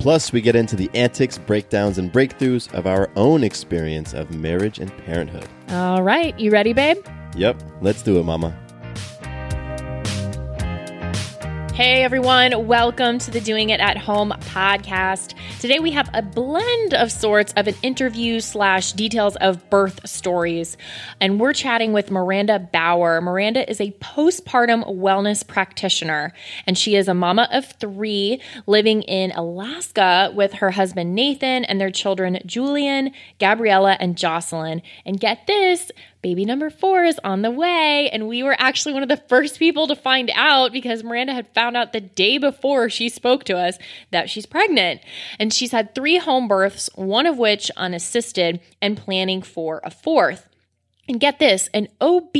Plus, 0.00 0.32
we 0.32 0.40
get 0.40 0.56
into 0.56 0.76
the 0.76 0.90
antics, 0.94 1.36
breakdowns, 1.36 1.98
and 1.98 2.10
breakthroughs 2.10 2.72
of 2.72 2.86
our 2.86 3.10
own 3.16 3.44
experience 3.44 4.14
of 4.14 4.34
marriage 4.34 4.78
and 4.78 4.90
parenthood. 5.04 5.46
All 5.68 6.02
right, 6.02 6.36
you 6.40 6.50
ready, 6.50 6.72
babe? 6.72 6.96
Yep, 7.36 7.62
let's 7.82 8.00
do 8.00 8.18
it, 8.18 8.24
Mama. 8.24 8.56
Hey 11.80 12.02
everyone, 12.02 12.66
welcome 12.66 13.18
to 13.20 13.30
the 13.30 13.40
Doing 13.40 13.70
It 13.70 13.80
at 13.80 13.96
Home 13.96 14.34
podcast. 14.38 15.32
Today 15.60 15.78
we 15.78 15.92
have 15.92 16.10
a 16.12 16.20
blend 16.20 16.92
of 16.92 17.10
sorts 17.10 17.54
of 17.56 17.68
an 17.68 17.74
interview 17.82 18.40
slash 18.40 18.92
details 18.92 19.34
of 19.36 19.70
birth 19.70 20.06
stories. 20.06 20.76
And 21.22 21.40
we're 21.40 21.54
chatting 21.54 21.94
with 21.94 22.10
Miranda 22.10 22.58
Bauer. 22.58 23.22
Miranda 23.22 23.66
is 23.66 23.80
a 23.80 23.92
postpartum 23.92 24.94
wellness 24.98 25.46
practitioner, 25.46 26.34
and 26.66 26.76
she 26.76 26.96
is 26.96 27.08
a 27.08 27.14
mama 27.14 27.48
of 27.50 27.64
three 27.64 28.42
living 28.66 29.00
in 29.04 29.30
Alaska 29.30 30.32
with 30.34 30.52
her 30.52 30.72
husband 30.72 31.14
Nathan 31.14 31.64
and 31.64 31.80
their 31.80 31.90
children 31.90 32.40
Julian, 32.44 33.10
Gabriella, 33.38 33.96
and 34.00 34.18
Jocelyn. 34.18 34.82
And 35.06 35.18
get 35.18 35.46
this, 35.46 35.90
baby 36.22 36.44
number 36.44 36.70
four 36.70 37.04
is 37.04 37.18
on 37.24 37.42
the 37.42 37.50
way. 37.50 38.10
And 38.10 38.28
we 38.28 38.42
were 38.42 38.56
actually 38.58 38.94
one 38.94 39.02
of 39.02 39.08
the 39.08 39.16
first 39.16 39.58
people 39.58 39.86
to 39.88 39.96
find 39.96 40.30
out 40.34 40.72
because 40.72 41.02
Miranda 41.02 41.32
had 41.32 41.52
found 41.54 41.76
out 41.76 41.92
the 41.92 42.00
day 42.00 42.38
before 42.38 42.90
she 42.90 43.08
spoke 43.08 43.44
to 43.44 43.56
us 43.56 43.78
that 44.10 44.28
she's 44.28 44.46
pregnant. 44.46 45.00
And 45.38 45.52
she's 45.52 45.72
had 45.72 45.94
three 45.94 46.18
home 46.18 46.48
births, 46.48 46.90
one 46.94 47.26
of 47.26 47.38
which 47.38 47.70
unassisted, 47.76 48.60
and 48.82 48.96
planning 48.96 49.42
for 49.42 49.80
a 49.84 49.90
fourth. 49.90 50.46
And 51.08 51.18
get 51.18 51.40
this, 51.40 51.68
an 51.74 51.88
OB 52.00 52.36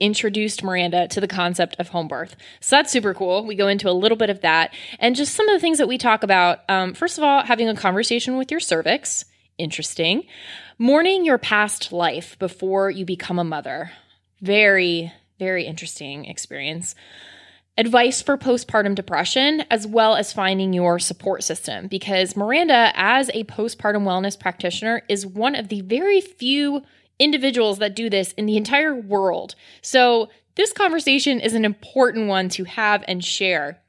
introduced 0.00 0.62
Miranda 0.62 1.06
to 1.08 1.20
the 1.20 1.28
concept 1.28 1.76
of 1.78 1.88
home 1.88 2.08
birth. 2.08 2.36
So 2.60 2.76
that's 2.76 2.90
super 2.90 3.12
cool. 3.12 3.44
We 3.44 3.54
go 3.54 3.68
into 3.68 3.90
a 3.90 3.92
little 3.92 4.16
bit 4.16 4.30
of 4.30 4.40
that 4.40 4.72
and 4.98 5.14
just 5.14 5.34
some 5.34 5.46
of 5.46 5.54
the 5.54 5.60
things 5.60 5.76
that 5.76 5.88
we 5.88 5.98
talk 5.98 6.22
about. 6.22 6.60
Um, 6.70 6.94
first 6.94 7.18
of 7.18 7.24
all, 7.24 7.42
having 7.42 7.68
a 7.68 7.76
conversation 7.76 8.38
with 8.38 8.50
your 8.50 8.60
cervix. 8.60 9.26
Interesting. 9.58 10.24
Mourning 10.78 11.24
your 11.24 11.38
past 11.38 11.92
life 11.92 12.36
before 12.40 12.90
you 12.90 13.04
become 13.04 13.38
a 13.38 13.44
mother. 13.44 13.92
Very, 14.40 15.12
very 15.38 15.66
interesting 15.66 16.24
experience. 16.24 16.96
Advice 17.78 18.20
for 18.20 18.36
postpartum 18.36 18.96
depression, 18.96 19.64
as 19.70 19.86
well 19.86 20.16
as 20.16 20.32
finding 20.32 20.72
your 20.72 20.98
support 20.98 21.44
system. 21.44 21.86
Because 21.86 22.36
Miranda, 22.36 22.90
as 22.94 23.30
a 23.34 23.44
postpartum 23.44 24.02
wellness 24.02 24.38
practitioner, 24.38 25.02
is 25.08 25.24
one 25.24 25.54
of 25.54 25.68
the 25.68 25.80
very 25.82 26.20
few 26.20 26.82
individuals 27.20 27.78
that 27.78 27.94
do 27.94 28.10
this 28.10 28.32
in 28.32 28.46
the 28.46 28.56
entire 28.56 28.94
world. 28.94 29.54
So, 29.80 30.28
this 30.56 30.72
conversation 30.72 31.40
is 31.40 31.54
an 31.54 31.64
important 31.64 32.28
one 32.28 32.48
to 32.50 32.64
have 32.64 33.04
and 33.08 33.24
share. 33.24 33.80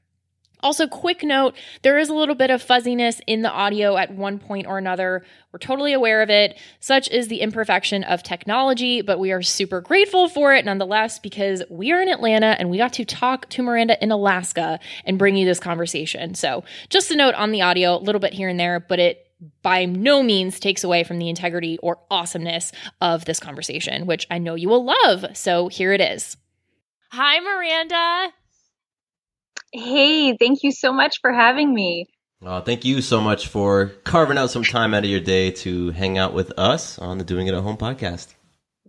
Also, 0.61 0.87
quick 0.87 1.23
note 1.23 1.55
there 1.81 1.97
is 1.97 2.09
a 2.09 2.13
little 2.13 2.35
bit 2.35 2.49
of 2.49 2.61
fuzziness 2.61 3.21
in 3.27 3.41
the 3.41 3.51
audio 3.51 3.97
at 3.97 4.13
one 4.13 4.39
point 4.39 4.67
or 4.67 4.77
another. 4.77 5.23
We're 5.51 5.59
totally 5.59 5.93
aware 5.93 6.21
of 6.21 6.29
it. 6.29 6.57
Such 6.79 7.09
is 7.09 7.27
the 7.27 7.41
imperfection 7.41 8.03
of 8.03 8.23
technology, 8.23 9.01
but 9.01 9.19
we 9.19 9.31
are 9.31 9.41
super 9.41 9.81
grateful 9.81 10.27
for 10.27 10.53
it 10.53 10.65
nonetheless 10.65 11.19
because 11.19 11.63
we 11.69 11.91
are 11.91 12.01
in 12.01 12.09
Atlanta 12.09 12.55
and 12.59 12.69
we 12.69 12.77
got 12.77 12.93
to 12.93 13.05
talk 13.05 13.49
to 13.49 13.63
Miranda 13.63 14.01
in 14.03 14.11
Alaska 14.11 14.79
and 15.05 15.19
bring 15.19 15.35
you 15.35 15.45
this 15.45 15.59
conversation. 15.59 16.35
So, 16.35 16.63
just 16.89 17.11
a 17.11 17.15
note 17.15 17.35
on 17.35 17.51
the 17.51 17.61
audio, 17.61 17.95
a 17.95 17.99
little 17.99 18.19
bit 18.19 18.33
here 18.33 18.49
and 18.49 18.59
there, 18.59 18.79
but 18.79 18.99
it 18.99 19.21
by 19.61 19.85
no 19.85 20.23
means 20.23 20.59
takes 20.59 20.83
away 20.83 21.03
from 21.03 21.19
the 21.19 21.29
integrity 21.29 21.77
or 21.83 21.99
awesomeness 22.09 22.71
of 23.01 23.25
this 23.25 23.39
conversation, 23.39 24.05
which 24.05 24.25
I 24.31 24.37
know 24.37 24.55
you 24.55 24.69
will 24.69 24.85
love. 24.85 25.37
So, 25.37 25.67
here 25.67 25.93
it 25.93 26.01
is. 26.01 26.37
Hi, 27.11 27.39
Miranda. 27.39 28.33
Hey, 29.71 30.35
thank 30.37 30.63
you 30.63 30.71
so 30.71 30.93
much 30.93 31.19
for 31.21 31.31
having 31.33 31.73
me. 31.73 32.07
Uh, 32.45 32.61
thank 32.61 32.85
you 32.85 33.01
so 33.01 33.21
much 33.21 33.47
for 33.47 33.87
carving 34.03 34.37
out 34.37 34.51
some 34.51 34.63
time 34.63 34.93
out 34.93 35.03
of 35.03 35.09
your 35.09 35.19
day 35.19 35.51
to 35.51 35.91
hang 35.91 36.17
out 36.17 36.33
with 36.33 36.51
us 36.57 36.99
on 36.99 37.17
the 37.17 37.23
Doing 37.23 37.47
It 37.47 37.53
at 37.53 37.63
Home 37.63 37.77
podcast. 37.77 38.35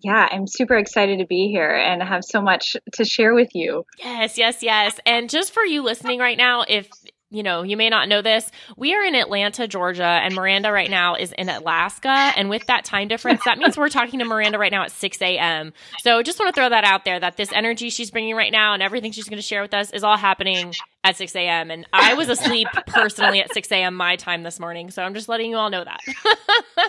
Yeah, 0.02 0.28
I'm 0.30 0.46
super 0.46 0.76
excited 0.76 1.20
to 1.20 1.26
be 1.26 1.48
here 1.48 1.74
and 1.74 2.02
have 2.02 2.22
so 2.22 2.42
much 2.42 2.76
to 2.94 3.04
share 3.04 3.34
with 3.34 3.48
you. 3.54 3.84
Yes, 3.98 4.36
yes, 4.36 4.62
yes. 4.62 5.00
And 5.06 5.30
just 5.30 5.52
for 5.52 5.64
you 5.64 5.82
listening 5.82 6.18
right 6.18 6.36
now, 6.36 6.64
if 6.68 6.88
you 7.30 7.42
know, 7.42 7.62
you 7.62 7.76
may 7.76 7.90
not 7.90 8.08
know 8.08 8.22
this. 8.22 8.48
We 8.76 8.94
are 8.94 9.02
in 9.02 9.16
Atlanta, 9.16 9.66
Georgia, 9.66 10.04
and 10.04 10.34
Miranda 10.34 10.70
right 10.70 10.90
now 10.90 11.16
is 11.16 11.32
in 11.32 11.48
Alaska. 11.48 12.08
And 12.08 12.48
with 12.48 12.66
that 12.66 12.84
time 12.84 13.08
difference, 13.08 13.42
that 13.44 13.58
means 13.58 13.76
we're 13.76 13.88
talking 13.88 14.20
to 14.20 14.24
Miranda 14.24 14.58
right 14.58 14.70
now 14.70 14.84
at 14.84 14.92
6 14.92 15.20
a.m. 15.20 15.72
So 16.02 16.22
just 16.22 16.38
want 16.38 16.54
to 16.54 16.60
throw 16.60 16.68
that 16.68 16.84
out 16.84 17.04
there 17.04 17.18
that 17.18 17.36
this 17.36 17.52
energy 17.52 17.90
she's 17.90 18.12
bringing 18.12 18.36
right 18.36 18.52
now 18.52 18.74
and 18.74 18.82
everything 18.82 19.10
she's 19.10 19.28
going 19.28 19.38
to 19.38 19.42
share 19.42 19.62
with 19.62 19.74
us 19.74 19.90
is 19.90 20.04
all 20.04 20.16
happening 20.16 20.72
at 21.02 21.16
6 21.16 21.34
a.m. 21.34 21.72
And 21.72 21.86
I 21.92 22.14
was 22.14 22.28
asleep 22.28 22.68
personally 22.86 23.40
at 23.40 23.52
6 23.52 23.72
a.m. 23.72 23.94
my 23.94 24.14
time 24.14 24.44
this 24.44 24.60
morning. 24.60 24.92
So 24.92 25.02
I'm 25.02 25.14
just 25.14 25.28
letting 25.28 25.50
you 25.50 25.56
all 25.56 25.70
know 25.70 25.84
that. 25.84 26.00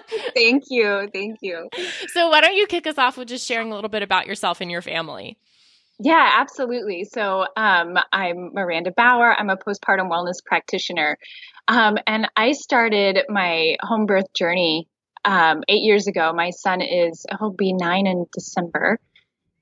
thank 0.36 0.66
you. 0.70 1.10
Thank 1.12 1.40
you. 1.42 1.68
So 2.10 2.30
why 2.30 2.42
don't 2.42 2.56
you 2.56 2.68
kick 2.68 2.86
us 2.86 3.00
off 3.00 3.18
with 3.18 3.28
just 3.28 3.48
sharing 3.48 3.72
a 3.72 3.76
little 3.76 3.90
bit 3.90 4.04
about 4.04 4.28
yourself 4.28 4.62
and 4.62 4.70
your 4.70 4.84
family? 4.84 5.40
Yeah, 6.00 6.32
absolutely. 6.36 7.06
So 7.06 7.46
um, 7.56 7.98
I'm 8.14 8.54
Miranda 8.54 8.92
Bauer. 8.92 9.34
I'm 9.34 9.50
a 9.50 9.58
postpartum 9.58 10.10
wellness 10.12 10.44
practitioner. 10.46 11.18
Um, 11.68 11.98
and 12.06 12.30
I 12.36 12.52
started 12.52 13.20
my 13.30 13.78
home 13.82 14.06
birth 14.06 14.32
journey 14.34 14.88
um, 15.26 15.64
eight 15.68 15.82
years 15.82 16.08
ago. 16.08 16.32
My 16.34 16.52
son 16.52 16.82
is, 16.82 17.26
he'll 17.40 17.52
be 17.52 17.74
nine 17.74 18.06
in 18.06 18.26
December. 18.32 19.00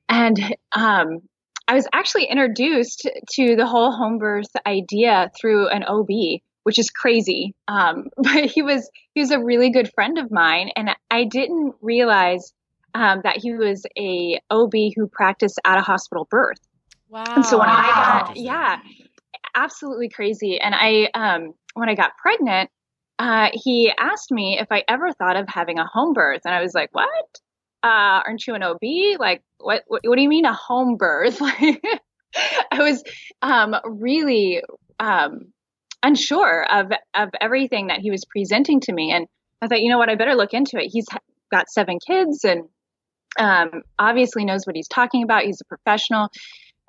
And 0.10 0.38
um, 0.74 1.22
I 1.68 1.74
was 1.74 1.88
actually 1.94 2.26
introduced 2.26 3.10
to 3.32 3.56
the 3.56 3.66
whole 3.66 3.92
home 3.92 4.18
birth 4.18 4.52
idea 4.68 5.32
through 5.40 5.70
an 5.70 5.84
OB, 5.84 6.42
which 6.64 6.78
is 6.78 6.90
crazy. 6.90 7.56
Um, 7.70 8.10
but 8.18 8.46
he 8.46 8.62
was, 8.62 8.90
he 9.14 9.22
was 9.22 9.32
a 9.32 9.40
really 9.40 9.70
good 9.70 9.90
friend 9.96 10.18
of 10.18 10.32
mine. 10.32 10.70
And 10.76 10.90
I 11.10 11.24
didn't 11.24 11.76
realize 11.82 12.54
um, 12.96 13.20
that 13.24 13.38
he 13.38 13.54
was 13.54 13.86
a 13.98 14.40
OB 14.50 14.72
who 14.96 15.08
practiced 15.08 15.60
at 15.66 15.78
a 15.78 15.82
hospital 15.82 16.28
birth. 16.32 16.60
Wow. 17.10 17.26
And 17.28 17.46
so 17.46 17.60
when 17.60 17.68
I 17.68 17.84
got, 17.84 18.38
yeah, 18.38 18.80
absolutely 19.54 20.08
crazy. 20.08 20.60
And 20.60 20.74
I, 20.74 21.10
um, 21.14 21.54
when 21.74 21.90
I 21.90 21.96
got 21.96 22.12
pregnant, 22.22 22.70
uh, 23.20 23.50
he 23.54 23.92
asked 24.00 24.32
me 24.32 24.58
if 24.60 24.68
I 24.72 24.84
ever 24.88 25.12
thought 25.12 25.36
of 25.36 25.46
having 25.50 25.78
a 25.78 25.86
home 25.86 26.14
birth. 26.14 26.42
And 26.46 26.56
I 26.56 26.62
was 26.62 26.74
like, 26.74 26.90
what? 26.94 27.10
Uh, 27.84 28.24
aren't 28.26 28.48
you 28.48 28.56
an 28.56 28.64
OB? 28.64 29.20
Like, 29.20 29.44
what, 29.60 29.84
what, 29.88 30.02
what 30.06 30.16
do 30.16 30.22
you 30.22 30.30
mean 30.30 30.46
a 30.46 30.54
home 30.54 30.96
birth? 30.98 31.38
I 31.42 32.80
was, 32.80 33.04
um, 33.42 33.76
really, 33.84 34.62
um, 35.00 35.52
unsure 36.04 36.66
of 36.72 36.92
of 37.16 37.30
everything 37.42 37.88
that 37.88 38.00
he 38.00 38.12
was 38.12 38.26
presenting 38.26 38.80
to 38.80 38.94
me. 38.94 39.12
And 39.12 39.28
I 39.62 39.68
thought, 39.68 39.82
you 39.82 39.90
know 39.90 39.98
what, 39.98 40.10
I 40.10 40.16
better 40.16 40.36
look 40.36 40.54
into 40.54 40.78
it. 40.78 40.90
He's 40.92 41.08
got 41.52 41.70
seven 41.70 41.98
kids 42.06 42.44
and 42.44 42.66
um, 43.40 43.84
obviously 44.00 44.46
knows 44.46 44.66
what 44.66 44.76
he's 44.76 44.88
talking 44.88 45.24
about. 45.24 45.44
He's 45.44 45.62
a 45.62 45.66
professional. 45.66 46.30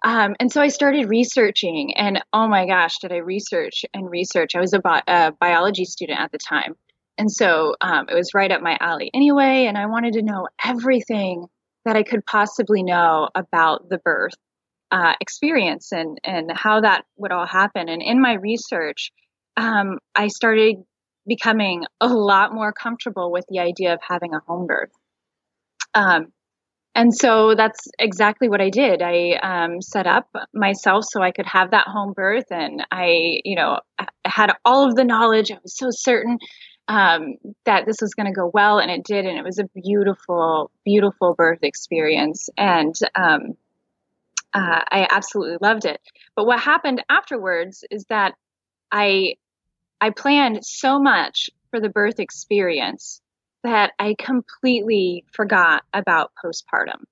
Um, 0.04 0.36
and 0.38 0.52
so 0.52 0.60
I 0.60 0.68
started 0.68 1.08
researching, 1.08 1.96
and 1.96 2.22
oh 2.32 2.46
my 2.46 2.66
gosh, 2.66 2.98
did 2.98 3.12
I 3.12 3.16
research 3.16 3.84
and 3.94 4.10
research? 4.10 4.54
I 4.54 4.60
was 4.60 4.72
a, 4.72 4.78
bi- 4.78 5.02
a 5.06 5.32
biology 5.32 5.84
student 5.84 6.20
at 6.20 6.32
the 6.32 6.38
time. 6.38 6.76
And 7.18 7.32
so 7.32 7.74
um, 7.80 8.06
it 8.10 8.14
was 8.14 8.34
right 8.34 8.52
up 8.52 8.60
my 8.60 8.76
alley 8.80 9.10
anyway. 9.14 9.64
And 9.66 9.78
I 9.78 9.86
wanted 9.86 10.14
to 10.14 10.22
know 10.22 10.48
everything 10.62 11.46
that 11.84 11.96
I 11.96 12.02
could 12.02 12.24
possibly 12.26 12.82
know 12.82 13.28
about 13.34 13.88
the 13.88 13.98
birth 13.98 14.34
uh, 14.90 15.14
experience 15.20 15.92
and, 15.92 16.18
and 16.24 16.52
how 16.54 16.80
that 16.82 17.04
would 17.16 17.32
all 17.32 17.46
happen. 17.46 17.88
And 17.88 18.02
in 18.02 18.20
my 18.20 18.34
research, 18.34 19.12
um, 19.56 19.98
I 20.14 20.28
started 20.28 20.76
becoming 21.26 21.84
a 22.00 22.08
lot 22.08 22.54
more 22.54 22.72
comfortable 22.72 23.32
with 23.32 23.46
the 23.48 23.60
idea 23.60 23.94
of 23.94 24.00
having 24.06 24.34
a 24.34 24.40
home 24.46 24.66
birth. 24.66 24.92
Um, 25.94 26.32
and 26.96 27.14
so 27.14 27.54
that's 27.54 27.88
exactly 27.98 28.48
what 28.48 28.62
I 28.62 28.70
did. 28.70 29.02
I 29.02 29.32
um, 29.42 29.82
set 29.82 30.06
up 30.06 30.30
myself 30.54 31.04
so 31.06 31.22
I 31.22 31.30
could 31.30 31.44
have 31.44 31.72
that 31.72 31.86
home 31.86 32.14
birth, 32.14 32.46
and 32.50 32.86
I, 32.90 33.40
you 33.44 33.54
know, 33.54 33.80
had 34.24 34.52
all 34.64 34.88
of 34.88 34.94
the 34.94 35.04
knowledge. 35.04 35.52
I 35.52 35.58
was 35.62 35.76
so 35.76 35.88
certain 35.90 36.38
um, 36.88 37.34
that 37.66 37.84
this 37.84 37.98
was 38.00 38.14
going 38.14 38.32
to 38.32 38.32
go 38.32 38.50
well, 38.52 38.78
and 38.78 38.90
it 38.90 39.04
did. 39.04 39.26
And 39.26 39.36
it 39.36 39.44
was 39.44 39.58
a 39.58 39.68
beautiful, 39.78 40.70
beautiful 40.86 41.34
birth 41.34 41.58
experience, 41.62 42.48
and 42.56 42.94
um, 43.14 43.58
uh, 44.54 44.80
I 44.90 45.06
absolutely 45.10 45.58
loved 45.60 45.84
it. 45.84 46.00
But 46.34 46.46
what 46.46 46.60
happened 46.60 47.04
afterwards 47.10 47.84
is 47.90 48.06
that 48.08 48.32
I 48.90 49.34
I 50.00 50.10
planned 50.10 50.64
so 50.64 50.98
much 50.98 51.50
for 51.70 51.78
the 51.78 51.90
birth 51.90 52.20
experience 52.20 53.20
that 53.66 53.92
I 53.98 54.14
completely 54.16 55.24
forgot 55.32 55.82
about 55.92 56.30
postpartum. 56.42 57.02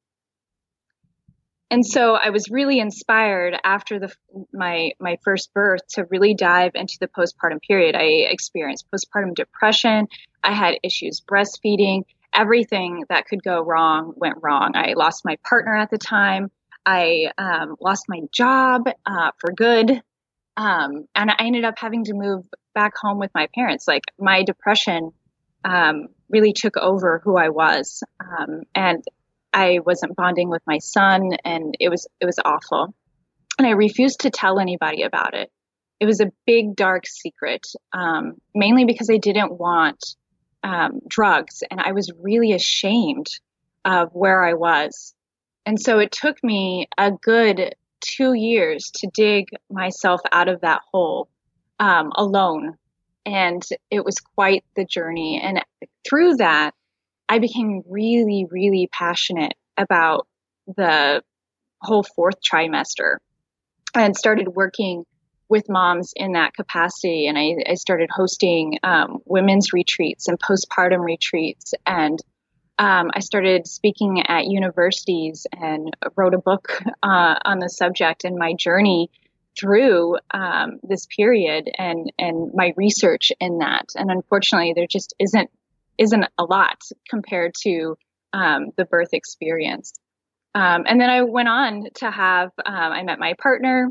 And 1.69 1.85
so 1.85 2.15
I 2.15 2.31
was 2.31 2.49
really 2.49 2.79
inspired 2.79 3.59
after 3.65 3.99
the 3.99 4.13
my 4.53 4.93
my 5.01 5.19
first 5.25 5.53
birth 5.53 5.81
to 5.95 6.05
really 6.05 6.35
dive 6.35 6.73
into 6.77 6.97
the 7.01 7.09
postpartum 7.09 7.61
period. 7.61 7.97
I 7.97 8.29
experienced 8.31 8.87
postpartum 8.89 9.35
depression. 9.35 10.07
I 10.45 10.53
had 10.53 10.77
issues 10.85 11.21
breastfeeding. 11.21 12.05
Everything 12.33 13.03
that 13.09 13.27
could 13.27 13.43
go 13.43 13.61
wrong 13.61 14.13
went 14.17 14.37
wrong. 14.41 14.77
I 14.77 14.93
lost 14.93 15.25
my 15.25 15.37
partner 15.49 15.77
at 15.77 15.91
the 15.91 15.99
time. 15.99 16.53
I 16.87 17.33
um, 17.37 17.75
lost 17.81 18.05
my 18.09 18.21
job 18.31 18.89
uh, 19.07 19.33
for 19.39 19.51
good. 19.53 20.01
Um, 20.57 21.09
and 21.17 21.33
I 21.33 21.37
ended 21.41 21.65
up 21.65 21.75
having 21.79 22.05
to 22.05 22.15
move 22.15 22.45
back 22.77 22.93
home 22.97 23.19
with 23.19 23.33
my 23.35 23.49
parents. 23.53 23.89
Like 23.89 24.05
my 24.21 24.45
depression 24.45 25.11
um, 25.65 26.09
really 26.29 26.53
took 26.53 26.77
over 26.77 27.21
who 27.23 27.37
I 27.37 27.51
was, 27.51 28.03
um, 28.21 28.63
and 28.75 29.05
I 29.53 29.81
wasn't 29.85 30.17
bonding 30.17 30.49
with 30.49 30.63
my 30.67 30.79
son, 30.79 31.31
and 31.45 31.77
it 31.81 31.89
was 31.89 32.07
it 32.21 32.27
was 32.27 32.39
awful. 32.45 32.95
And 33.59 33.67
I 33.67 33.71
refused 33.71 34.21
to 34.21 34.31
tell 34.31 34.59
anybody 34.59 35.03
about 35.03 35.35
it. 35.35 35.51
It 36.01 36.07
was 36.07 36.21
a 36.21 36.33
big 36.45 36.75
dark 36.75 37.07
secret, 37.07 37.67
um, 37.93 38.41
mainly 38.55 38.85
because 38.85 39.09
I 39.11 39.19
didn't 39.19 39.59
want 39.59 40.17
um, 40.63 41.01
drugs, 41.09 41.63
and 41.71 41.81
I 41.81 41.93
was 41.93 42.11
really 42.21 42.53
ashamed 42.53 43.29
of 43.85 44.11
where 44.13 44.45
I 44.45 44.55
was. 44.55 45.15
And 45.67 45.81
so 45.81 45.99
it 45.99 46.13
took 46.13 46.43
me 46.43 46.89
a 46.99 47.11
good 47.11 47.75
two 48.01 48.35
years 48.35 48.91
to 48.97 49.09
dig 49.15 49.49
myself 49.71 50.21
out 50.33 50.49
of 50.49 50.61
that 50.61 50.83
hole 50.93 51.29
um, 51.79 52.13
alone. 52.17 52.77
And 53.27 53.63
it 53.91 54.05
was 54.05 54.17
quite 54.17 54.65
the 54.77 54.85
journey. 54.85 55.41
And 55.43 55.65
through 56.09 56.37
that, 56.37 56.75
I 57.29 57.39
became 57.39 57.83
really, 57.89 58.47
really 58.51 58.89
passionate 58.93 59.55
about 59.77 60.27
the 60.67 61.23
whole 61.81 62.03
fourth 62.03 62.37
trimester 62.43 63.17
and 63.95 64.17
started 64.17 64.49
working 64.49 65.05
with 65.49 65.69
moms 65.69 66.13
in 66.17 66.33
that 66.33 66.55
capacity. 66.55 67.27
And 67.27 67.39
I, 67.39 67.57
I 67.71 67.75
started 67.75 68.11
hosting 68.11 68.79
um, 68.83 69.19
women's 69.25 69.73
retreats 69.73 70.29
and 70.29 70.39
postpartum 70.39 71.05
retreats 71.05 71.75
and 71.87 72.19
um, 72.79 73.11
I 73.15 73.21
started 73.21 73.69
speaking 73.69 74.23
at 74.27 74.47
universities 74.47 75.47
and 75.53 75.97
wrote 76.17 76.35
a 76.35 76.39
book 76.39 76.81
uh, 77.03 77.37
on 77.45 77.61
the 77.61 77.69
subject 77.69 78.25
and 78.25 78.37
my 78.37 78.55
journey 78.55 79.11
through 79.59 80.19
um, 80.33 80.81
this 80.83 81.07
period 81.07 81.71
and 81.79 82.13
and 82.19 82.53
my 82.55 82.73
research 82.77 83.33
in 83.41 83.59
that. 83.59 83.87
And 83.95 84.11
unfortunately, 84.11 84.73
there 84.75 84.87
just 84.87 85.15
isn't 85.19 85.51
isn't 85.99 86.25
a 86.39 86.45
lot 86.45 86.81
compared 87.09 87.55
to 87.63 87.97
um, 88.33 88.71
the 88.77 88.85
birth 88.85 89.13
experience. 89.13 89.95
Um, 90.55 90.85
and 90.87 91.01
then 91.01 91.11
I 91.11 91.23
went 91.23 91.49
on 91.49 91.87
to 91.97 92.11
have 92.11 92.51
um, 92.65 92.75
I 92.75 93.03
met 93.03 93.19
my 93.19 93.35
partner, 93.41 93.91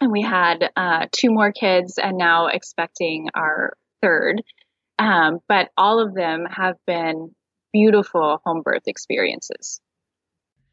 and 0.00 0.12
we 0.12 0.22
had 0.22 0.70
uh, 0.76 1.06
two 1.12 1.30
more 1.30 1.52
kids, 1.52 1.98
and 1.98 2.18
now 2.18 2.46
expecting 2.46 3.28
our 3.34 3.74
third. 4.02 4.42
Um, 4.98 5.40
but 5.46 5.70
all 5.76 6.00
of 6.00 6.14
them 6.14 6.46
have 6.46 6.76
been 6.86 7.34
beautiful 7.72 8.40
home 8.44 8.62
birth 8.62 8.84
experiences. 8.86 9.80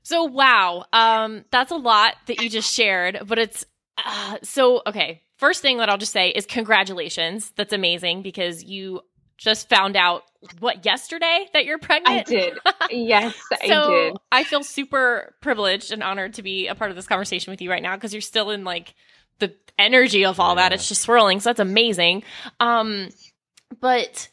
So 0.04 0.26
wow, 0.26 0.86
um, 0.92 1.46
that's 1.52 1.72
a 1.72 1.78
lot 1.78 2.16
that 2.28 2.42
you 2.42 2.50
just 2.50 2.74
shared, 2.74 3.22
but 3.26 3.40
it's 3.40 3.66
uh, 3.98 4.38
so 4.44 4.82
okay. 4.88 5.22
First 5.38 5.62
thing 5.62 5.78
that 5.78 5.90
I'll 5.90 5.98
just 5.98 6.14
say 6.14 6.30
is 6.30 6.46
congratulations. 6.46 7.52
That's 7.56 7.74
amazing 7.74 8.22
because 8.22 8.64
you 8.64 9.02
just 9.38 9.68
found 9.68 9.98
out 9.98 10.24
what 10.60 10.86
yesterday 10.86 11.48
that 11.54 11.66
you're 11.66 11.80
pregnant. 11.80 12.20
I 12.20 12.24
did. 12.24 12.58
Yes, 12.92 13.36
I 13.62 13.68
did. 13.68 14.18
I 14.32 14.44
feel 14.44 14.64
super 14.64 15.36
privileged 15.42 15.92
and 15.92 16.04
honored 16.04 16.36
to 16.36 16.44
be 16.44 16.68
a 16.68 16.76
part 16.76 16.92
of 16.92 16.96
this 16.96 17.08
conversation 17.08 17.52
with 17.52 17.62
you 17.62 17.70
right 17.70 17.84
now 17.84 17.96
because 17.96 18.14
you're 18.14 18.22
still 18.22 18.52
in 18.52 18.64
like 18.64 18.94
the 19.40 19.54
energy 19.78 20.26
of 20.26 20.40
all 20.40 20.56
yeah. 20.56 20.70
that. 20.70 20.74
It's 20.74 20.88
just 20.88 21.02
swirling. 21.02 21.40
So 21.40 21.50
that's 21.50 21.60
amazing. 21.60 22.24
Um, 22.60 23.10
but 23.82 24.30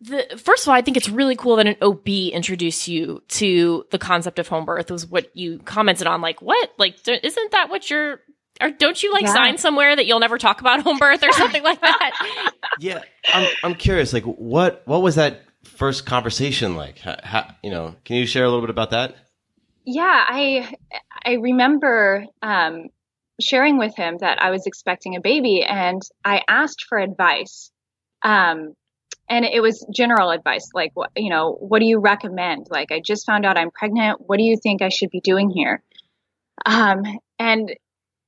the 0.00 0.38
first 0.42 0.64
of 0.64 0.68
all, 0.68 0.74
I 0.74 0.82
think 0.82 0.96
it's 0.96 1.08
really 1.08 1.36
cool 1.36 1.56
that 1.56 1.66
an 1.66 1.76
OB 1.80 2.06
introduced 2.08 2.88
you 2.88 3.22
to 3.28 3.86
the 3.90 3.98
concept 3.98 4.38
of 4.38 4.48
home 4.48 4.64
birth. 4.64 4.90
Was 4.90 5.06
what 5.06 5.34
you 5.34 5.58
commented 5.60 6.06
on, 6.06 6.20
like 6.20 6.42
what, 6.42 6.70
like 6.78 6.96
isn't 7.08 7.50
that 7.52 7.70
what 7.70 7.90
you're? 7.90 8.20
Or 8.60 8.70
don't 8.70 9.02
you 9.02 9.12
like 9.12 9.24
yeah. 9.24 9.32
sign 9.32 9.58
somewhere 9.58 9.96
that 9.96 10.06
you'll 10.06 10.20
never 10.20 10.38
talk 10.38 10.60
about 10.60 10.82
home 10.82 10.98
birth 10.98 11.22
or 11.22 11.32
something 11.32 11.62
like 11.62 11.80
that? 11.80 12.52
yeah, 12.78 13.02
I'm 13.32 13.48
I'm 13.62 13.74
curious. 13.74 14.12
Like, 14.12 14.24
what 14.24 14.82
what 14.86 15.02
was 15.02 15.16
that 15.16 15.42
first 15.64 16.06
conversation 16.06 16.76
like? 16.76 16.98
How, 16.98 17.16
how, 17.22 17.54
you 17.62 17.70
know, 17.70 17.96
can 18.04 18.16
you 18.16 18.26
share 18.26 18.44
a 18.44 18.48
little 18.48 18.60
bit 18.60 18.70
about 18.70 18.90
that? 18.90 19.16
Yeah, 19.84 20.02
I 20.04 20.72
I 21.24 21.34
remember 21.34 22.24
um, 22.42 22.86
sharing 23.40 23.78
with 23.78 23.96
him 23.96 24.18
that 24.20 24.40
I 24.40 24.50
was 24.50 24.66
expecting 24.66 25.16
a 25.16 25.20
baby, 25.20 25.64
and 25.64 26.00
I 26.24 26.42
asked 26.48 26.84
for 26.88 26.98
advice. 26.98 27.70
Um, 28.22 28.74
and 29.28 29.44
it 29.44 29.60
was 29.60 29.86
general 29.94 30.30
advice 30.30 30.68
like 30.74 30.90
what 30.94 31.10
you 31.16 31.30
know 31.30 31.52
what 31.52 31.78
do 31.78 31.86
you 31.86 31.98
recommend 31.98 32.66
like 32.70 32.92
i 32.92 33.00
just 33.00 33.24
found 33.24 33.46
out 33.46 33.56
i'm 33.56 33.70
pregnant 33.70 34.20
what 34.20 34.36
do 34.36 34.44
you 34.44 34.56
think 34.62 34.82
i 34.82 34.88
should 34.90 35.10
be 35.10 35.20
doing 35.20 35.50
here 35.50 35.82
um, 36.66 37.02
and 37.38 37.74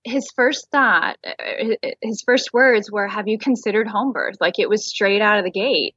his 0.07 0.31
first 0.35 0.69
thought 0.71 1.19
uh, 1.27 1.75
his 2.01 2.23
first 2.25 2.53
words 2.53 2.91
were 2.91 3.09
have 3.09 3.29
you 3.29 3.39
considered 3.39 3.89
home 3.89 4.13
birth? 4.13 4.37
Like 4.41 4.59
it 4.59 4.69
was 4.69 4.89
straight 4.89 5.21
out 5.21 5.39
of 5.39 5.45
the 5.45 5.51
gate. 5.51 5.95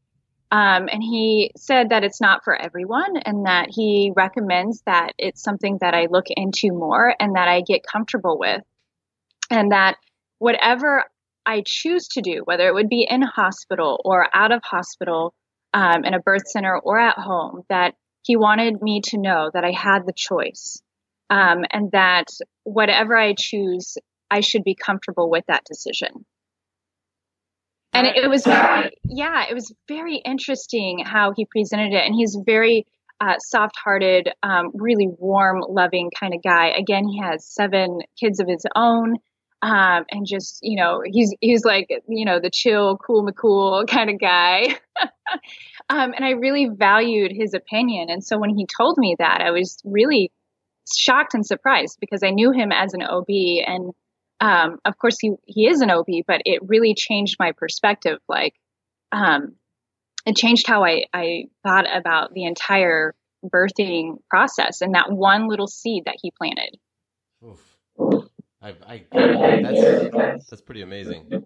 Um, 0.52 0.90
and 0.92 1.04
he 1.04 1.52
said 1.56 1.90
that 1.90 2.04
it's 2.04 2.20
not 2.20 2.44
for 2.44 2.60
everyone 2.60 3.18
and 3.18 3.46
that 3.46 3.68
he 3.70 4.12
recommends 4.16 4.82
that 4.88 5.12
it's 5.20 5.44
something 5.44 5.78
that 5.82 5.94
i 5.94 6.08
look 6.10 6.26
into 6.30 6.72
more 6.72 7.14
and 7.20 7.36
that 7.36 7.48
i 7.48 7.62
get 7.62 7.86
comfortable 7.86 8.38
with. 8.40 8.64
And 9.52 9.72
that 9.72 9.98
whatever 10.40 11.04
I 11.46 11.64
choose 11.66 12.08
to 12.10 12.22
do, 12.22 12.42
whether 12.46 12.68
it 12.68 12.74
would 12.74 12.90
be 12.90 13.08
in 13.10 13.22
hospital 13.22 14.02
or 14.04 14.28
out 14.34 14.52
of 14.52 14.62
hospital, 14.64 15.34
um, 15.74 16.04
in 16.04 16.14
a 16.14 16.20
birth 16.20 16.48
center 16.48 16.80
or 16.80 17.00
at 17.00 17.18
home, 17.18 17.62
that 17.70 17.94
he 18.24 18.36
wanted 18.36 18.82
me 18.82 19.02
to 19.06 19.18
know 19.18 19.50
that 19.54 19.64
I 19.64 19.72
had 19.72 20.06
the 20.06 20.14
choice 20.16 20.82
um, 21.30 21.66
and 21.72 21.92
that 21.92 22.28
whatever 22.64 23.16
I 23.16 23.34
choose, 23.38 23.98
I 24.32 24.42
should 24.42 24.64
be 24.64 24.76
comfortable 24.76 25.30
with 25.30 25.46
that 25.48 25.64
decision. 25.66 26.26
And 27.94 28.06
it, 28.06 28.18
it 28.18 28.28
was, 28.30 28.46
very, 28.46 28.92
yeah, 29.04 29.46
it 29.50 29.54
was 29.54 29.74
very 29.88 30.18
interesting 30.18 31.04
how 31.04 31.34
he 31.36 31.46
presented 31.46 31.94
it. 31.94 32.06
And 32.06 32.14
he's 32.14 32.38
very 32.46 32.86
uh, 33.20 33.38
soft 33.40 33.76
hearted, 33.84 34.30
um, 34.44 34.72
really 34.74 35.08
warm, 35.18 35.62
loving 35.68 36.12
kind 36.18 36.34
of 36.34 36.44
guy. 36.44 36.68
Again, 36.68 37.06
he 37.08 37.20
has 37.20 37.46
seven 37.46 38.00
kids 38.18 38.40
of 38.40 38.48
his 38.48 38.66
own 38.76 39.18
um, 39.62 40.06
and 40.10 40.26
just 40.26 40.60
you 40.62 40.78
know 40.78 41.02
he's 41.06 41.36
he's 41.42 41.66
like 41.66 41.90
you 42.08 42.26
know 42.26 42.40
the 42.40 42.50
chill 42.50 42.98
cool 42.98 43.26
mccool 43.26 43.88
kind 43.88 44.10
of 44.10 44.20
guy 44.20 44.68
um, 45.90 46.14
and 46.14 46.24
i 46.24 46.32
really 46.32 46.70
valued 46.74 47.32
his 47.32 47.54
opinion 47.54 48.10
and 48.10 48.24
so 48.24 48.38
when 48.38 48.56
he 48.56 48.66
told 48.66 48.98
me 48.98 49.16
that 49.20 49.42
i 49.42 49.52
was 49.52 49.82
really 49.84 50.32
shocked 50.96 51.34
and 51.34 51.46
surprised 51.46 51.98
because 52.00 52.24
i 52.24 52.30
knew 52.30 52.52
him 52.52 52.72
as 52.72 52.94
an 52.94 53.02
ob 53.02 53.30
and 53.30 53.94
um, 54.42 54.80
of 54.86 54.98
course 54.98 55.18
he 55.20 55.34
he 55.46 55.68
is 55.68 55.82
an 55.82 55.90
OB, 55.90 56.08
but 56.28 56.42
it 56.46 56.62
really 56.66 56.94
changed 56.94 57.38
my 57.40 57.52
perspective. 57.52 58.20
Like, 58.28 58.54
um, 59.12 59.56
it 60.26 60.36
changed 60.36 60.68
how 60.68 60.84
I 60.84 61.06
I 61.14 61.46
thought 61.64 61.86
about 61.94 62.34
the 62.34 62.46
entire 62.46 63.16
birthing 63.46 64.18
process 64.30 64.82
and 64.82 64.96
that 64.96 65.12
one 65.12 65.48
little 65.48 65.68
seed 65.68 66.06
that 66.06 66.18
he 66.22 66.32
planted. 66.32 66.78
Oof. 67.46 67.60
I, 68.62 68.76
I, 68.86 69.06
that's 69.12 70.50
that's 70.50 70.62
pretty 70.62 70.82
amazing. 70.82 71.46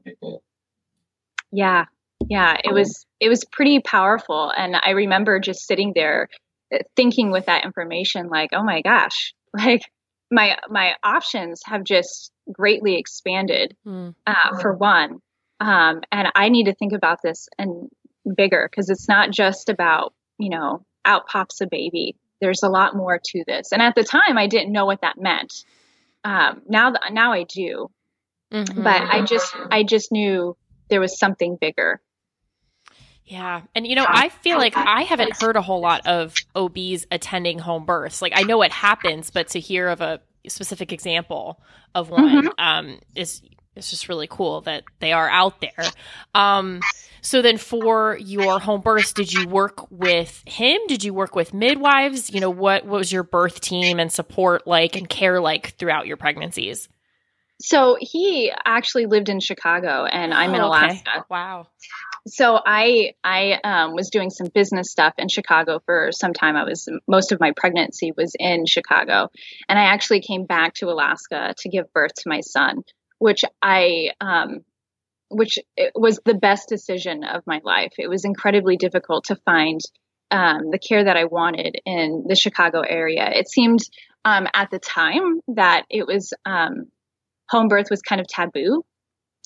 Yeah, 1.52 1.86
yeah, 2.28 2.58
it 2.64 2.74
was 2.74 3.06
it 3.20 3.30
was 3.30 3.44
pretty 3.46 3.80
powerful, 3.80 4.52
and 4.56 4.76
I 4.76 4.92
remember 4.92 5.40
just 5.40 5.66
sitting 5.66 5.94
there 5.96 6.30
thinking 6.96 7.32
with 7.32 7.46
that 7.48 7.66
information, 7.66 8.30
like, 8.30 8.52
oh 8.54 8.64
my 8.64 8.82
gosh, 8.82 9.34
like 9.54 9.84
my 10.32 10.58
my 10.70 10.94
options 11.04 11.62
have 11.66 11.84
just 11.84 12.32
greatly 12.52 12.98
expanded 12.98 13.76
mm. 13.86 14.14
uh, 14.26 14.58
for 14.60 14.74
one, 14.74 15.20
um, 15.60 16.02
and 16.12 16.28
I 16.36 16.50
need 16.50 16.66
to 16.66 16.76
think 16.76 16.94
about 16.94 17.20
this 17.22 17.48
and 17.58 17.90
bigger 18.36 18.68
because 18.70 18.90
it's 18.90 19.08
not 19.08 19.32
just 19.32 19.70
about 19.70 20.14
you 20.38 20.50
know 20.50 20.86
out 21.06 21.28
pops 21.28 21.62
a 21.62 21.68
baby. 21.68 22.16
There's 22.42 22.64
a 22.64 22.70
lot 22.70 22.96
more 22.96 23.20
to 23.24 23.44
this, 23.48 23.72
and 23.72 23.82
at 23.82 23.96
the 23.96 24.04
time 24.04 24.38
I 24.38 24.48
didn't 24.48 24.72
know 24.72 24.86
what 24.86 25.02
that 25.02 25.18
meant. 25.18 25.54
Um, 26.26 26.62
now, 26.68 26.94
now 27.12 27.34
I 27.34 27.44
do, 27.44 27.90
mm-hmm. 28.54 28.82
but 28.82 29.02
I 29.02 29.24
just 29.24 29.56
I 29.72 29.84
just 29.84 30.12
knew 30.12 30.56
there 30.90 31.02
was 31.02 31.18
something 31.20 31.58
bigger. 31.60 32.02
Yeah. 33.26 33.62
And 33.74 33.88
you 33.88 33.96
know, 33.96 34.06
I 34.08 34.30
feel 34.30 34.58
like 34.58 34.76
I 34.76 35.04
haven't 35.04 35.42
heard 35.42 35.56
a 35.56 35.62
whole 35.62 35.82
lot 35.82 36.06
of 36.06 36.34
OBs 36.56 37.08
attending 37.10 37.60
home 37.60 37.86
births. 37.86 38.22
Like 38.22 38.34
I 38.36 38.44
know 38.44 38.62
it 38.62 38.72
happens, 38.72 39.32
but 39.32 39.50
to 39.50 39.60
hear 39.60 39.88
of 39.88 40.02
a 40.02 40.20
specific 40.48 40.92
example 40.92 41.62
of 41.96 42.10
one 42.10 42.48
mm-hmm. 42.48 42.48
um, 42.58 43.00
is 43.16 43.42
it's 43.76 43.90
just 43.90 44.08
really 44.08 44.28
cool 44.28 44.62
that 44.62 44.84
they 45.00 45.14
are 45.14 45.30
out 45.30 45.62
there. 45.62 45.86
Um, 46.36 46.82
so 47.22 47.42
then 47.42 47.58
for 47.58 48.18
your 48.20 48.60
home 48.60 48.82
births, 48.82 49.14
did 49.14 49.32
you 49.32 49.48
work 49.48 49.90
with 49.90 50.44
him? 50.46 50.80
Did 50.88 51.04
you 51.04 51.14
work 51.14 51.36
with 51.36 51.54
midwives? 51.54 52.30
You 52.30 52.40
know, 52.40 52.50
what, 52.50 52.86
what 52.86 53.00
was 53.00 53.12
your 53.12 53.24
birth 53.24 53.62
team 53.62 54.00
and 54.00 54.12
support 54.12 54.68
like 54.68 54.96
and 54.96 55.08
care 55.08 55.40
like 55.40 55.76
throughout 55.78 56.06
your 56.06 56.18
pregnancies? 56.18 56.90
So 57.62 57.98
he 58.00 58.52
actually 58.66 59.06
lived 59.06 59.30
in 59.30 59.40
Chicago 59.40 60.06
and 60.06 60.34
I'm 60.34 60.52
oh, 60.52 60.56
in 60.56 60.62
Alaska. 60.62 61.10
Okay. 61.10 61.26
Wow. 61.30 61.68
So 62.28 62.58
I 62.66 63.14
I 63.24 63.60
um, 63.64 63.96
was 63.96 64.10
doing 64.10 64.30
some 64.30 64.48
business 64.48 64.92
stuff 64.92 65.14
in 65.18 65.28
Chicago 65.28 65.82
for 65.86 66.12
some 66.12 66.34
time. 66.34 66.56
I 66.56 66.64
was 66.64 66.88
most 67.08 67.32
of 67.32 67.40
my 67.40 67.52
pregnancy 67.56 68.14
was 68.16 68.34
in 68.40 68.66
Chicago, 68.66 69.30
and 69.68 69.78
I 69.78 69.84
actually 69.84 70.22
came 70.22 70.46
back 70.46 70.74
to 70.76 70.90
Alaska 70.90 71.54
to 71.58 71.70
give 71.70 71.92
birth 71.92 72.14
to 72.16 72.30
my 72.30 72.40
son, 72.40 72.84
which 73.20 73.44
I 73.62 74.12
um, 74.22 74.62
which 75.30 75.60
was 75.96 76.20
the 76.24 76.34
best 76.34 76.70
decision 76.70 77.24
of 77.24 77.44
my 77.46 77.60
life. 77.64 77.94
It 77.98 78.10
was 78.10 78.24
incredibly 78.24 78.78
difficult 78.78 79.26
to 79.26 79.36
find 79.36 79.82
um, 80.32 80.72
the 80.72 80.80
care 80.80 81.04
that 81.04 81.18
I 81.18 81.26
wanted 81.26 81.76
in 81.86 82.26
the 82.28 82.36
Chicago 82.36 82.82
area. 82.82 83.30
It 83.34 83.50
seemed 83.50 83.80
um, 84.26 84.48
at 84.54 84.72
the 84.72 84.80
time 84.80 85.42
that 85.50 85.84
it 85.90 86.08
was 86.08 86.34
um, 86.46 86.88
home 87.50 87.68
birth 87.68 87.88
was 87.90 88.02
kind 88.02 88.22
of 88.22 88.28
taboo. 88.28 88.84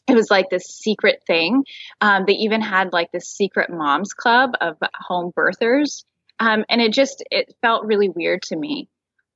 It 0.07 0.15
was 0.15 0.31
like 0.31 0.49
this 0.49 0.65
secret 0.65 1.23
thing. 1.27 1.65
Um, 1.99 2.23
they 2.25 2.33
even 2.33 2.61
had 2.61 2.93
like 2.93 3.11
this 3.11 3.27
secret 3.27 3.69
moms 3.69 4.13
club 4.13 4.51
of 4.61 4.77
home 4.95 5.31
birthers. 5.35 6.05
Um, 6.39 6.65
and 6.69 6.81
it 6.81 6.93
just, 6.93 7.23
it 7.29 7.53
felt 7.61 7.85
really 7.85 8.09
weird 8.09 8.43
to 8.43 8.55
me. 8.55 8.89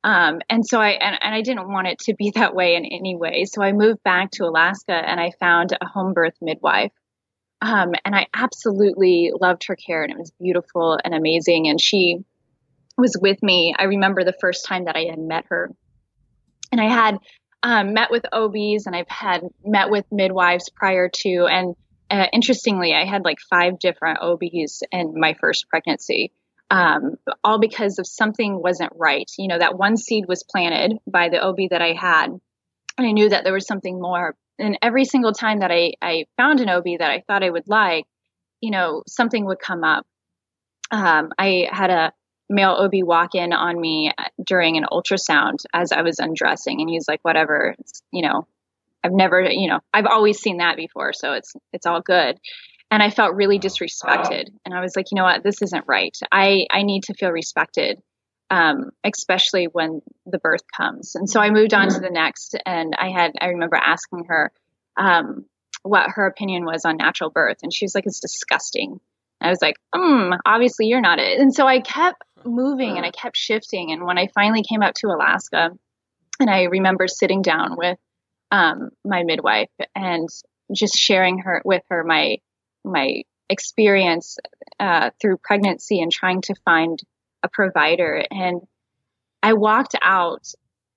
Um, 0.04 0.40
and 0.50 0.66
so 0.66 0.80
I, 0.80 0.92
and, 0.92 1.18
and 1.22 1.36
I 1.36 1.42
didn't 1.42 1.72
want 1.72 1.88
it 1.88 2.00
to 2.00 2.14
be 2.14 2.32
that 2.36 2.56
way 2.56 2.76
in 2.76 2.86
any 2.86 3.16
way. 3.16 3.46
So 3.46 3.62
I 3.62 3.74
moved 3.74 4.04
back 4.04 4.32
to 4.32 4.46
Alaska 4.46 4.94
and 4.94 5.20
I 5.20 5.32
found 5.40 5.78
a 5.80 5.86
home 5.86 6.14
birth 6.14 6.36
midwife. 6.42 6.92
Um, 7.62 7.94
and 8.04 8.16
I 8.16 8.26
absolutely 8.34 9.32
loved 9.40 9.66
her 9.68 9.76
care 9.76 10.02
and 10.02 10.12
it 10.12 10.18
was 10.18 10.32
beautiful 10.42 10.98
and 11.04 11.14
amazing. 11.14 11.68
And 11.68 11.80
she 11.80 12.18
was 12.98 13.16
with 13.20 13.44
me. 13.44 13.76
I 13.78 13.84
remember 13.84 14.24
the 14.24 14.36
first 14.40 14.66
time 14.66 14.86
that 14.86 14.96
I 14.96 15.04
had 15.04 15.20
met 15.20 15.46
her 15.50 15.70
and 16.72 16.80
I 16.80 16.88
had 16.88 17.18
um, 17.64 17.94
met 17.94 18.12
with 18.12 18.26
OBs 18.32 18.86
and 18.86 18.96
I've 18.96 19.10
had 19.10 19.42
met 19.64 19.90
with 19.90 20.06
midwives 20.12 20.70
prior 20.70 21.10
to. 21.10 21.48
And 21.50 21.76
uh, 22.10 22.28
interestingly, 22.34 22.94
I 22.94 23.06
had 23.06 23.24
like 23.24 23.40
five 23.50 23.80
different 23.80 24.20
OBs 24.22 24.84
in 24.92 25.14
my 25.20 25.36
first 25.40 25.68
pregnancy, 25.70 26.32
um, 26.70 27.16
all 27.44 27.60
because 27.60 28.00
of 28.00 28.08
something 28.08 28.62
wasn't 28.62 28.94
right. 28.96 29.30
You 29.38 29.48
know, 29.48 29.60
that 29.60 29.78
one 29.78 29.98
seed 29.98 30.26
was 30.28 30.44
planted 30.44 30.98
by 31.08 31.30
the 31.30 31.42
OB 31.42 31.70
that 31.70 31.82
I 31.82 31.94
had. 31.94 32.28
And 32.98 33.08
I 33.08 33.12
knew 33.12 33.30
that 33.30 33.44
there 33.44 33.54
was 33.54 33.68
something 33.68 34.02
more. 34.02 34.36
And 34.60 34.78
every 34.82 35.06
single 35.06 35.32
time 35.32 35.60
that 35.60 35.72
I, 35.72 35.94
I 36.02 36.26
found 36.38 36.60
an 36.60 36.70
OB 36.70 36.86
that 37.00 37.10
I 37.12 37.24
thought 37.26 37.44
I 37.44 37.50
would 37.50 37.68
like, 37.68 38.06
you 38.60 38.72
know, 38.72 39.04
something 39.08 39.46
would 39.46 39.60
come 39.60 39.84
up. 39.84 40.06
Um, 40.92 41.30
I 41.38 41.68
had 41.72 41.90
a 41.90 42.12
male 42.52 42.72
OB 42.72 43.04
walk 43.04 43.34
in 43.36 43.54
on 43.54 43.80
me 43.80 44.12
during 44.46 44.78
an 44.78 44.86
ultrasound 44.92 45.66
as 45.74 45.92
I 45.92 46.02
was 46.02 46.20
undressing, 46.20 46.82
and 46.82 46.90
he's 46.90 47.08
like, 47.08 47.22
"Whatever, 47.24 47.76
it's, 47.80 48.04
you 48.12 48.22
know, 48.22 48.48
I've 49.04 49.14
never, 49.14 49.42
you 49.42 49.68
know, 49.68 49.80
I've 49.94 50.06
always 50.06 50.40
seen 50.40 50.58
that 50.58 50.76
before, 50.76 51.14
so 51.14 51.34
it's 51.34 51.54
it's 51.74 51.86
all 51.86 52.02
good." 52.02 52.40
And 52.92 53.02
I 53.02 53.10
felt 53.10 53.36
really 53.36 53.58
disrespected, 53.58 54.50
and 54.66 54.74
I 54.74 54.82
was 54.82 54.96
like, 54.96 55.12
"You 55.12 55.16
know 55.16 55.24
what? 55.24 55.44
This 55.44 55.62
isn't 55.62 55.86
right. 55.88 56.16
I 56.32 56.68
I 56.70 56.84
need 56.84 57.04
to 57.06 57.14
feel 57.14 57.32
respected." 57.32 58.02
Um, 58.50 58.90
especially 59.06 59.68
when 59.68 60.02
the 60.26 60.38
birth 60.38 60.66
comes. 60.76 61.16
And 61.16 61.30
so 61.30 61.40
I 61.40 61.52
moved 61.52 61.74
on 61.74 61.88
to 61.88 62.02
the 62.02 62.10
next, 62.10 62.58
and 62.66 62.94
I 63.00 63.10
had 63.10 63.32
I 63.40 63.48
remember 63.48 63.78
asking 63.78 64.26
her 64.26 64.52
um, 64.98 65.46
what 65.84 66.10
her 66.10 66.26
opinion 66.26 66.66
was 66.66 66.84
on 66.84 66.98
natural 66.98 67.30
birth, 67.30 67.60
and 67.64 67.74
she 67.74 67.86
was 67.86 67.96
like, 67.96 68.06
"It's 68.06 68.20
disgusting." 68.20 69.00
I 69.42 69.50
was 69.50 69.62
like, 69.62 69.78
hmm, 69.94 70.34
obviously 70.46 70.86
you're 70.86 71.02
not 71.02 71.20
it. 71.20 71.40
And 71.40 71.54
so 71.54 71.68
I 71.68 71.80
kept 71.80 72.22
moving 72.46 72.98
and 72.98 73.06
I 73.06 73.12
kept 73.12 73.38
shifting. 73.38 73.92
And 73.92 74.06
when 74.06 74.18
I 74.18 74.28
finally 74.28 74.64
came 74.64 74.82
out 74.82 74.96
to 74.96 75.08
Alaska, 75.08 75.72
and 76.40 76.50
I 76.50 76.64
remember 76.64 77.08
sitting 77.08 77.42
down 77.42 77.78
with 77.78 77.98
um, 78.52 78.90
my 79.06 79.24
midwife 79.24 79.70
and 79.96 80.28
just 80.74 80.96
sharing 80.96 81.40
her 81.40 81.62
with 81.64 81.84
her 81.90 82.04
my 82.04 82.38
my 82.84 83.24
experience 83.50 84.38
uh, 84.80 85.12
through 85.22 85.38
pregnancy 85.38 86.02
and 86.02 86.12
trying 86.12 86.42
to 86.42 86.56
find 86.66 87.00
a 87.44 87.50
provider. 87.50 88.24
And 88.32 88.62
I 89.44 89.54
walked 89.54 89.96
out 90.02 90.48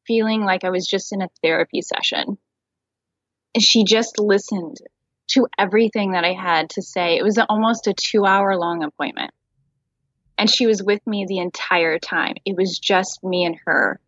feeling 0.06 0.44
like 0.44 0.64
I 0.64 0.70
was 0.70 0.86
just 0.86 1.12
in 1.12 1.22
a 1.22 1.30
therapy 1.42 1.82
session. 1.82 2.38
And 3.54 3.62
she 3.62 3.84
just 3.84 4.18
listened 4.18 4.78
to 5.28 5.46
everything 5.58 6.12
that 6.12 6.24
I 6.24 6.32
had 6.32 6.70
to 6.70 6.82
say. 6.82 7.16
It 7.16 7.22
was 7.22 7.38
almost 7.38 7.86
a 7.86 7.94
two 7.94 8.24
hour 8.24 8.56
long 8.56 8.82
appointment. 8.82 9.32
And 10.38 10.50
she 10.50 10.66
was 10.66 10.82
with 10.82 11.06
me 11.06 11.26
the 11.26 11.38
entire 11.38 11.98
time. 11.98 12.34
It 12.44 12.56
was 12.56 12.78
just 12.78 13.22
me 13.22 13.44
and 13.44 13.56
her. 13.66 14.00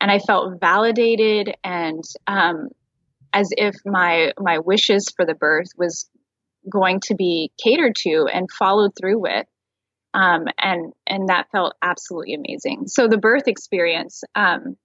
And 0.00 0.10
I 0.10 0.18
felt 0.18 0.60
validated 0.60 1.54
and 1.64 2.02
um, 2.26 2.68
as 3.32 3.50
if 3.56 3.74
my 3.84 4.32
my 4.38 4.58
wishes 4.58 5.12
for 5.14 5.24
the 5.24 5.34
birth 5.34 5.68
was 5.76 6.08
going 6.70 7.00
to 7.00 7.14
be 7.14 7.52
catered 7.62 7.94
to 7.94 8.28
and 8.32 8.50
followed 8.50 8.92
through 8.98 9.20
with. 9.20 9.46
Um, 10.14 10.46
and 10.58 10.92
and 11.06 11.28
that 11.28 11.50
felt 11.52 11.74
absolutely 11.82 12.34
amazing. 12.34 12.88
So 12.88 13.06
the 13.06 13.18
birth 13.18 13.46
experience, 13.46 14.24
um, 14.34 14.76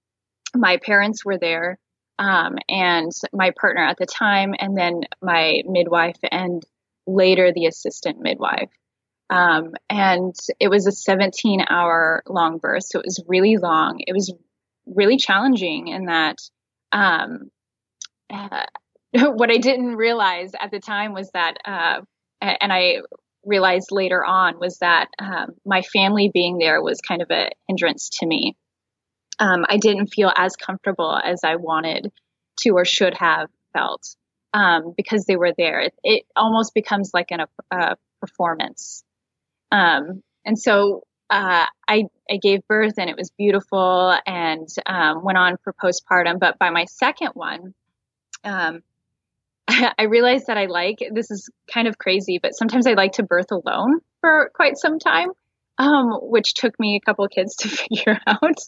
my 0.54 0.76
parents 0.76 1.24
were 1.24 1.38
there, 1.38 1.78
um, 2.18 2.58
and 2.68 3.10
my 3.32 3.52
partner 3.58 3.82
at 3.82 3.96
the 3.96 4.06
time, 4.06 4.54
and 4.58 4.76
then 4.76 5.02
my 5.22 5.62
midwife, 5.64 6.18
and 6.30 6.62
later 7.06 7.52
the 7.52 7.66
assistant 7.66 8.20
midwife. 8.20 8.70
Um, 9.32 9.72
and 9.88 10.36
it 10.60 10.68
was 10.68 10.86
a 10.86 10.92
17 10.92 11.64
hour 11.66 12.22
long 12.28 12.58
birth. 12.58 12.84
So 12.84 12.98
it 12.98 13.06
was 13.06 13.24
really 13.26 13.56
long. 13.56 14.00
It 14.06 14.12
was 14.12 14.30
really 14.84 15.16
challenging 15.16 15.88
in 15.88 16.04
that, 16.04 16.36
um, 16.92 17.50
uh, 18.28 18.66
what 19.14 19.50
I 19.50 19.56
didn't 19.56 19.96
realize 19.96 20.52
at 20.60 20.70
the 20.70 20.80
time 20.80 21.14
was 21.14 21.30
that, 21.32 21.54
uh, 21.64 22.02
and 22.42 22.70
I 22.70 22.98
realized 23.42 23.88
later 23.90 24.22
on 24.22 24.58
was 24.58 24.78
that 24.78 25.06
um, 25.18 25.54
my 25.64 25.80
family 25.80 26.30
being 26.32 26.58
there 26.58 26.82
was 26.82 27.00
kind 27.00 27.22
of 27.22 27.30
a 27.30 27.48
hindrance 27.66 28.10
to 28.20 28.26
me. 28.26 28.54
Um, 29.38 29.64
I 29.66 29.78
didn't 29.78 30.08
feel 30.08 30.30
as 30.36 30.56
comfortable 30.56 31.18
as 31.24 31.40
I 31.42 31.56
wanted 31.56 32.12
to 32.60 32.70
or 32.70 32.84
should 32.84 33.14
have 33.14 33.48
felt 33.72 34.14
um, 34.52 34.92
because 34.94 35.24
they 35.24 35.36
were 35.36 35.52
there. 35.56 35.80
It, 35.80 35.94
it, 36.04 36.22
almost 36.36 36.74
becomes 36.74 37.12
like 37.14 37.30
an, 37.30 37.40
a 37.70 37.96
performance 38.20 39.02
um, 39.72 40.22
and 40.44 40.58
so 40.58 41.02
uh, 41.30 41.64
I, 41.88 42.04
I 42.30 42.36
gave 42.36 42.60
birth 42.68 42.94
and 42.98 43.08
it 43.08 43.16
was 43.16 43.32
beautiful 43.38 44.16
and 44.26 44.68
um, 44.86 45.24
went 45.24 45.38
on 45.38 45.56
for 45.64 45.72
postpartum. 45.72 46.38
But 46.38 46.58
by 46.58 46.68
my 46.68 46.84
second 46.84 47.30
one, 47.32 47.72
um, 48.44 48.82
I 49.68 50.04
realized 50.04 50.48
that 50.48 50.58
I 50.58 50.66
like 50.66 50.98
this 51.12 51.30
is 51.30 51.48
kind 51.72 51.88
of 51.88 51.96
crazy, 51.96 52.38
but 52.40 52.54
sometimes 52.54 52.86
I 52.86 52.92
like 52.92 53.12
to 53.12 53.22
birth 53.22 53.50
alone 53.50 54.00
for 54.20 54.50
quite 54.54 54.76
some 54.76 54.98
time, 54.98 55.30
um, 55.78 56.18
which 56.20 56.52
took 56.52 56.78
me 56.78 56.96
a 56.96 57.04
couple 57.04 57.26
kids 57.28 57.56
to 57.56 57.68
figure 57.70 58.18
out. 58.26 58.58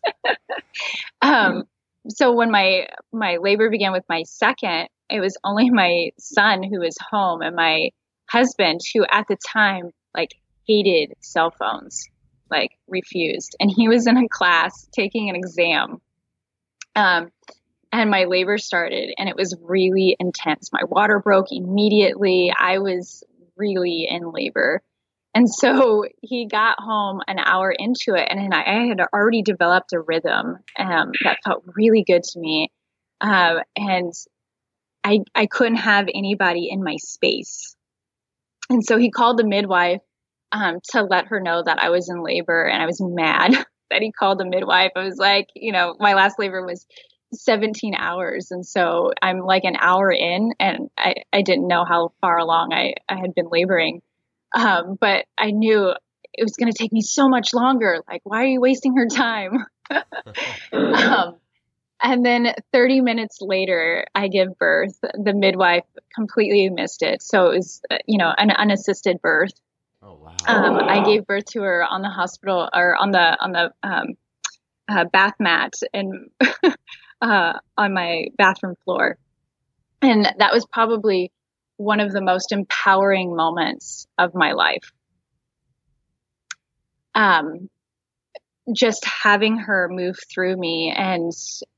um, 1.23 1.65
so 2.09 2.33
when 2.33 2.51
my 2.51 2.87
my 3.13 3.37
labor 3.37 3.69
began 3.69 3.93
with 3.93 4.05
my 4.09 4.23
second, 4.23 4.89
it 5.11 5.21
was 5.21 5.37
only 5.45 5.69
my 5.69 6.11
son 6.19 6.63
who 6.63 6.81
was 6.81 6.97
home 7.11 7.43
and 7.43 7.55
my 7.55 7.91
husband 8.31 8.81
who 8.95 9.05
at 9.11 9.27
the 9.29 9.37
time 9.53 9.91
like 10.17 10.31
hated 10.67 11.15
cell 11.21 11.51
phones, 11.51 12.09
like 12.51 12.71
refused. 12.89 13.57
And 13.61 13.71
he 13.75 13.89
was 13.89 14.07
in 14.07 14.17
a 14.17 14.29
class 14.29 14.89
taking 14.93 15.31
an 15.31 15.37
exam. 15.37 16.01
Um, 16.97 17.31
and 17.93 18.11
my 18.11 18.25
labor 18.25 18.59
started 18.59 19.15
and 19.19 19.29
it 19.29 19.37
was 19.37 19.57
really 19.61 20.17
intense. 20.19 20.73
My 20.73 20.83
water 20.87 21.21
broke 21.21 21.47
immediately. 21.51 22.53
I 22.57 22.79
was 22.79 23.23
really 23.57 24.07
in 24.11 24.33
labor. 24.33 24.83
And 25.35 25.53
so 25.53 26.05
he 26.21 26.47
got 26.47 26.79
home 26.79 27.21
an 27.27 27.41
hour 27.41 27.75
into 27.77 28.15
it, 28.15 28.29
and 28.31 28.55
I 28.55 28.87
had 28.87 29.01
already 29.13 29.43
developed 29.43 29.93
a 29.93 30.01
rhythm 30.01 30.59
um, 30.79 31.13
that 31.25 31.39
felt 31.45 31.65
really 31.75 32.05
good 32.07 32.23
to 32.23 32.39
me. 32.39 32.71
Um, 33.21 33.59
and 33.75 34.13
I, 35.03 35.21
I 35.35 35.47
couldn't 35.47 35.79
have 35.79 36.07
anybody 36.15 36.69
in 36.71 36.85
my 36.85 36.97
space. 36.99 37.75
And 38.71 38.85
so 38.85 38.97
he 38.97 39.11
called 39.11 39.39
the 39.39 39.45
midwife 39.45 40.03
um, 40.53 40.79
to 40.93 41.03
let 41.03 41.27
her 41.29 41.41
know 41.41 41.63
that 41.65 41.83
I 41.83 41.91
was 41.91 42.09
in 42.09 42.23
labor, 42.23 42.65
and 42.65 42.83
I 42.83 42.87
was 42.87 43.01
mad 43.01 43.53
that 43.91 44.03
he 44.03 44.13
called 44.13 44.39
the 44.39 44.45
midwife. 44.45 44.93
I 44.97 45.05
was 45.05 45.19
like, 45.19 45.49
you 45.55 45.73
know, 45.73 45.97
my 45.99 46.15
last 46.15 46.39
labor 46.39 46.65
was 46.65 46.87
17 47.33 47.95
hours. 47.95 48.51
And 48.51 48.65
so 48.65 49.13
I'm 49.21 49.41
like 49.41 49.65
an 49.65 49.77
hour 49.79 50.11
in, 50.11 50.53
and 50.59 50.91
I, 50.97 51.17
I 51.33 51.43
didn't 51.43 51.69
know 51.69 51.85
how 51.85 52.13
far 52.21 52.39
along 52.39 52.73
I, 52.73 52.95
I 53.09 53.17
had 53.17 53.35
been 53.35 53.49
laboring. 53.51 54.03
Um, 54.55 54.97
but 55.01 55.25
I 55.37 55.51
knew 55.51 55.93
it 56.33 56.43
was 56.43 56.57
going 56.57 56.71
to 56.71 56.79
take 56.79 56.93
me 56.93 57.03
so 57.03 57.29
much 57.29 57.53
longer. 57.53 58.03
Like, 58.09 58.23
why 58.25 58.43
are 58.43 58.47
you 58.47 58.61
wasting 58.61 58.97
her 58.97 59.07
time? 59.07 59.67
um, 60.73 61.37
and 62.03 62.25
then 62.25 62.55
30 62.73 63.01
minutes 63.01 63.39
later, 63.41 64.05
I 64.15 64.29
give 64.29 64.59
birth. 64.59 64.99
The 65.01 65.35
midwife 65.35 65.85
completely 66.15 66.69
missed 66.71 67.03
it. 67.03 67.23
So 67.23 67.51
it 67.51 67.57
was, 67.57 67.81
uh, 67.91 67.99
you 68.07 68.19
know, 68.19 68.33
an 68.37 68.51
unassisted 68.51 69.21
birth. 69.23 69.53
Oh, 70.05 70.19
wow. 70.23 70.37
Um, 70.47 70.77
I 70.77 71.03
gave 71.03 71.27
birth 71.27 71.47
to 71.53 71.63
her 71.63 71.83
on 71.83 72.03
the 72.03 72.11
hospital 72.11 72.69
or 72.75 72.97
on 72.97 73.11
the, 73.11 73.43
on 73.43 73.53
the, 73.53 73.73
um, 73.83 74.07
uh, 74.87 75.05
bath 75.05 75.35
mat 75.41 75.73
and, 75.95 76.31
uh, 77.23 77.55
on 77.79 77.95
my 77.95 78.27
bathroom 78.37 78.75
floor. 78.85 79.17
And 80.03 80.27
that 80.39 80.53
was 80.53 80.67
probably 80.67 81.33
one 81.79 82.01
of 82.01 82.13
the 82.13 82.21
most 82.21 82.53
empowering 82.53 83.35
moments 83.35 84.07
of 84.19 84.35
my 84.35 84.53
life. 84.53 84.93
Um, 87.15 87.71
just 88.75 89.05
having 89.05 89.59
her 89.59 89.89
move 89.91 90.17
through 90.33 90.57
me 90.57 90.93
and 90.95 91.33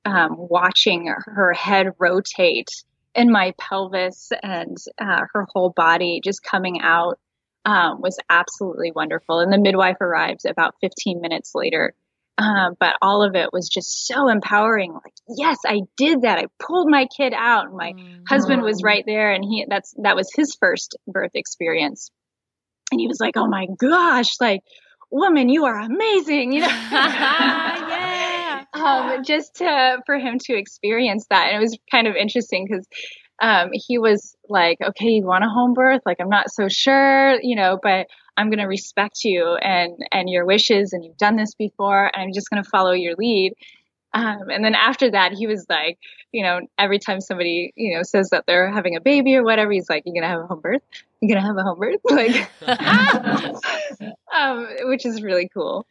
um, 0.04 0.36
watching 0.36 1.12
her 1.18 1.52
head 1.52 1.92
rotate 1.98 2.70
in 3.14 3.30
my 3.30 3.54
pelvis 3.58 4.30
and 4.42 4.76
uh, 4.98 5.22
her 5.32 5.46
whole 5.52 5.70
body 5.70 6.20
just 6.22 6.42
coming 6.42 6.80
out 6.80 7.18
um, 7.66 8.00
was 8.00 8.16
absolutely 8.30 8.92
wonderful. 8.92 9.40
And 9.40 9.52
the 9.52 9.58
midwife 9.58 10.00
arrived 10.00 10.46
about 10.46 10.76
15 10.80 11.20
minutes 11.20 11.50
later. 11.54 11.94
Um, 12.38 12.76
but 12.78 12.96
all 13.02 13.22
of 13.22 13.34
it 13.34 13.48
was 13.52 13.68
just 13.68 14.06
so 14.06 14.28
empowering. 14.28 14.92
Like, 14.92 15.14
yes, 15.36 15.58
I 15.66 15.80
did 15.96 16.22
that. 16.22 16.38
I 16.38 16.46
pulled 16.64 16.88
my 16.88 17.06
kid 17.16 17.34
out. 17.36 17.72
My 17.72 17.92
mm-hmm. 17.92 18.22
husband 18.28 18.62
was 18.62 18.82
right 18.82 19.02
there, 19.06 19.32
and 19.32 19.42
he 19.42 19.64
that's 19.68 19.94
that 20.02 20.16
was 20.16 20.28
his 20.34 20.54
first 20.60 20.96
birth 21.08 21.30
experience. 21.34 22.10
And 22.92 23.00
he 23.00 23.08
was 23.08 23.20
like, 23.20 23.38
"Oh 23.38 23.46
my 23.46 23.66
gosh, 23.78 24.34
like, 24.38 24.60
woman, 25.10 25.48
you 25.48 25.64
are 25.64 25.78
amazing!" 25.78 26.52
You 26.52 26.60
know, 26.60 26.66
yeah. 26.66 28.64
Um, 28.74 29.24
just 29.24 29.56
to 29.56 30.02
for 30.04 30.18
him 30.18 30.38
to 30.40 30.54
experience 30.54 31.24
that, 31.30 31.46
and 31.46 31.56
it 31.56 31.60
was 31.60 31.78
kind 31.90 32.06
of 32.06 32.16
interesting 32.16 32.66
because 32.68 32.86
um, 33.40 33.70
he 33.72 33.98
was 33.98 34.36
like, 34.48 34.78
"Okay, 34.80 35.08
you 35.08 35.24
want 35.24 35.44
a 35.44 35.48
home 35.48 35.74
birth? 35.74 36.02
Like, 36.06 36.18
I'm 36.20 36.28
not 36.28 36.50
so 36.50 36.68
sure, 36.68 37.40
you 37.40 37.56
know, 37.56 37.78
but." 37.82 38.06
I'm 38.38 38.50
going 38.50 38.58
to 38.58 38.66
respect 38.66 39.24
you 39.24 39.56
and 39.62 39.94
and 40.12 40.28
your 40.28 40.44
wishes 40.44 40.92
and 40.92 41.02
you've 41.02 41.16
done 41.16 41.36
this 41.36 41.54
before 41.54 42.10
and 42.12 42.22
I'm 42.22 42.32
just 42.34 42.50
going 42.50 42.62
to 42.62 42.68
follow 42.68 42.92
your 42.92 43.14
lead. 43.16 43.54
Um, 44.16 44.48
and 44.48 44.64
then 44.64 44.74
after 44.74 45.10
that, 45.10 45.32
he 45.32 45.46
was 45.46 45.66
like, 45.68 45.98
you 46.32 46.42
know, 46.42 46.60
every 46.78 46.98
time 46.98 47.20
somebody, 47.20 47.74
you 47.76 47.94
know, 47.94 48.02
says 48.02 48.30
that 48.30 48.44
they're 48.46 48.72
having 48.72 48.96
a 48.96 49.00
baby 49.00 49.36
or 49.36 49.44
whatever, 49.44 49.70
he's 49.70 49.90
like, 49.90 50.04
"You're 50.06 50.14
gonna 50.14 50.32
have 50.32 50.40
a 50.40 50.46
home 50.46 50.60
birth. 50.60 50.80
You're 51.20 51.34
gonna 51.34 51.46
have 51.46 51.58
a 51.58 51.62
home 51.62 51.78
birth," 51.78 52.00
like, 52.10 52.48
um, 54.34 54.68
which 54.88 55.04
is 55.04 55.22
really 55.22 55.50
cool. 55.52 55.86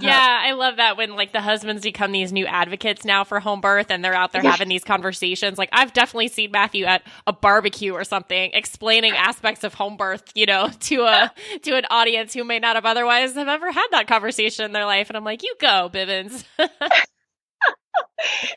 Yeah, 0.00 0.40
I 0.42 0.52
love 0.52 0.76
that 0.76 0.96
when 0.96 1.16
like 1.16 1.32
the 1.34 1.42
husbands 1.42 1.82
become 1.82 2.12
these 2.12 2.32
new 2.32 2.46
advocates 2.46 3.04
now 3.04 3.24
for 3.24 3.40
home 3.40 3.60
birth 3.60 3.90
and 3.90 4.02
they're 4.02 4.14
out 4.14 4.32
there 4.32 4.42
yeah. 4.42 4.52
having 4.52 4.68
these 4.68 4.84
conversations. 4.84 5.58
Like 5.58 5.68
I've 5.72 5.92
definitely 5.92 6.28
seen 6.28 6.52
Matthew 6.52 6.86
at 6.86 7.02
a 7.26 7.32
barbecue 7.34 7.92
or 7.92 8.04
something 8.04 8.52
explaining 8.54 9.12
aspects 9.12 9.64
of 9.64 9.74
home 9.74 9.98
birth, 9.98 10.22
you 10.34 10.46
know, 10.46 10.70
to 10.80 11.02
a 11.02 11.32
to 11.62 11.76
an 11.76 11.84
audience 11.90 12.32
who 12.32 12.44
may 12.44 12.58
not 12.58 12.76
have 12.76 12.86
otherwise 12.86 13.34
have 13.34 13.48
ever 13.48 13.70
had 13.70 13.86
that 13.90 14.06
conversation 14.06 14.64
in 14.64 14.72
their 14.72 14.86
life. 14.86 15.10
And 15.10 15.16
I'm 15.16 15.24
like, 15.24 15.42
you 15.42 15.54
go, 15.60 15.90
Bivens. 15.92 16.44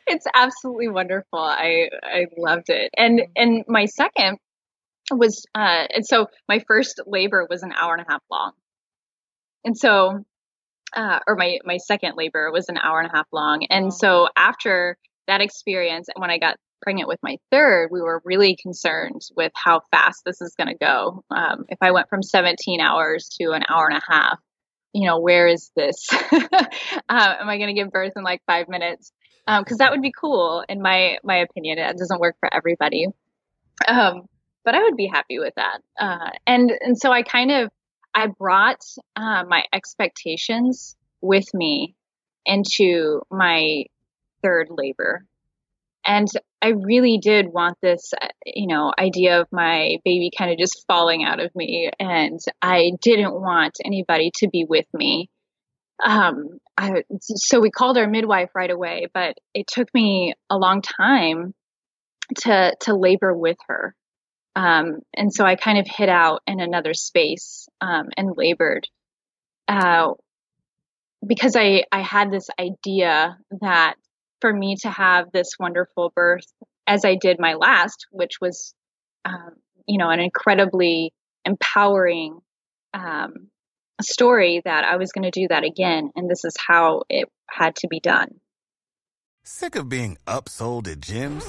it's 0.08 0.26
absolutely 0.34 0.90
wonderful. 0.90 1.40
I 1.40 1.90
I 2.04 2.26
loved 2.38 2.70
it. 2.70 2.90
And 2.98 3.22
and 3.36 3.64
my 3.68 3.86
second 3.86 4.38
was 5.12 5.46
uh 5.56 5.86
and 5.94 6.06
so 6.06 6.28
my 6.48 6.64
first 6.68 7.02
labor 7.06 7.48
was 7.50 7.64
an 7.64 7.74
hour 7.74 7.94
and 7.94 8.06
a 8.08 8.12
half 8.12 8.22
long. 8.32 8.52
And 9.66 9.78
so 9.78 10.24
uh 10.96 11.20
or 11.28 11.36
my 11.36 11.60
my 11.66 11.78
second 11.78 12.14
labor 12.16 12.52
was 12.52 12.70
an 12.70 12.78
hour 12.78 13.00
and 13.00 13.10
a 13.10 13.16
half 13.16 13.28
long. 13.32 13.66
And 13.70 13.94
so 13.94 14.30
after 14.36 14.98
that 15.28 15.42
experience 15.42 16.08
and 16.14 16.22
when 16.22 16.32
I 16.32 16.38
got 16.38 16.58
pregnant 16.82 17.08
with 17.08 17.20
my 17.22 17.38
third, 17.52 17.90
we 17.92 18.02
were 18.02 18.22
really 18.24 18.56
concerned 18.56 19.22
with 19.36 19.52
how 19.56 19.82
fast 19.92 20.22
this 20.26 20.42
is 20.42 20.56
going 20.56 20.70
to 20.70 20.78
go. 20.78 21.24
Um, 21.30 21.66
if 21.68 21.78
I 21.82 21.92
went 21.92 22.10
from 22.10 22.24
17 22.24 22.80
hours 22.80 23.30
to 23.40 23.52
an 23.52 23.64
hour 23.70 23.90
and 23.90 23.98
a 23.98 24.12
half, 24.12 24.40
you 24.94 25.06
know, 25.06 25.20
where 25.20 25.48
is 25.48 25.72
this? 25.76 26.08
uh, 26.12 26.56
am 27.10 27.50
I 27.50 27.58
going 27.58 27.74
to 27.74 27.80
give 27.80 27.92
birth 27.92 28.14
in 28.16 28.24
like 28.24 28.42
five 28.48 28.68
minutes? 28.70 29.12
Because 29.58 29.74
um, 29.74 29.78
that 29.80 29.92
would 29.92 30.02
be 30.02 30.12
cool 30.12 30.64
in 30.70 30.82
my 30.82 31.18
my 31.24 31.38
opinion. 31.38 31.80
It 31.80 31.98
doesn't 31.98 32.20
work 32.20 32.36
for 32.40 32.54
everybody, 32.54 33.08
um, 33.88 34.28
but 34.64 34.76
I 34.76 34.84
would 34.84 34.96
be 34.96 35.08
happy 35.08 35.40
with 35.40 35.54
that. 35.56 35.80
Uh, 36.00 36.30
and 36.46 36.72
and 36.82 36.98
so 36.98 37.12
I 37.12 37.24
kind 37.24 37.52
of 37.52 37.72
I 38.14 38.28
brought 38.28 38.84
uh, 39.16 39.44
my 39.48 39.64
expectations 39.74 40.96
with 41.22 41.52
me 41.54 41.96
into 42.46 43.22
my 43.32 43.86
third 44.44 44.68
labor, 44.70 45.26
and 46.06 46.28
I 46.62 46.70
really 46.70 47.18
did 47.18 47.48
want 47.48 47.78
this, 47.82 48.14
uh, 48.22 48.28
you 48.46 48.68
know, 48.68 48.94
idea 49.00 49.42
of 49.42 49.48
my 49.52 49.98
baby 50.04 50.32
kind 50.38 50.52
of 50.52 50.58
just 50.58 50.86
falling 50.88 51.24
out 51.24 51.40
of 51.40 51.56
me, 51.56 51.90
and 52.00 52.40
I 52.62 52.92
didn't 53.02 53.34
want 53.34 53.78
anybody 53.84 54.32
to 54.38 54.48
be 54.48 54.66
with 54.68 54.88
me 54.94 55.30
um, 56.04 56.60
I, 56.78 57.04
so 57.20 57.60
we 57.60 57.72
called 57.72 57.98
our 57.98 58.08
midwife 58.08 58.52
right 58.56 58.70
away, 58.70 59.08
but 59.14 59.38
it 59.54 59.68
took 59.68 59.94
me 59.94 60.34
a 60.50 60.58
long 60.58 60.82
time 60.82 61.54
to 62.42 62.76
to 62.82 62.96
labor 62.96 63.36
with 63.36 63.58
her. 63.68 63.96
Um, 64.56 65.00
and 65.16 65.34
so 65.34 65.46
I 65.46 65.56
kind 65.56 65.78
of 65.78 65.88
hid 65.88 66.10
out 66.10 66.42
in 66.48 66.60
another 66.60 66.94
space 66.94 67.68
um, 67.82 68.10
and 68.18 68.36
labored 68.36 68.88
uh, 69.68 70.14
because 71.26 71.56
I 71.56 71.84
I 71.92 72.02
had 72.02 72.32
this 72.32 72.48
idea 72.60 73.38
that 73.62 73.96
for 74.42 74.54
me 74.54 74.78
to 74.78 74.90
have 74.90 75.32
this 75.32 75.52
wonderful 75.60 76.12
birth 76.16 76.46
as 76.88 77.06
I 77.06 77.16
did 77.16 77.40
my 77.40 77.56
last, 77.56 78.08
which 78.12 78.42
was 78.42 78.74
um, 79.26 79.56
you 79.86 79.98
know 79.98 80.10
an 80.10 80.20
incredibly 80.20 81.14
empowering 81.46 82.40
um, 82.94 83.50
story 84.04 84.62
that 84.66 84.86
I 84.86 84.98
was 84.98 85.12
going 85.12 85.30
to 85.30 85.32
do 85.32 85.48
that 85.50 85.64
again, 85.64 86.12
and 86.16 86.30
this 86.30 86.46
is 86.46 86.56
how 86.58 87.04
it 87.10 87.30
had 87.50 87.76
to 87.78 87.88
be 87.88 88.00
done. 88.00 88.40
Sick 89.44 89.76
of 89.76 89.90
being 89.90 90.18
upsold 90.28 90.88
at 90.88 91.00
gyms? 91.00 91.44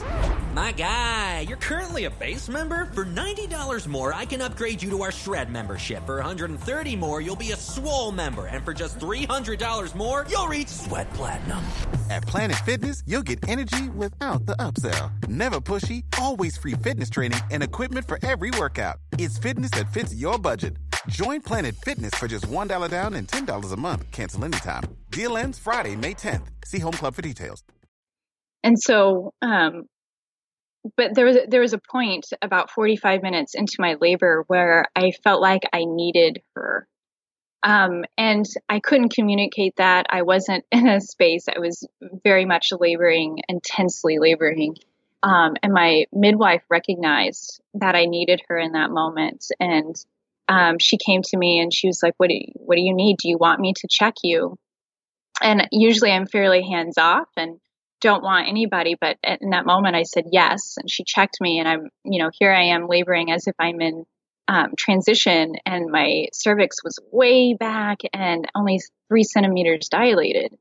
My 0.54 0.72
guy, 0.72 1.40
you're 1.40 1.58
currently 1.58 2.06
a 2.06 2.10
base 2.10 2.48
member. 2.48 2.86
For 2.86 3.04
$90 3.04 3.86
more, 3.86 4.14
I 4.14 4.24
can 4.24 4.40
upgrade 4.40 4.82
you 4.82 4.90
to 4.90 5.02
our 5.02 5.12
Shred 5.12 5.50
membership. 5.50 6.06
For 6.06 6.16
130 6.16 6.96
more, 6.96 7.20
you'll 7.20 7.36
be 7.36 7.52
a 7.52 7.56
Swole 7.56 8.10
member. 8.10 8.46
And 8.46 8.64
for 8.64 8.72
just 8.72 8.98
$300 8.98 9.94
more, 9.94 10.26
you'll 10.30 10.48
reach 10.48 10.68
Sweat 10.68 11.12
Platinum. 11.12 11.62
At 12.08 12.26
Planet 12.26 12.56
Fitness, 12.64 13.02
you'll 13.06 13.22
get 13.22 13.46
energy 13.48 13.90
without 13.90 14.46
the 14.46 14.56
upsell. 14.56 15.28
Never 15.28 15.60
pushy, 15.60 16.04
always 16.18 16.56
free 16.56 16.74
fitness 16.74 17.10
training 17.10 17.40
and 17.50 17.62
equipment 17.62 18.08
for 18.08 18.18
every 18.22 18.50
workout. 18.52 18.96
It's 19.18 19.36
fitness 19.38 19.72
that 19.72 19.92
fits 19.92 20.14
your 20.14 20.38
budget. 20.38 20.78
Join 21.08 21.40
Planet 21.40 21.74
Fitness 21.76 22.14
for 22.14 22.28
just 22.28 22.46
$1 22.46 22.90
down 22.90 23.14
and 23.14 23.26
$10 23.28 23.72
a 23.72 23.76
month. 23.76 24.10
Cancel 24.10 24.44
anytime. 24.44 24.84
Deal 25.10 25.36
ends 25.36 25.58
Friday, 25.58 25.96
May 25.96 26.14
10th. 26.14 26.46
See 26.64 26.78
Home 26.78 26.92
Club 26.92 27.14
for 27.14 27.22
details. 27.22 27.62
And 28.62 28.78
so, 28.78 29.32
um, 29.40 29.84
but 30.96 31.14
there 31.14 31.26
was 31.26 31.36
there 31.48 31.60
was 31.60 31.72
a 31.72 31.78
point 31.78 32.26
about 32.40 32.70
45 32.70 33.22
minutes 33.22 33.54
into 33.54 33.76
my 33.78 33.96
labor 34.00 34.44
where 34.46 34.86
I 34.96 35.12
felt 35.22 35.40
like 35.40 35.62
I 35.72 35.84
needed 35.84 36.42
her. 36.54 36.86
Um, 37.62 38.04
and 38.16 38.46
I 38.68 38.80
couldn't 38.80 39.14
communicate 39.14 39.76
that. 39.76 40.06
I 40.08 40.22
wasn't 40.22 40.64
in 40.72 40.88
a 40.88 41.00
space. 41.00 41.46
I 41.48 41.58
was 41.58 41.86
very 42.24 42.44
much 42.44 42.68
laboring, 42.78 43.40
intensely 43.48 44.18
laboring. 44.18 44.76
Um, 45.22 45.56
and 45.62 45.72
my 45.74 46.06
midwife 46.12 46.62
recognized 46.70 47.60
that 47.74 47.94
I 47.94 48.06
needed 48.06 48.40
her 48.48 48.58
in 48.58 48.72
that 48.72 48.90
moment. 48.90 49.46
And 49.60 49.94
um, 50.50 50.78
she 50.80 50.98
came 50.98 51.22
to 51.22 51.38
me 51.38 51.60
and 51.60 51.72
she 51.72 51.86
was 51.86 52.00
like, 52.02 52.14
what 52.16 52.28
do, 52.28 52.34
you, 52.34 52.52
what 52.56 52.74
do 52.74 52.82
you 52.82 52.92
need? 52.92 53.18
Do 53.18 53.28
you 53.28 53.38
want 53.38 53.60
me 53.60 53.72
to 53.76 53.88
check 53.88 54.14
you? 54.24 54.56
And 55.40 55.68
usually 55.70 56.10
I'm 56.10 56.26
fairly 56.26 56.62
hands 56.62 56.98
off 56.98 57.28
and 57.36 57.60
don't 58.00 58.24
want 58.24 58.48
anybody. 58.48 58.96
But 59.00 59.16
in 59.22 59.50
that 59.50 59.64
moment, 59.64 59.94
I 59.94 60.02
said 60.02 60.24
yes. 60.32 60.74
And 60.76 60.90
she 60.90 61.04
checked 61.04 61.36
me, 61.40 61.60
and 61.60 61.68
I'm, 61.68 61.88
you 62.04 62.20
know, 62.20 62.30
here 62.36 62.52
I 62.52 62.64
am 62.74 62.88
laboring 62.88 63.30
as 63.30 63.46
if 63.46 63.54
I'm 63.60 63.80
in 63.80 64.04
um, 64.48 64.72
transition, 64.76 65.54
and 65.64 65.92
my 65.92 66.26
cervix 66.32 66.82
was 66.82 66.98
way 67.12 67.54
back 67.54 67.98
and 68.12 68.50
only 68.56 68.80
three 69.08 69.22
centimeters 69.22 69.88
dilated. 69.88 70.52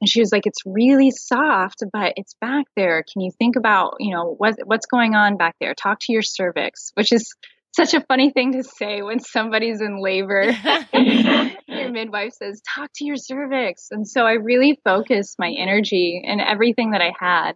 And 0.00 0.08
she 0.08 0.20
was 0.20 0.32
like, 0.32 0.46
"It's 0.46 0.62
really 0.64 1.10
soft, 1.10 1.82
but 1.92 2.14
it's 2.16 2.34
back 2.40 2.64
there. 2.76 3.04
Can 3.12 3.20
you 3.20 3.30
think 3.38 3.56
about, 3.56 3.96
you 3.98 4.14
know, 4.14 4.34
what 4.38 4.54
what's 4.64 4.86
going 4.86 5.14
on 5.14 5.36
back 5.36 5.56
there? 5.60 5.74
Talk 5.74 5.98
to 6.02 6.12
your 6.12 6.22
cervix," 6.22 6.92
which 6.94 7.12
is 7.12 7.34
such 7.78 7.94
a 7.94 8.04
funny 8.06 8.30
thing 8.30 8.52
to 8.52 8.64
say 8.64 9.02
when 9.02 9.20
somebody's 9.20 9.80
in 9.80 10.02
labor. 10.02 10.42
Your 10.92 11.92
midwife 11.92 12.32
says, 12.32 12.60
talk 12.74 12.90
to 12.96 13.04
your 13.04 13.16
cervix. 13.16 13.88
And 13.92 14.06
so 14.06 14.22
I 14.26 14.32
really 14.32 14.80
focused 14.84 15.38
my 15.38 15.54
energy 15.56 16.22
and 16.26 16.40
everything 16.40 16.90
that 16.90 17.00
I 17.00 17.12
had 17.18 17.52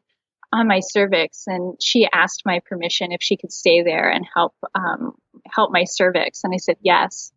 on 0.53 0.69
my 0.69 0.79
cervix. 0.81 1.45
And 1.49 1.75
she 1.83 2.07
asked 2.13 2.43
my 2.47 2.61
permission 2.69 3.11
if 3.11 3.21
she 3.21 3.37
could 3.37 3.51
stay 3.51 3.83
there 3.83 4.11
and 4.11 4.25
help, 4.33 4.55
um, 4.77 5.15
help 5.51 5.73
my 5.73 5.85
cervix. 5.85 6.45
And 6.45 6.55
I 6.55 6.59
said, 6.59 6.77
yes. 6.83 7.33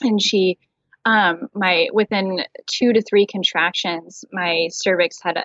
And 0.00 0.22
she, 0.22 0.56
um, 1.04 1.48
my, 1.54 1.88
within 1.92 2.38
two 2.66 2.94
to 2.94 3.02
three 3.02 3.26
contractions, 3.26 4.24
my 4.32 4.68
cervix 4.70 5.18
had 5.22 5.44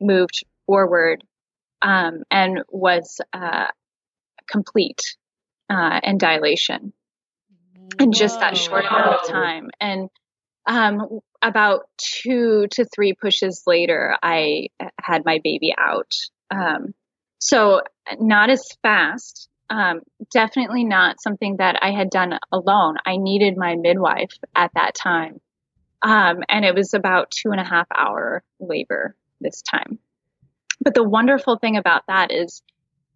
moved 0.00 0.44
forward, 0.66 1.22
um, 1.82 2.22
and 2.30 2.60
was, 2.70 3.20
uh, 3.34 3.66
complete 4.50 5.02
uh, 5.70 6.00
and 6.02 6.18
dilation 6.18 6.92
in 7.98 8.12
just 8.12 8.40
that 8.40 8.56
short 8.56 8.84
amount 8.84 9.14
of 9.14 9.28
time. 9.28 9.70
And 9.80 10.08
um, 10.66 11.20
about 11.42 11.88
two 11.96 12.66
to 12.72 12.84
three 12.84 13.14
pushes 13.14 13.62
later, 13.66 14.16
I 14.22 14.68
had 15.00 15.24
my 15.24 15.40
baby 15.42 15.74
out. 15.76 16.12
Um, 16.50 16.94
so 17.38 17.82
not 18.18 18.50
as 18.50 18.68
fast. 18.82 19.48
Um, 19.70 20.00
definitely 20.32 20.84
not 20.84 21.20
something 21.20 21.56
that 21.58 21.82
I 21.82 21.90
had 21.90 22.10
done 22.10 22.38
alone. 22.50 22.96
I 23.04 23.16
needed 23.16 23.56
my 23.56 23.76
midwife 23.76 24.32
at 24.54 24.72
that 24.74 24.94
time. 24.94 25.40
Um, 26.00 26.42
and 26.48 26.64
it 26.64 26.74
was 26.74 26.94
about 26.94 27.30
two 27.30 27.50
and 27.50 27.60
a 27.60 27.64
half 27.64 27.86
hour 27.94 28.42
labor 28.60 29.14
this 29.40 29.62
time. 29.62 29.98
But 30.80 30.94
the 30.94 31.02
wonderful 31.02 31.58
thing 31.58 31.76
about 31.76 32.04
that 32.08 32.30
is 32.32 32.62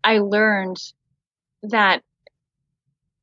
I 0.02 0.18
learned 0.18 0.78
that 1.62 2.02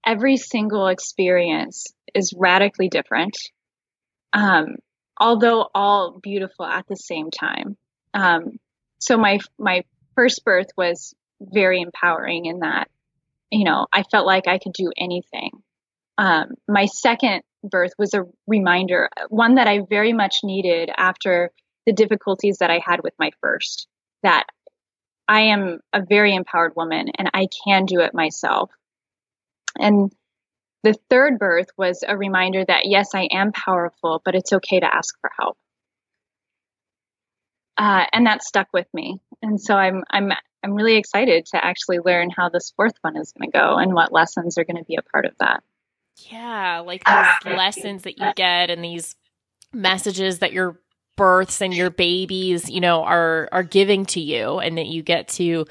every 0.06 0.38
single 0.38 0.88
experience 0.88 1.88
is 2.14 2.34
radically 2.36 2.90
different, 2.90 3.38
um, 4.34 4.76
although 5.20 5.70
all 5.74 6.20
beautiful 6.22 6.66
at 6.66 6.88
the 6.88 6.96
same 6.96 7.32
time. 7.32 7.78
Um, 8.14 8.60
so 9.00 9.18
my 9.18 9.40
my 9.58 9.84
first 10.16 10.44
birth 10.44 10.68
was 10.78 11.14
very 11.42 11.82
empowering 11.82 12.46
in 12.46 12.60
that, 12.60 12.90
you 13.52 13.64
know, 13.64 13.88
I 13.94 14.04
felt 14.04 14.26
like 14.26 14.48
I 14.48 14.60
could 14.60 14.74
do 14.74 14.92
anything. 14.98 15.52
Um, 16.18 16.56
my 16.68 16.86
second 16.86 17.44
birth 17.64 17.94
was 17.98 18.14
a 18.14 18.26
reminder, 18.48 19.10
one 19.30 19.56
that 19.56 19.68
I 19.68 19.82
very 19.90 20.14
much 20.14 20.38
needed 20.44 20.92
after 20.96 21.52
the 21.86 21.94
difficulties 21.94 22.58
that 22.58 22.70
I 22.70 22.82
had 22.86 23.02
with 23.04 23.14
my 23.18 23.32
first. 23.42 23.88
That 24.24 24.46
I 25.30 25.42
am 25.42 25.80
a 25.94 26.04
very 26.04 26.36
empowered 26.36 26.76
woman 26.76 27.10
and 27.18 27.30
I 27.34 27.48
can 27.64 27.86
do 27.86 28.02
it 28.02 28.14
myself. 28.14 28.72
And 29.78 30.12
the 30.84 30.96
third 31.10 31.40
birth 31.40 31.68
was 31.78 32.04
a 32.08 32.18
reminder 32.18 32.64
that 32.66 32.86
yes, 32.86 33.14
I 33.14 33.28
am 33.32 33.52
powerful, 33.52 34.22
but 34.24 34.36
it's 34.36 34.54
okay 34.54 34.80
to 34.80 34.94
ask 34.94 35.14
for 35.20 35.30
help. 35.38 35.58
Uh, 37.78 38.06
and 38.12 38.26
that 38.26 38.44
stuck 38.44 38.68
with 38.74 38.88
me. 38.94 39.20
And 39.42 39.60
so 39.60 39.76
I'm 39.76 40.04
I'm 40.10 40.32
I'm 40.64 40.74
really 40.74 40.98
excited 40.98 41.46
to 41.48 41.64
actually 41.64 42.00
learn 42.00 42.30
how 42.30 42.50
this 42.50 42.74
fourth 42.76 42.96
one 43.02 43.18
is 43.18 43.32
going 43.32 43.52
to 43.52 43.58
go 43.58 43.76
and 43.76 43.94
what 43.94 44.12
lessons 44.12 44.58
are 44.58 44.66
going 44.66 44.78
to 44.78 44.84
be 44.84 44.98
a 44.98 45.02
part 45.02 45.26
of 45.26 45.34
that. 45.40 45.64
Yeah, 46.30 46.80
like 46.80 47.04
these 47.06 47.54
lessons 47.58 48.04
that 48.04 48.18
you 48.18 48.34
get 48.36 48.70
and 48.70 48.84
these 48.84 49.16
messages 49.74 50.40
that 50.40 50.52
your 50.52 50.78
births 51.16 51.62
and 51.62 51.74
your 51.74 51.90
babies, 51.90 52.70
you 52.70 52.82
know, 52.82 53.04
are 53.04 53.48
are 53.52 53.64
giving 53.64 54.06
to 54.08 54.20
you 54.20 54.60
and 54.60 54.78
that 54.78 54.88
you 54.88 55.02
get 55.02 55.28
to, 55.30 55.66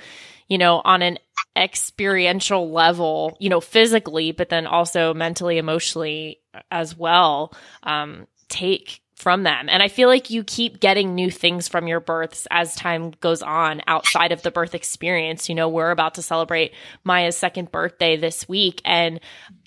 you 0.48 0.58
know, 0.58 0.80
on 0.84 1.02
an 1.02 1.18
experiential 1.62 2.70
level, 2.70 3.36
you 3.40 3.48
know, 3.48 3.60
physically, 3.60 4.32
but 4.32 4.48
then 4.48 4.66
also 4.66 5.14
mentally, 5.14 5.58
emotionally 5.58 6.40
as 6.70 6.96
well, 6.96 7.52
um, 7.82 8.26
take 8.48 9.02
from 9.18 9.42
them. 9.42 9.68
And 9.68 9.82
I 9.82 9.88
feel 9.88 10.08
like 10.08 10.30
you 10.30 10.44
keep 10.44 10.78
getting 10.78 11.16
new 11.16 11.28
things 11.28 11.66
from 11.66 11.88
your 11.88 11.98
births 11.98 12.46
as 12.52 12.76
time 12.76 13.12
goes 13.20 13.42
on 13.42 13.82
outside 13.88 14.30
of 14.30 14.42
the 14.42 14.52
birth 14.52 14.76
experience. 14.76 15.48
You 15.48 15.56
know, 15.56 15.68
we're 15.68 15.90
about 15.90 16.14
to 16.14 16.22
celebrate 16.22 16.72
Maya's 17.02 17.36
second 17.36 17.72
birthday 17.72 18.16
this 18.16 18.48
week. 18.48 18.80
And, 18.84 19.18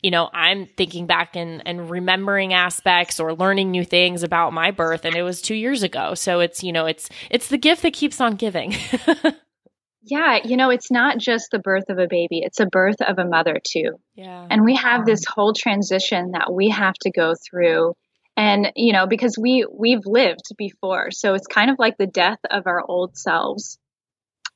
you 0.02 0.10
know, 0.10 0.30
I'm 0.34 0.68
thinking 0.68 1.06
back 1.06 1.36
and, 1.36 1.62
and 1.68 1.90
remembering 1.90 2.54
aspects 2.54 3.20
or 3.20 3.34
learning 3.34 3.72
new 3.72 3.84
things 3.84 4.24
about 4.24 4.54
my 4.54 4.72
birth. 4.72 5.04
And 5.04 5.18
it 5.18 5.24
was 5.24 5.42
two 5.42 5.56
years 5.56 5.84
ago. 5.84 6.14
So 6.14 6.40
it's, 6.40 6.64
you 6.64 6.72
know, 6.72 6.86
it's, 6.86 7.10
it's 7.30 7.50
the 7.50 7.58
gift 7.58 7.82
that 7.82 7.94
keeps 7.94 8.22
on 8.22 8.36
giving. 8.36 8.74
Yeah, 10.04 10.40
you 10.44 10.58
know, 10.58 10.70
it's 10.70 10.90
not 10.90 11.18
just 11.20 11.52
the 11.52 11.60
birth 11.60 11.90
of 11.90 12.00
a 12.00 12.08
baby, 12.08 12.42
it's 12.44 12.60
a 12.60 12.66
birth 12.66 13.02
of 13.02 13.20
a 13.20 13.26
mother 13.26 13.58
too. 13.64 14.00
Yeah. 14.16 14.48
And 14.50 14.64
we 14.64 14.76
have 14.76 15.06
this 15.06 15.26
whole 15.26 15.54
transition 15.54 16.32
that 16.32 16.52
we 16.52 16.70
have 16.70 16.96
to 17.02 17.12
go 17.12 17.34
through 17.36 17.96
and 18.38 18.72
you 18.76 18.94
know 18.94 19.08
because 19.08 19.38
we 19.38 19.66
we've 19.72 20.06
lived 20.06 20.46
before 20.58 21.12
so 21.12 21.34
it's 21.34 21.48
kind 21.48 21.70
of 21.70 21.78
like 21.78 21.98
the 21.98 22.08
death 22.08 22.40
of 22.50 22.66
our 22.66 22.82
old 22.88 23.18
selves 23.18 23.78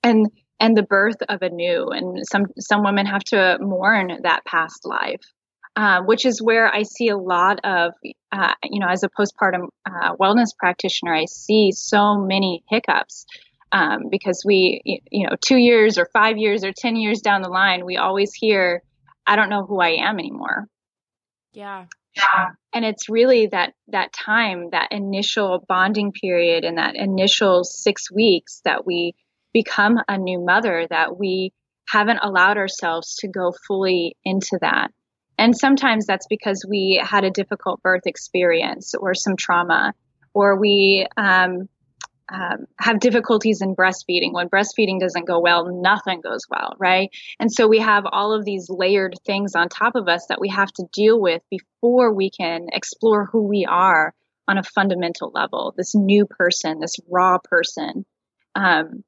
and 0.01 0.27
and 0.59 0.77
the 0.77 0.83
birth 0.83 1.21
of 1.27 1.41
a 1.41 1.49
new 1.49 1.89
and 1.89 2.23
some 2.31 2.45
some 2.57 2.83
women 2.83 3.05
have 3.05 3.23
to 3.23 3.57
mourn 3.59 4.19
that 4.23 4.45
past 4.45 4.85
life 4.85 5.21
uh, 5.75 6.01
which 6.03 6.25
is 6.25 6.41
where 6.41 6.73
I 6.73 6.83
see 6.83 7.09
a 7.09 7.17
lot 7.17 7.59
of, 7.65 7.91
uh, 8.31 8.53
you 8.63 8.79
know, 8.79 8.87
as 8.87 9.03
a 9.03 9.09
postpartum 9.09 9.67
uh, 9.85 10.15
wellness 10.15 10.55
practitioner, 10.57 11.13
I 11.13 11.25
see 11.25 11.73
so 11.73 12.17
many 12.17 12.63
hiccups 12.69 13.25
um, 13.75 14.03
because 14.09 14.43
we, 14.45 15.01
you 15.11 15.27
know, 15.27 15.35
two 15.45 15.57
years 15.57 15.97
or 15.97 16.07
five 16.13 16.37
years 16.37 16.63
or 16.63 16.71
10 16.71 16.95
years 16.95 17.19
down 17.19 17.41
the 17.41 17.49
line, 17.49 17.85
we 17.85 17.97
always 17.97 18.33
hear, 18.33 18.81
I 19.27 19.35
don't 19.35 19.49
know 19.49 19.65
who 19.65 19.81
I 19.81 19.97
am 20.07 20.17
anymore. 20.17 20.67
Yeah. 21.51 21.85
Yeah. 22.15 22.51
And 22.73 22.85
it's 22.85 23.09
really 23.09 23.47
that, 23.47 23.73
that 23.89 24.13
time, 24.13 24.69
that 24.71 24.93
initial 24.93 25.65
bonding 25.67 26.13
period 26.13 26.63
and 26.63 26.77
that 26.77 26.95
initial 26.95 27.65
six 27.65 28.09
weeks 28.09 28.61
that 28.63 28.85
we 28.85 29.13
become 29.51 29.97
a 30.07 30.17
new 30.17 30.39
mother 30.39 30.87
that 30.89 31.19
we 31.19 31.51
haven't 31.89 32.19
allowed 32.23 32.57
ourselves 32.57 33.15
to 33.19 33.27
go 33.27 33.53
fully 33.67 34.15
into 34.23 34.57
that. 34.61 34.91
And 35.37 35.55
sometimes 35.55 36.05
that's 36.05 36.27
because 36.27 36.65
we 36.67 37.01
had 37.03 37.25
a 37.25 37.29
difficult 37.29 37.81
birth 37.81 38.03
experience 38.05 38.95
or 38.95 39.13
some 39.13 39.35
trauma, 39.35 39.93
or 40.33 40.57
we 40.57 41.05
um, 41.17 41.67
um, 42.31 42.65
have 42.79 42.99
difficulties 42.99 43.61
in 43.61 43.75
breastfeeding. 43.75 44.33
When 44.33 44.49
breastfeeding 44.49 44.99
doesn't 44.99 45.27
go 45.27 45.39
well, 45.39 45.67
nothing 45.81 46.21
goes 46.21 46.41
well, 46.49 46.73
right? 46.79 47.09
And 47.39 47.51
so 47.51 47.67
we 47.67 47.79
have 47.79 48.05
all 48.11 48.33
of 48.33 48.45
these 48.45 48.67
layered 48.69 49.15
things 49.25 49.53
on 49.55 49.69
top 49.69 49.95
of 49.95 50.07
us 50.07 50.25
that 50.27 50.41
we 50.41 50.49
have 50.49 50.71
to 50.73 50.85
deal 50.91 51.19
with 51.19 51.41
before 51.51 52.13
we 52.13 52.31
can 52.31 52.67
explore 52.73 53.25
who 53.25 53.43
we 53.43 53.65
are 53.69 54.13
on 54.47 54.57
a 54.57 54.63
fundamental 54.63 55.31
level. 55.33 55.73
This 55.77 55.93
new 55.93 56.25
person, 56.25 56.79
this 56.79 56.95
raw 57.09 57.37
person. 57.43 58.05
Um, 58.55 59.03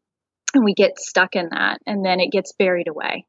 and 0.54 0.64
we 0.64 0.74
get 0.74 1.00
stuck 1.00 1.36
in 1.36 1.50
that, 1.50 1.80
and 1.86 2.06
then 2.06 2.20
it 2.20 2.32
gets 2.32 2.54
buried 2.54 2.88
away. 2.88 3.26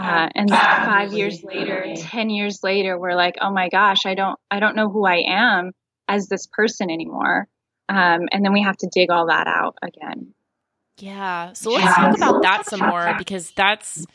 Uh, 0.00 0.28
and 0.34 0.50
five 0.50 1.12
years 1.12 1.44
later, 1.44 1.94
ten 1.96 2.30
years 2.30 2.60
later, 2.62 2.98
we're 2.98 3.14
like, 3.14 3.36
oh 3.40 3.50
my 3.50 3.68
gosh, 3.68 4.06
I 4.06 4.14
don't, 4.14 4.38
I 4.50 4.58
don't 4.58 4.76
know 4.76 4.88
who 4.88 5.04
I 5.06 5.24
am 5.28 5.72
as 6.08 6.28
this 6.28 6.46
person 6.46 6.90
anymore. 6.90 7.48
Um, 7.90 8.28
and 8.30 8.44
then 8.44 8.52
we 8.52 8.62
have 8.62 8.76
to 8.78 8.88
dig 8.92 9.10
all 9.10 9.26
that 9.26 9.48
out 9.48 9.76
again. 9.82 10.32
Yeah. 11.00 11.52
So 11.54 11.70
let's 11.70 11.94
talk 11.94 12.16
about 12.16 12.42
that 12.42 12.66
some 12.66 12.80
more 12.80 13.14
because 13.18 13.50
that's 13.52 14.06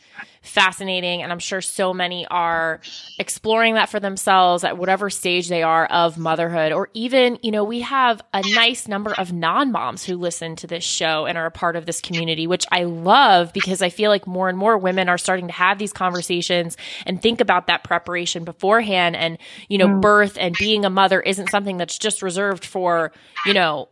fascinating. 0.46 1.22
And 1.22 1.32
I'm 1.32 1.38
sure 1.38 1.60
so 1.60 1.92
many 1.92 2.26
are 2.26 2.80
exploring 3.18 3.74
that 3.74 3.88
for 3.88 4.00
themselves 4.00 4.64
at 4.64 4.78
whatever 4.78 5.10
stage 5.10 5.48
they 5.48 5.62
are 5.62 5.86
of 5.86 6.16
motherhood. 6.16 6.72
Or 6.72 6.88
even, 6.94 7.38
you 7.42 7.50
know, 7.50 7.64
we 7.64 7.80
have 7.80 8.22
a 8.32 8.42
nice 8.54 8.86
number 8.86 9.12
of 9.12 9.32
non 9.32 9.72
moms 9.72 10.04
who 10.04 10.16
listen 10.16 10.56
to 10.56 10.66
this 10.66 10.84
show 10.84 11.26
and 11.26 11.36
are 11.36 11.46
a 11.46 11.50
part 11.50 11.76
of 11.76 11.86
this 11.86 12.00
community, 12.00 12.46
which 12.46 12.66
I 12.70 12.84
love 12.84 13.52
because 13.52 13.82
I 13.82 13.88
feel 13.88 14.10
like 14.10 14.26
more 14.26 14.48
and 14.48 14.56
more 14.56 14.78
women 14.78 15.08
are 15.08 15.18
starting 15.18 15.48
to 15.48 15.52
have 15.52 15.78
these 15.78 15.92
conversations 15.92 16.76
and 17.04 17.20
think 17.20 17.40
about 17.40 17.66
that 17.66 17.84
preparation 17.84 18.44
beforehand. 18.44 19.16
And, 19.16 19.38
you 19.68 19.78
know, 19.78 19.88
mm. 19.88 20.00
birth 20.00 20.38
and 20.38 20.54
being 20.58 20.84
a 20.84 20.90
mother 20.90 21.20
isn't 21.20 21.50
something 21.50 21.76
that's 21.76 21.98
just 21.98 22.22
reserved 22.22 22.64
for, 22.64 23.12
you 23.44 23.54
know, 23.54 23.88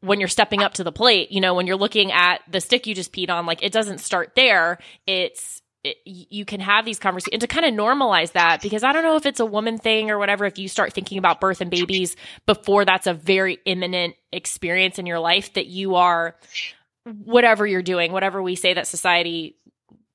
when 0.00 0.20
you're 0.20 0.28
stepping 0.28 0.62
up 0.62 0.74
to 0.74 0.84
the 0.84 0.92
plate, 0.92 1.30
you 1.32 1.40
know, 1.40 1.54
when 1.54 1.66
you're 1.66 1.76
looking 1.76 2.12
at 2.12 2.40
the 2.50 2.60
stick 2.60 2.86
you 2.86 2.94
just 2.94 3.12
peed 3.12 3.30
on, 3.30 3.46
like 3.46 3.62
it 3.62 3.72
doesn't 3.72 3.98
start 3.98 4.32
there. 4.36 4.78
It's, 5.06 5.62
it, 5.84 5.96
you 6.04 6.44
can 6.44 6.60
have 6.60 6.84
these 6.84 6.98
conversations 6.98 7.32
and 7.34 7.40
to 7.42 7.46
kind 7.46 7.64
of 7.66 7.72
normalize 7.72 8.32
that 8.32 8.60
because 8.62 8.82
I 8.82 8.92
don't 8.92 9.02
know 9.04 9.16
if 9.16 9.24
it's 9.26 9.40
a 9.40 9.46
woman 9.46 9.78
thing 9.78 10.10
or 10.10 10.18
whatever. 10.18 10.44
If 10.44 10.58
you 10.58 10.68
start 10.68 10.92
thinking 10.92 11.18
about 11.18 11.40
birth 11.40 11.60
and 11.60 11.70
babies 11.70 12.16
before 12.44 12.84
that's 12.84 13.06
a 13.06 13.14
very 13.14 13.58
imminent 13.64 14.14
experience 14.32 14.98
in 14.98 15.06
your 15.06 15.20
life, 15.20 15.52
that 15.54 15.66
you 15.66 15.94
are 15.94 16.36
whatever 17.04 17.66
you're 17.66 17.82
doing, 17.82 18.10
whatever 18.12 18.42
we 18.42 18.56
say 18.56 18.74
that 18.74 18.86
society 18.88 19.56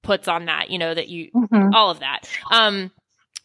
puts 0.04 0.27
on 0.27 0.45
that, 0.45 0.69
you 0.71 0.77
know, 0.77 0.93
that 0.93 1.08
you, 1.08 1.32
Mhm. 1.34 1.73
all 1.73 1.89
of 1.91 1.99
that. 1.99 2.27
Um, 2.51 2.91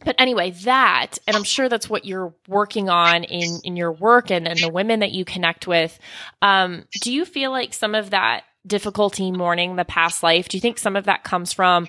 but 0.04 0.14
anyway, 0.18 0.50
that, 0.64 1.18
and 1.26 1.36
I'm 1.36 1.44
sure 1.44 1.68
that's 1.68 1.88
what 1.88 2.04
you're 2.04 2.34
working 2.48 2.88
on 2.88 3.24
in, 3.24 3.60
in 3.64 3.76
your 3.76 3.92
work 3.92 4.30
and, 4.30 4.46
and 4.46 4.58
the 4.58 4.70
women 4.70 5.00
that 5.00 5.12
you 5.12 5.24
connect 5.24 5.66
with. 5.66 5.98
Um, 6.42 6.84
do 7.00 7.12
you 7.12 7.24
feel 7.24 7.50
like 7.50 7.72
some 7.72 7.94
of 7.94 8.10
that 8.10 8.44
difficulty 8.66 9.30
mourning 9.30 9.76
the 9.76 9.84
past 9.84 10.22
life, 10.22 10.48
do 10.48 10.56
you 10.56 10.60
think 10.60 10.78
some 10.78 10.96
of 10.96 11.04
that 11.04 11.24
comes 11.24 11.52
from 11.52 11.88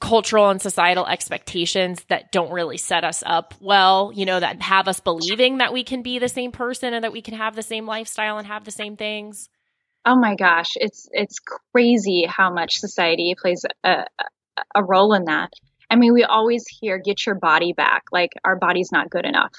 cultural 0.00 0.50
and 0.50 0.62
societal 0.62 1.06
expectations 1.06 2.04
that 2.08 2.32
don't 2.32 2.52
really 2.52 2.78
set 2.78 3.04
us 3.04 3.22
up 3.26 3.54
well, 3.60 4.12
you 4.14 4.24
know, 4.24 4.40
that 4.40 4.62
have 4.62 4.88
us 4.88 5.00
believing 5.00 5.58
that 5.58 5.72
we 5.72 5.84
can 5.84 6.02
be 6.02 6.18
the 6.18 6.28
same 6.28 6.52
person 6.52 6.94
and 6.94 7.04
that 7.04 7.12
we 7.12 7.20
can 7.20 7.34
have 7.34 7.54
the 7.54 7.62
same 7.62 7.86
lifestyle 7.86 8.38
and 8.38 8.46
have 8.46 8.64
the 8.64 8.70
same 8.70 8.96
things? 8.96 9.48
Oh 10.06 10.16
my 10.16 10.36
gosh, 10.36 10.72
it's 10.76 11.08
it's 11.12 11.38
crazy 11.72 12.24
how 12.26 12.52
much 12.52 12.78
society 12.78 13.34
plays 13.40 13.64
a, 13.82 14.04
a 14.74 14.84
role 14.84 15.14
in 15.14 15.24
that. 15.24 15.52
I 15.94 15.96
mean, 15.96 16.12
we 16.12 16.24
always 16.24 16.64
hear 16.66 16.98
"get 16.98 17.24
your 17.24 17.36
body 17.36 17.72
back," 17.72 18.06
like 18.10 18.32
our 18.44 18.56
body's 18.56 18.90
not 18.90 19.10
good 19.10 19.24
enough 19.24 19.52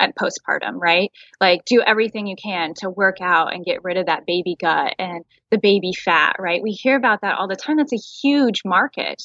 at 0.00 0.16
postpartum, 0.16 0.74
right? 0.80 1.12
Like 1.40 1.64
do 1.66 1.80
everything 1.80 2.26
you 2.26 2.34
can 2.34 2.74
to 2.78 2.90
work 2.90 3.18
out 3.20 3.54
and 3.54 3.64
get 3.64 3.84
rid 3.84 3.96
of 3.96 4.06
that 4.06 4.26
baby 4.26 4.56
gut 4.60 4.96
and 4.98 5.24
the 5.52 5.58
baby 5.58 5.92
fat, 5.92 6.34
right? 6.40 6.60
We 6.60 6.72
hear 6.72 6.96
about 6.96 7.20
that 7.20 7.38
all 7.38 7.46
the 7.46 7.54
time. 7.54 7.76
That's 7.76 7.92
a 7.92 7.96
huge 7.96 8.62
market. 8.64 9.22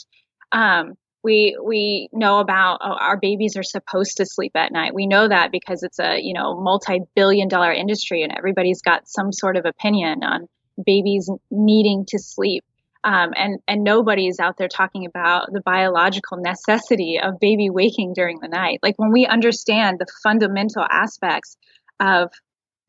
Um, 0.51 0.93
we 1.23 1.57
we 1.63 2.07
know 2.13 2.37
about 2.37 2.81
oh, 2.83 2.97
our 2.99 3.17
babies 3.17 3.57
are 3.57 3.63
supposed 3.63 4.17
to 4.17 4.25
sleep 4.27 4.51
at 4.53 4.71
night. 4.71 4.93
We 4.93 5.07
know 5.07 5.27
that 5.27 5.51
because 5.51 5.81
it's 5.81 5.99
a 5.99 6.19
you 6.21 6.35
know 6.35 6.61
multi-billion 6.61 7.47
dollar 7.47 7.73
industry 7.73 8.21
and 8.21 8.31
everybody's 8.37 8.83
got 8.83 9.07
some 9.07 9.31
sort 9.31 9.57
of 9.57 9.65
opinion 9.65 10.23
on 10.23 10.47
babies 10.85 11.31
needing 11.49 12.05
to 12.09 12.19
sleep. 12.19 12.63
Um, 13.05 13.31
and 13.35 13.59
and 13.67 13.85
is 14.17 14.39
out 14.39 14.55
there 14.57 14.69
talking 14.69 15.05
about 15.05 15.51
the 15.51 15.61
biological 15.61 16.37
necessity 16.37 17.19
of 17.21 17.39
baby 17.39 17.69
waking 17.69 18.13
during 18.13 18.39
the 18.39 18.47
night. 18.47 18.79
Like 18.81 18.95
when 18.97 19.11
we 19.11 19.25
understand 19.25 19.99
the 19.99 20.05
fundamental 20.23 20.85
aspects 20.89 21.57
of 21.99 22.31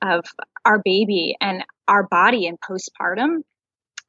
of 0.03 0.25
our 0.65 0.81
baby 0.85 1.37
and 1.41 1.65
our 1.89 2.07
body 2.07 2.47
in 2.47 2.57
postpartum, 2.59 3.43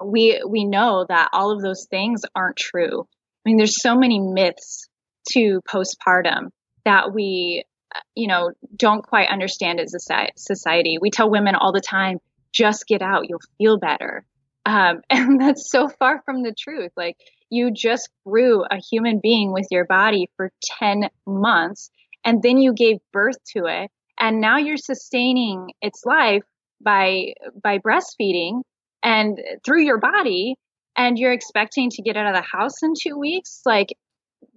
we 0.04 0.41
we 0.48 0.65
know 0.65 1.06
that 1.08 1.30
all 1.34 1.52
of 1.52 1.62
those 1.62 1.88
things 1.89 2.22
aren't 2.36 2.58
true. 2.58 3.02
I 3.02 3.50
mean, 3.50 3.58
there's 3.58 3.82
so 3.82 3.96
many 3.96 4.20
myths 4.20 4.88
to 5.32 5.62
postpartum 5.68 6.50
that 6.84 7.13
we, 7.13 7.63
uh, 7.96 8.00
you 8.15 8.28
know, 8.28 8.52
don't 8.76 9.04
quite 9.04 9.30
understand 9.30 9.80
as 9.80 9.94
a 9.94 10.30
society. 10.36 10.98
We 11.00 11.10
tell 11.10 11.30
women 11.30 11.56
all 11.56 11.72
the 11.72 11.82
time, 11.82 12.20
just 12.52 12.88
get 12.88 13.02
out, 13.02 13.28
you'll 13.28 13.39
feel 13.58 13.78
better. 13.78 14.26
Um, 14.65 15.01
and 15.10 15.39
that's 15.39 15.69
so 15.69 15.89
far 15.89 16.21
from 16.25 16.43
the 16.43 16.54
truth. 16.58 16.91
Like, 16.97 17.17
you 17.49 17.71
just 17.71 18.10
grew 18.25 18.63
a 18.63 18.78
human 18.78 19.19
being 19.21 19.51
with 19.54 19.67
your 19.71 19.86
body 19.86 20.30
for 20.36 20.51
10 20.80 21.10
months, 21.28 21.89
and 22.25 22.41
then 22.41 22.58
you 22.58 22.73
gave 22.73 22.97
birth 23.13 23.38
to 23.56 23.65
it. 23.65 23.91
And 24.19 24.41
now 24.41 24.58
you're 24.58 24.78
sustaining 24.78 25.71
its 25.82 26.04
life 26.06 26.43
by, 26.82 27.34
by 27.62 27.80
breastfeeding 27.80 28.62
and 29.04 29.39
through 29.63 29.84
your 29.84 29.99
body 29.99 30.56
and 30.95 31.17
you're 31.17 31.34
expecting 31.34 31.89
to 31.91 32.01
get 32.01 32.17
out 32.17 32.28
of 32.28 32.36
the 32.36 32.41
house 32.58 32.82
in 32.82 32.93
two 32.99 33.17
weeks, 33.17 33.62
like 33.65 33.89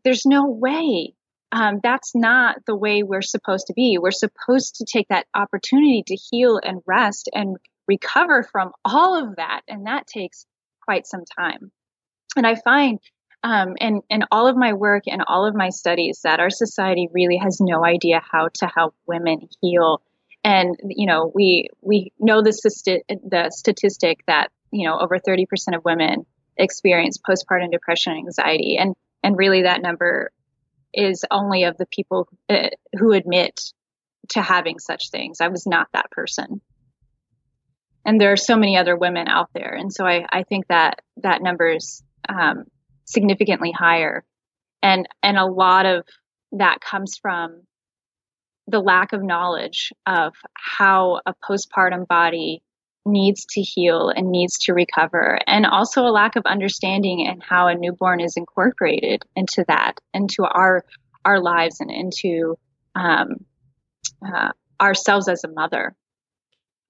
there's 0.04 0.24
no 0.24 0.46
way. 0.46 1.14
Um, 1.50 1.80
that's 1.82 2.14
not 2.14 2.56
the 2.66 2.76
way 2.76 3.02
we're 3.02 3.22
supposed 3.22 3.68
to 3.68 3.72
be. 3.74 3.98
We're 3.98 4.10
supposed 4.10 4.76
to 4.76 4.86
take 4.90 5.08
that 5.08 5.26
opportunity 5.34 6.02
to 6.06 6.14
heal 6.14 6.60
and 6.62 6.82
rest 6.86 7.28
and 7.34 7.56
recover 7.88 8.42
from 8.42 8.72
all 8.84 9.16
of 9.22 9.36
that. 9.36 9.62
And 9.66 9.86
that 9.86 10.06
takes 10.06 10.46
quite 10.82 11.06
some 11.06 11.24
time. 11.24 11.72
And 12.36 12.46
I 12.46 12.54
find 12.56 13.00
um, 13.42 13.74
in, 13.80 14.02
in 14.10 14.24
all 14.30 14.46
of 14.46 14.56
my 14.56 14.72
work 14.72 15.04
and 15.06 15.22
all 15.26 15.46
of 15.46 15.54
my 15.54 15.70
studies 15.70 16.20
that 16.24 16.40
our 16.40 16.50
society 16.50 17.08
really 17.12 17.36
has 17.36 17.60
no 17.60 17.84
idea 17.84 18.20
how 18.30 18.48
to 18.54 18.66
help 18.66 18.94
women 19.06 19.48
heal. 19.60 20.02
And, 20.44 20.76
you 20.84 21.06
know, 21.06 21.30
we, 21.34 21.68
we 21.80 22.12
know 22.18 22.42
the, 22.42 22.52
the 23.08 23.50
statistic 23.50 24.20
that 24.26 24.50
you 24.70 24.86
know 24.86 24.98
over 24.98 25.18
30% 25.18 25.46
of 25.74 25.84
women 25.84 26.26
experience 26.56 27.18
postpartum 27.18 27.70
depression 27.70 28.12
and 28.12 28.26
anxiety 28.26 28.76
and 28.78 28.94
and 29.22 29.36
really 29.36 29.62
that 29.62 29.82
number 29.82 30.30
is 30.92 31.24
only 31.30 31.64
of 31.64 31.76
the 31.76 31.86
people 31.86 32.28
uh, 32.48 32.68
who 32.98 33.12
admit 33.12 33.60
to 34.30 34.42
having 34.42 34.78
such 34.78 35.10
things 35.10 35.40
i 35.40 35.48
was 35.48 35.66
not 35.66 35.88
that 35.92 36.10
person 36.10 36.60
and 38.04 38.20
there 38.20 38.32
are 38.32 38.36
so 38.36 38.56
many 38.56 38.76
other 38.76 38.96
women 38.96 39.28
out 39.28 39.48
there 39.54 39.74
and 39.74 39.92
so 39.92 40.06
i, 40.06 40.24
I 40.30 40.42
think 40.42 40.66
that 40.68 41.00
that 41.18 41.42
number 41.42 41.68
is 41.68 42.02
um, 42.28 42.64
significantly 43.04 43.72
higher 43.72 44.24
and 44.82 45.08
and 45.22 45.36
a 45.36 45.46
lot 45.46 45.86
of 45.86 46.04
that 46.52 46.80
comes 46.80 47.18
from 47.20 47.62
the 48.66 48.80
lack 48.80 49.12
of 49.12 49.22
knowledge 49.22 49.92
of 50.06 50.34
how 50.54 51.20
a 51.26 51.34
postpartum 51.34 52.06
body 52.06 52.62
needs 53.06 53.46
to 53.46 53.62
heal 53.62 54.10
and 54.14 54.30
needs 54.30 54.58
to 54.58 54.74
recover, 54.74 55.38
and 55.46 55.64
also 55.64 56.02
a 56.02 56.12
lack 56.12 56.36
of 56.36 56.44
understanding 56.44 57.26
and 57.26 57.42
how 57.42 57.68
a 57.68 57.74
newborn 57.74 58.20
is 58.20 58.36
incorporated 58.36 59.22
into 59.34 59.64
that, 59.68 59.94
into 60.12 60.44
our 60.44 60.84
our 61.24 61.40
lives 61.40 61.80
and 61.80 61.90
into 61.90 62.56
um, 62.94 63.44
uh, 64.24 64.50
ourselves 64.80 65.28
as 65.28 65.44
a 65.44 65.48
mother. 65.48 65.94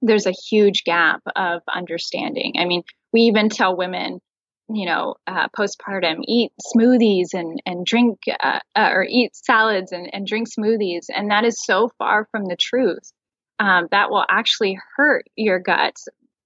There's 0.02 0.26
a 0.26 0.32
huge 0.32 0.84
gap 0.84 1.20
of 1.34 1.62
understanding. 1.72 2.54
I 2.58 2.64
mean, 2.64 2.82
we 3.12 3.22
even 3.22 3.48
tell 3.48 3.76
women, 3.76 4.20
you 4.68 4.86
know, 4.86 5.16
uh, 5.26 5.48
postpartum, 5.56 6.20
eat 6.24 6.52
smoothies 6.74 7.34
and 7.34 7.60
and 7.66 7.84
drink 7.84 8.18
uh, 8.40 8.60
uh 8.76 8.90
or 8.92 9.04
eat 9.08 9.34
salads 9.34 9.92
and, 9.92 10.08
and 10.12 10.26
drink 10.26 10.48
smoothies, 10.48 11.06
and 11.14 11.30
that 11.30 11.44
is 11.44 11.62
so 11.62 11.90
far 11.98 12.28
from 12.30 12.44
the 12.44 12.56
truth 12.56 13.12
um, 13.58 13.88
that 13.90 14.10
will 14.10 14.24
actually 14.28 14.78
hurt 14.96 15.26
your 15.36 15.58
gut 15.58 15.96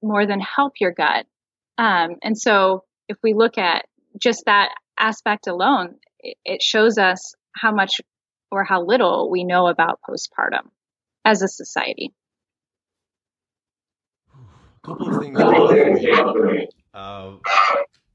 more 0.03 0.27
than 0.27 0.41
help 0.41 0.75
your 0.81 0.93
gut. 0.93 1.27
Um, 1.79 2.17
and 2.23 2.39
so, 2.39 2.85
if 3.09 3.17
we 3.23 3.35
look 3.35 3.59
at 3.59 3.87
just 4.21 4.45
that 4.47 4.75
aspect 4.99 5.47
alone, 5.47 5.97
it, 6.21 6.37
it 6.45 6.63
shows 6.63 6.99
us 6.99 7.35
how 7.55 7.73
much 7.73 8.01
or 8.51 8.65
how 8.65 8.83
little 8.85 9.31
we 9.31 9.45
know 9.45 9.67
about 9.67 10.01
postpartum 10.09 10.69
as 11.25 11.43
a 11.43 11.49
society. 11.49 12.13
A 14.85 14.89
couple 14.89 15.15
of 15.15 15.23
things. 15.23 15.39
Uh, 16.95 17.33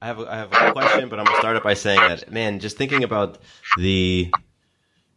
I 0.02 0.06
have 0.06 0.20
a, 0.20 0.32
I 0.32 0.36
have 0.38 0.52
a 0.52 0.72
question, 0.74 1.10
but 1.10 1.20
I'm 1.20 1.26
gonna 1.26 1.38
start 1.40 1.58
it 1.58 1.64
by 1.64 1.74
saying 1.74 2.00
that 2.00 2.32
man, 2.32 2.60
just 2.60 2.78
thinking 2.78 3.04
about 3.04 3.40
the 3.78 4.32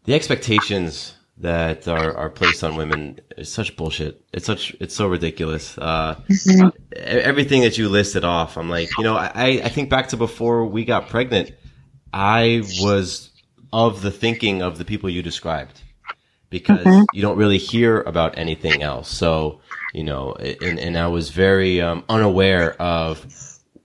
the 0.05 0.15
expectations 0.15 1.15
that 1.41 1.89
are, 1.89 2.17
are 2.17 2.31
placed 2.31 2.63
on 2.63 2.77
women 2.77 3.19
is 3.37 3.51
such 3.51 3.77
bullshit. 3.77 4.23
It's 4.33 4.47
such, 4.47 4.77
it's 4.79 4.95
so 4.95 5.07
ridiculous. 5.07 5.77
Uh, 5.79 6.21
mm-hmm. 6.29 6.69
everything 6.97 7.63
that 7.63 7.79
you 7.79 7.89
listed 7.89 8.25
off, 8.25 8.59
I'm 8.59 8.69
like, 8.69 8.91
you 8.99 9.05
know, 9.05 9.17
I, 9.17 9.61
I 9.65 9.69
think 9.71 9.89
back 9.89 10.09
to 10.09 10.19
before 10.19 10.67
we 10.67 10.85
got 10.85 11.09
pregnant, 11.09 11.53
I 12.13 12.63
was 12.81 13.31
of 13.73 14.03
the 14.03 14.11
thinking 14.11 14.63
of 14.63 14.77
the 14.77 14.85
people 14.85 15.09
you 15.09 15.23
described 15.23 15.81
because 16.51 16.85
mm-hmm. 16.85 17.05
you 17.15 17.23
don't 17.23 17.39
really 17.39 17.59
hear 17.59 18.03
about 18.03 18.37
anything 18.37 18.83
else. 18.83 19.09
So, 19.09 19.61
you 19.92 20.05
know, 20.05 20.33
and, 20.35 20.79
and 20.79 20.98
I 20.98 21.09
was 21.09 21.31
very, 21.31 21.81
um, 21.81 22.05
unaware 22.09 22.81
of, 22.81 23.26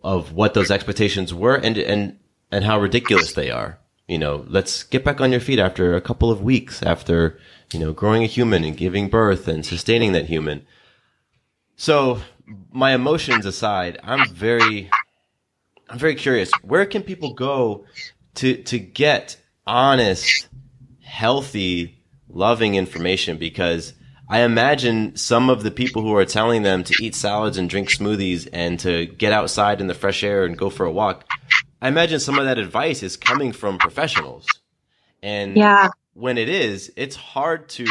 of 0.04 0.34
what 0.34 0.54
those 0.54 0.72
expectations 0.72 1.34
were 1.34 1.56
and, 1.56 1.78
and, 1.78 2.20
and 2.52 2.64
how 2.64 2.80
ridiculous 2.80 3.34
they 3.34 3.52
are 3.52 3.80
you 4.08 4.20
know, 4.20 4.46
let's 4.48 4.84
get 4.84 5.04
back 5.04 5.20
on 5.20 5.32
your 5.32 5.42
feet 5.42 5.60
after 5.60 5.96
a 5.96 6.02
couple 6.02 6.30
of 6.30 6.42
weeks 6.42 6.84
after, 6.84 7.40
you 7.74 7.80
know, 7.80 7.92
growing 7.92 8.24
a 8.24 8.28
human 8.28 8.64
and 8.64 8.78
giving 8.78 9.10
birth 9.10 9.48
and 9.48 9.66
sustaining 9.66 10.12
that 10.12 10.28
human. 10.28 10.66
So 11.76 12.22
my 12.72 12.94
emotions 12.94 13.46
aside, 13.46 14.00
I'm 14.04 14.30
very, 14.30 14.90
I'm 15.90 15.98
very 15.98 16.16
curious. 16.16 16.52
Where 16.62 16.86
can 16.86 17.02
people 17.02 17.34
go 17.34 17.86
to, 18.36 18.62
to 18.64 18.78
get 18.78 19.38
honest, 19.66 20.48
healthy, 21.04 22.04
loving 22.30 22.76
information? 22.76 23.38
Because 23.38 23.94
I 24.28 24.42
imagine 24.42 25.16
some 25.16 25.50
of 25.50 25.64
the 25.64 25.72
people 25.72 26.02
who 26.02 26.16
are 26.16 26.26
telling 26.26 26.64
them 26.64 26.84
to 26.84 26.96
eat 27.02 27.14
salads 27.14 27.58
and 27.58 27.70
drink 27.70 27.90
smoothies 27.90 28.48
and 28.52 28.80
to 28.80 29.06
get 29.06 29.32
outside 29.32 29.82
in 29.82 29.88
the 29.88 29.94
fresh 29.94 30.24
air 30.24 30.46
and 30.46 30.58
go 30.58 30.70
for 30.70 30.86
a 30.86 30.92
walk 30.92 31.26
I 31.86 31.88
imagine 31.88 32.20
some 32.20 32.40
of 32.40 32.46
that 32.46 32.58
advice 32.58 33.04
is 33.04 33.16
coming 33.16 33.52
from 33.52 33.78
professionals. 33.78 34.48
And 35.22 35.56
yeah. 35.56 35.90
when 36.14 36.40
it 36.40 36.50
is, 36.50 36.92
it's 36.96 37.16
hard 37.16 37.70
to, 37.70 37.86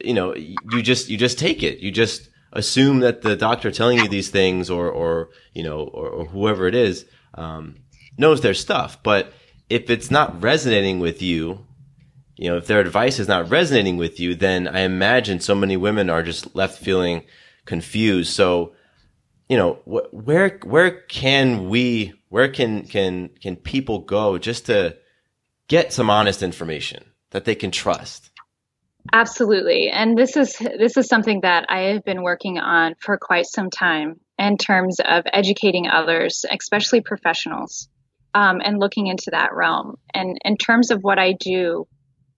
you 0.00 0.14
know, 0.14 0.34
you 0.34 0.82
just, 0.82 1.10
you 1.10 1.18
just 1.18 1.38
take 1.38 1.62
it. 1.62 1.80
You 1.80 1.90
just 1.90 2.30
assume 2.52 3.00
that 3.00 3.20
the 3.20 3.36
doctor 3.36 3.70
telling 3.70 3.98
you 3.98 4.08
these 4.08 4.30
things 4.30 4.70
or, 4.70 4.88
or, 4.88 5.28
you 5.52 5.62
know, 5.62 5.80
or, 5.80 6.08
or 6.08 6.24
whoever 6.24 6.66
it 6.66 6.74
is, 6.74 7.04
um, 7.34 7.76
knows 8.16 8.40
their 8.40 8.54
stuff. 8.54 9.02
But 9.02 9.34
if 9.68 9.90
it's 9.90 10.10
not 10.10 10.42
resonating 10.42 10.98
with 10.98 11.20
you, 11.20 11.66
you 12.38 12.48
know, 12.48 12.56
if 12.56 12.66
their 12.66 12.80
advice 12.80 13.18
is 13.18 13.28
not 13.28 13.50
resonating 13.50 13.96
with 13.96 14.20
you, 14.20 14.34
then 14.34 14.68
I 14.68 14.80
imagine 14.80 15.40
so 15.40 15.54
many 15.54 15.76
women 15.76 16.08
are 16.08 16.22
just 16.22 16.54
left 16.54 16.82
feeling 16.82 17.24
confused. 17.66 18.32
So, 18.32 18.72
you 19.48 19.56
know, 19.56 19.74
wh- 19.84 20.14
where, 20.14 20.60
where 20.62 20.90
can 20.90 21.68
we, 21.68 22.14
where 22.28 22.48
can, 22.48 22.84
can, 22.84 23.30
can 23.42 23.56
people 23.56 23.98
go 23.98 24.38
just 24.38 24.66
to 24.66 24.96
get 25.66 25.92
some 25.92 26.10
honest 26.10 26.42
information 26.42 27.04
that 27.30 27.44
they 27.44 27.56
can 27.56 27.72
trust? 27.72 28.30
Absolutely. 29.12 29.90
And 29.90 30.18
this 30.18 30.36
is 30.36 30.56
this 30.58 30.96
is 30.96 31.08
something 31.08 31.40
that 31.40 31.66
I 31.68 31.92
have 31.92 32.04
been 32.04 32.22
working 32.22 32.58
on 32.58 32.94
for 33.00 33.16
quite 33.16 33.46
some 33.46 33.70
time 33.70 34.20
in 34.38 34.58
terms 34.58 35.00
of 35.00 35.24
educating 35.32 35.88
others, 35.88 36.44
especially 36.50 37.00
professionals, 37.00 37.88
um, 38.34 38.60
and 38.62 38.78
looking 38.78 39.06
into 39.06 39.30
that 39.30 39.54
realm. 39.54 39.96
And 40.12 40.38
in 40.44 40.56
terms 40.56 40.90
of 40.90 41.02
what 41.02 41.18
I 41.18 41.32
do, 41.32 41.86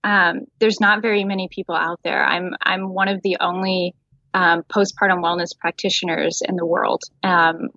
um, 0.03 0.41
there's 0.59 0.79
not 0.79 1.01
very 1.01 1.23
many 1.23 1.47
people 1.49 1.75
out 1.75 1.99
there. 2.03 2.23
I'm 2.23 2.53
I'm 2.61 2.93
one 2.93 3.07
of 3.07 3.21
the 3.21 3.37
only 3.39 3.95
um, 4.33 4.63
postpartum 4.63 5.21
wellness 5.21 5.57
practitioners 5.57 6.41
in 6.47 6.55
the 6.55 6.65
world, 6.65 7.01
um, 7.23 7.69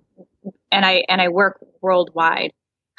and 0.71 0.85
I 0.85 1.03
and 1.07 1.21
I 1.21 1.29
work 1.29 1.63
worldwide. 1.81 2.51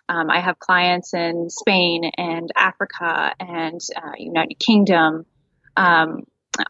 Um, 0.08 0.30
I 0.30 0.38
have 0.38 0.60
clients 0.60 1.14
in 1.14 1.50
Spain 1.50 2.10
and 2.16 2.50
Africa 2.54 3.34
and 3.40 3.80
uh, 3.96 4.12
United 4.16 4.56
Kingdom 4.60 5.26
um, 5.76 6.24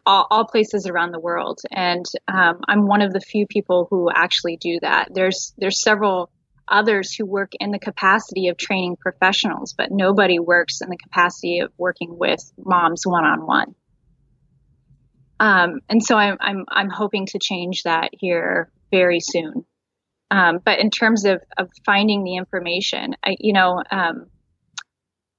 all, 0.05 0.27
all, 0.29 0.45
places 0.45 0.87
around 0.87 1.11
the 1.11 1.19
world. 1.19 1.59
And 1.71 2.05
um, 2.27 2.61
I'm 2.67 2.87
one 2.87 3.01
of 3.01 3.13
the 3.13 3.21
few 3.21 3.45
people 3.47 3.87
who 3.89 4.09
actually 4.13 4.57
do 4.57 4.79
that. 4.81 5.09
There's 5.13 5.53
there's 5.57 5.81
several 5.81 6.29
others 6.69 7.13
who 7.13 7.25
work 7.25 7.51
in 7.59 7.71
the 7.71 7.79
capacity 7.79 8.47
of 8.47 8.57
training 8.57 8.97
professionals, 8.97 9.73
but 9.73 9.91
nobody 9.91 10.39
works 10.39 10.81
in 10.81 10.89
the 10.89 10.97
capacity 10.97 11.59
of 11.59 11.71
working 11.77 12.17
with 12.17 12.39
moms 12.57 13.05
one 13.05 13.25
on 13.25 13.45
one. 13.45 13.75
and 15.89 16.03
so 16.03 16.17
I'm, 16.17 16.37
I'm 16.39 16.65
I'm 16.67 16.89
hoping 16.89 17.27
to 17.27 17.39
change 17.39 17.83
that 17.83 18.09
here 18.13 18.71
very 18.91 19.19
soon. 19.19 19.65
Um, 20.29 20.59
but 20.63 20.79
in 20.79 20.89
terms 20.89 21.25
of, 21.25 21.41
of 21.57 21.69
finding 21.85 22.23
the 22.23 22.35
information, 22.35 23.15
I, 23.23 23.37
you 23.39 23.53
know, 23.53 23.81
um, 23.91 24.27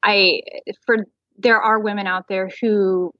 I 0.02 0.42
for 0.86 1.04
there 1.36 1.60
are 1.60 1.78
women 1.80 2.06
out 2.06 2.26
there 2.28 2.48
who 2.60 3.12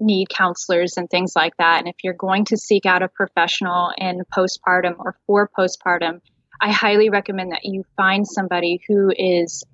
need 0.00 0.28
counselors 0.28 0.96
and 0.96 1.08
things 1.08 1.32
like 1.36 1.56
that. 1.58 1.78
And 1.78 1.88
if 1.88 1.96
you're 2.02 2.14
going 2.14 2.46
to 2.46 2.56
seek 2.56 2.86
out 2.86 3.02
a 3.02 3.08
professional 3.08 3.92
in 3.96 4.22
postpartum 4.36 4.96
or 4.98 5.16
for 5.26 5.48
postpartum, 5.56 6.20
I 6.62 6.70
highly 6.70 7.10
recommend 7.10 7.50
that 7.50 7.64
you 7.64 7.82
find 7.96 8.26
somebody 8.26 8.80
who 8.86 9.12
is 9.14 9.64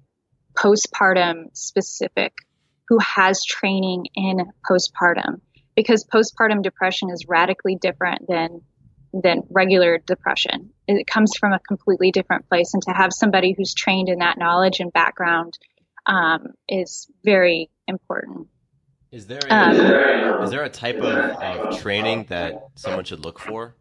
postpartum 0.56 1.54
specific, 1.54 2.32
who 2.88 2.98
has 2.98 3.44
training 3.44 4.06
in 4.14 4.38
postpartum, 4.68 5.42
because 5.76 6.04
postpartum 6.04 6.62
depression 6.62 7.10
is 7.10 7.26
radically 7.28 7.76
different 7.76 8.26
than 8.26 8.62
than 9.12 9.42
regular 9.50 9.98
depression. 9.98 10.70
It 10.86 11.06
comes 11.06 11.36
from 11.38 11.52
a 11.52 11.58
completely 11.60 12.10
different 12.10 12.48
place, 12.48 12.72
and 12.72 12.82
to 12.84 12.92
have 12.92 13.12
somebody 13.12 13.54
who's 13.56 13.74
trained 13.74 14.08
in 14.08 14.20
that 14.20 14.38
knowledge 14.38 14.80
and 14.80 14.90
background 14.90 15.58
um, 16.06 16.48
is 16.68 17.06
very 17.22 17.70
important. 17.86 18.48
Is 19.12 19.26
there 19.26 19.40
a, 19.50 19.54
um, 19.54 20.42
is 20.42 20.50
there 20.50 20.64
a 20.64 20.68
type 20.70 20.96
of, 20.96 21.04
of 21.04 21.80
training 21.80 22.26
that 22.28 22.68
someone 22.76 23.04
should 23.04 23.20
look 23.20 23.38
for? 23.38 23.74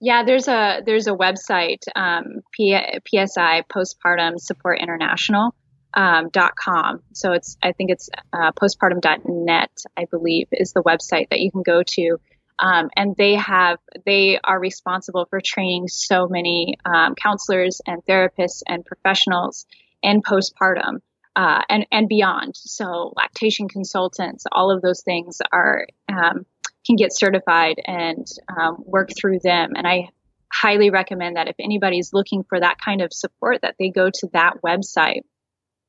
Yeah, 0.00 0.22
there's 0.24 0.48
a 0.48 0.80
there's 0.84 1.06
a 1.08 1.12
website, 1.12 1.82
um, 1.96 2.40
P- 2.52 2.78
PSI 3.08 3.62
Postpartum 3.62 4.38
Support 4.38 4.80
International. 4.80 5.54
Um, 5.94 6.28
dot 6.28 6.54
com. 6.54 7.02
So 7.14 7.32
it's, 7.32 7.56
I 7.62 7.72
think 7.72 7.90
it's 7.90 8.10
uh, 8.32 8.52
postpartum.net, 8.52 9.70
I 9.96 10.04
believe, 10.04 10.46
is 10.52 10.74
the 10.74 10.82
website 10.82 11.30
that 11.30 11.40
you 11.40 11.50
can 11.50 11.62
go 11.62 11.82
to. 11.82 12.18
Um, 12.58 12.90
and 12.94 13.16
they 13.16 13.36
have, 13.36 13.78
they 14.04 14.38
are 14.44 14.60
responsible 14.60 15.26
for 15.30 15.40
training 15.40 15.88
so 15.88 16.28
many 16.28 16.76
um, 16.84 17.14
counselors 17.14 17.80
and 17.86 18.04
therapists 18.04 18.62
and 18.68 18.84
professionals 18.84 19.66
in 20.02 20.20
postpartum 20.20 21.00
uh, 21.34 21.62
and 21.68 21.86
and 21.90 22.06
beyond. 22.08 22.56
So 22.56 23.12
lactation 23.16 23.68
consultants, 23.68 24.44
all 24.52 24.70
of 24.70 24.82
those 24.82 25.02
things 25.02 25.38
are 25.50 25.86
um, 26.08 26.44
can 26.88 26.96
get 26.96 27.16
certified 27.16 27.76
and 27.84 28.26
um, 28.58 28.82
work 28.86 29.10
through 29.16 29.38
them. 29.42 29.72
And 29.76 29.86
I 29.86 30.08
highly 30.52 30.90
recommend 30.90 31.36
that 31.36 31.48
if 31.48 31.56
anybody's 31.60 32.12
looking 32.12 32.44
for 32.48 32.58
that 32.58 32.78
kind 32.82 33.02
of 33.02 33.12
support, 33.12 33.60
that 33.62 33.76
they 33.78 33.90
go 33.90 34.10
to 34.10 34.28
that 34.32 34.54
website 34.64 35.20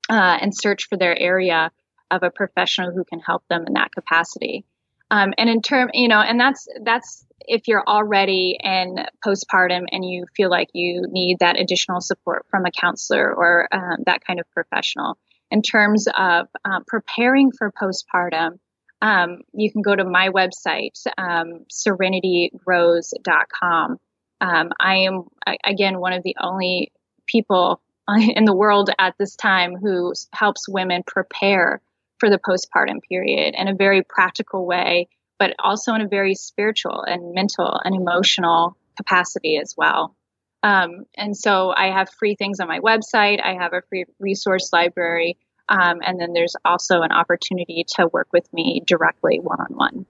uh, 0.09 0.37
and 0.41 0.53
search 0.55 0.87
for 0.89 0.97
their 0.97 1.17
area 1.17 1.71
of 2.11 2.23
a 2.23 2.29
professional 2.29 2.91
who 2.91 3.05
can 3.05 3.19
help 3.19 3.43
them 3.49 3.65
in 3.65 3.73
that 3.73 3.91
capacity. 3.93 4.65
Um, 5.11 5.33
and 5.37 5.49
in 5.49 5.61
term, 5.61 5.89
you 5.93 6.07
know, 6.07 6.19
and 6.19 6.39
that's 6.39 6.67
that's 6.83 7.25
if 7.47 7.67
you're 7.67 7.83
already 7.87 8.57
in 8.61 8.97
postpartum 9.25 9.85
and 9.91 10.05
you 10.05 10.25
feel 10.35 10.49
like 10.49 10.69
you 10.73 11.05
need 11.09 11.37
that 11.39 11.59
additional 11.59 12.01
support 12.01 12.45
from 12.51 12.65
a 12.65 12.71
counselor 12.71 13.33
or 13.33 13.67
um, 13.71 14.03
that 14.05 14.23
kind 14.25 14.39
of 14.39 14.45
professional 14.51 15.17
in 15.51 15.61
terms 15.61 16.07
of 16.15 16.47
uh, 16.63 16.79
preparing 16.87 17.51
for 17.51 17.71
postpartum, 17.71 18.59
um, 19.01 19.41
you 19.53 19.71
can 19.71 19.81
go 19.81 19.95
to 19.95 20.03
my 20.03 20.27
website, 20.29 21.01
um, 21.17 21.65
serenitygrows.com. 21.71 23.97
Um, 24.41 24.71
I 24.79 24.95
am, 24.97 25.23
again, 25.63 25.99
one 25.99 26.13
of 26.13 26.23
the 26.23 26.35
only 26.39 26.91
people 27.25 27.81
in 28.17 28.45
the 28.45 28.55
world 28.55 28.89
at 28.97 29.15
this 29.17 29.35
time 29.35 29.75
who 29.75 30.13
helps 30.33 30.67
women 30.67 31.03
prepare 31.05 31.81
for 32.19 32.29
the 32.29 32.39
postpartum 32.39 33.01
period 33.07 33.53
in 33.57 33.67
a 33.67 33.75
very 33.75 34.03
practical 34.03 34.65
way, 34.65 35.07
but 35.37 35.53
also 35.59 35.93
in 35.93 36.01
a 36.01 36.07
very 36.07 36.35
spiritual 36.35 37.03
and 37.03 37.33
mental 37.33 37.79
and 37.83 37.95
emotional 37.95 38.75
capacity 38.97 39.57
as 39.57 39.75
well. 39.77 40.15
Um, 40.61 41.05
and 41.15 41.37
so 41.37 41.73
I 41.75 41.91
have 41.91 42.09
free 42.09 42.35
things 42.35 42.59
on 42.59 42.67
my 42.67 42.79
website. 42.79 43.41
I 43.41 43.53
have 43.53 43.73
a 43.73 43.81
free 43.87 44.03
resource 44.19 44.73
library. 44.73 45.37
Um, 45.69 45.99
and 46.05 46.19
then 46.19 46.33
there's 46.33 46.55
also 46.65 47.01
an 47.01 47.11
opportunity 47.11 47.85
to 47.95 48.07
work 48.07 48.27
with 48.33 48.51
me 48.51 48.81
directly 48.85 49.39
one 49.39 49.59
on 49.59 49.75
one. 49.75 50.05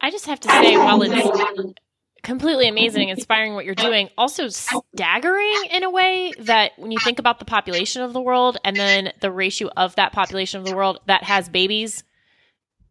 I 0.00 0.10
just 0.10 0.26
have 0.26 0.40
to 0.40 0.48
say, 0.48 0.76
while 0.76 1.00
it's 1.02 1.74
completely 2.22 2.68
amazing, 2.68 3.08
inspiring 3.08 3.54
what 3.54 3.64
you're 3.64 3.74
doing, 3.74 4.10
also 4.18 4.48
staggering 4.48 5.62
in 5.70 5.84
a 5.84 5.90
way 5.90 6.32
that 6.40 6.72
when 6.76 6.90
you 6.90 6.98
think 6.98 7.18
about 7.18 7.38
the 7.38 7.44
population 7.44 8.02
of 8.02 8.12
the 8.12 8.20
world 8.20 8.58
and 8.64 8.76
then 8.76 9.12
the 9.20 9.30
ratio 9.30 9.70
of 9.76 9.94
that 9.96 10.12
population 10.12 10.60
of 10.60 10.66
the 10.66 10.74
world 10.74 10.98
that 11.06 11.22
has 11.22 11.48
babies, 11.48 12.02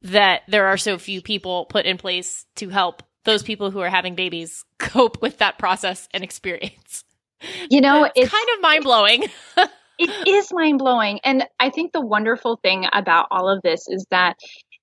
that 0.01 0.43
there 0.47 0.67
are 0.67 0.77
so 0.77 0.97
few 0.97 1.21
people 1.21 1.65
put 1.65 1.85
in 1.85 1.97
place 1.97 2.45
to 2.55 2.69
help 2.69 3.03
those 3.25 3.43
people 3.43 3.71
who 3.71 3.79
are 3.81 3.89
having 3.89 4.15
babies 4.15 4.63
cope 4.79 5.21
with 5.21 5.39
that 5.39 5.59
process 5.59 6.07
and 6.13 6.23
experience. 6.23 7.03
You 7.69 7.81
know, 7.81 8.05
it's, 8.05 8.13
it's 8.15 8.31
kind 8.31 8.47
of 8.55 8.61
mind 8.61 8.83
blowing. 8.83 9.23
it 9.99 10.27
is 10.27 10.51
mind 10.51 10.79
blowing. 10.79 11.19
And 11.23 11.45
I 11.59 11.69
think 11.69 11.91
the 11.91 12.05
wonderful 12.05 12.59
thing 12.61 12.85
about 12.91 13.27
all 13.31 13.49
of 13.49 13.61
this 13.61 13.85
is 13.87 14.05
that 14.11 14.37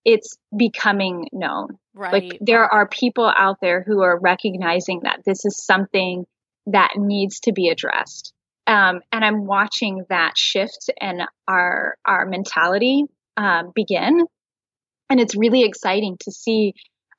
it's 0.05 0.37
becoming 0.57 1.29
known. 1.33 1.79
Right. 1.95 2.13
Like 2.13 2.39
there 2.41 2.65
are 2.65 2.89
people 2.89 3.31
out 3.35 3.59
there 3.61 3.83
who 3.83 4.03
are 4.03 4.19
recognizing 4.19 5.01
that 5.05 5.21
this 5.25 5.45
is 5.45 5.65
something 5.65 6.27
that 6.67 6.93
needs 6.97 7.41
to 7.41 7.53
be 7.53 7.69
addressed. 7.69 8.33
Um, 8.67 9.01
and 9.13 9.25
I'm 9.25 9.47
watching 9.47 10.05
that 10.09 10.39
shift 10.39 10.91
and 11.01 11.23
our 11.47 11.97
our 12.05 12.25
mentality 12.27 13.05
um, 13.37 13.73
begin, 13.75 14.27
and 15.11 15.21
it's 15.21 15.37
really 15.37 15.65
exciting 15.65 16.17
to 16.21 16.33
see 16.33 16.73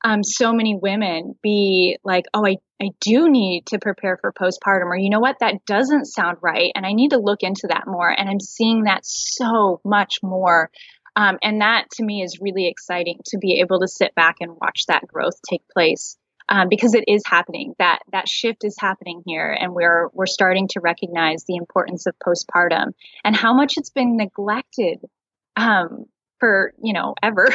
um, 0.04 0.22
so 0.22 0.52
many 0.52 0.78
women 0.80 1.34
be 1.42 1.98
like, 2.04 2.24
oh, 2.34 2.44
I, 2.46 2.56
I 2.80 2.90
do 3.00 3.28
need 3.30 3.66
to 3.66 3.78
prepare 3.78 4.18
for 4.20 4.32
postpartum, 4.32 4.86
or 4.86 4.96
you 4.96 5.10
know 5.10 5.20
what, 5.20 5.36
that 5.40 5.64
doesn't 5.66 6.06
sound 6.06 6.38
right. 6.42 6.72
And 6.74 6.84
I 6.84 6.92
need 6.92 7.10
to 7.10 7.18
look 7.18 7.42
into 7.42 7.68
that 7.68 7.84
more. 7.86 8.08
And 8.08 8.28
I'm 8.28 8.40
seeing 8.40 8.84
that 8.84 9.00
so 9.04 9.80
much 9.84 10.16
more. 10.22 10.70
Um, 11.16 11.38
and 11.42 11.62
that 11.62 11.90
to 11.92 12.04
me 12.04 12.22
is 12.22 12.40
really 12.40 12.68
exciting 12.68 13.20
to 13.26 13.38
be 13.38 13.60
able 13.60 13.80
to 13.80 13.88
sit 13.88 14.14
back 14.14 14.36
and 14.40 14.52
watch 14.60 14.84
that 14.88 15.06
growth 15.06 15.40
take 15.48 15.62
place. 15.72 16.16
Um, 16.48 16.68
because 16.70 16.94
it 16.94 17.02
is 17.08 17.22
happening. 17.26 17.74
That 17.80 17.98
that 18.12 18.28
shift 18.28 18.62
is 18.62 18.76
happening 18.78 19.24
here, 19.26 19.50
and 19.50 19.74
we're 19.74 20.10
we're 20.12 20.26
starting 20.26 20.68
to 20.68 20.80
recognize 20.80 21.42
the 21.44 21.56
importance 21.56 22.06
of 22.06 22.14
postpartum 22.24 22.92
and 23.24 23.34
how 23.34 23.52
much 23.52 23.72
it's 23.76 23.90
been 23.90 24.16
neglected 24.16 25.00
um, 25.56 26.04
for 26.38 26.72
you 26.80 26.92
know 26.92 27.16
ever. 27.20 27.48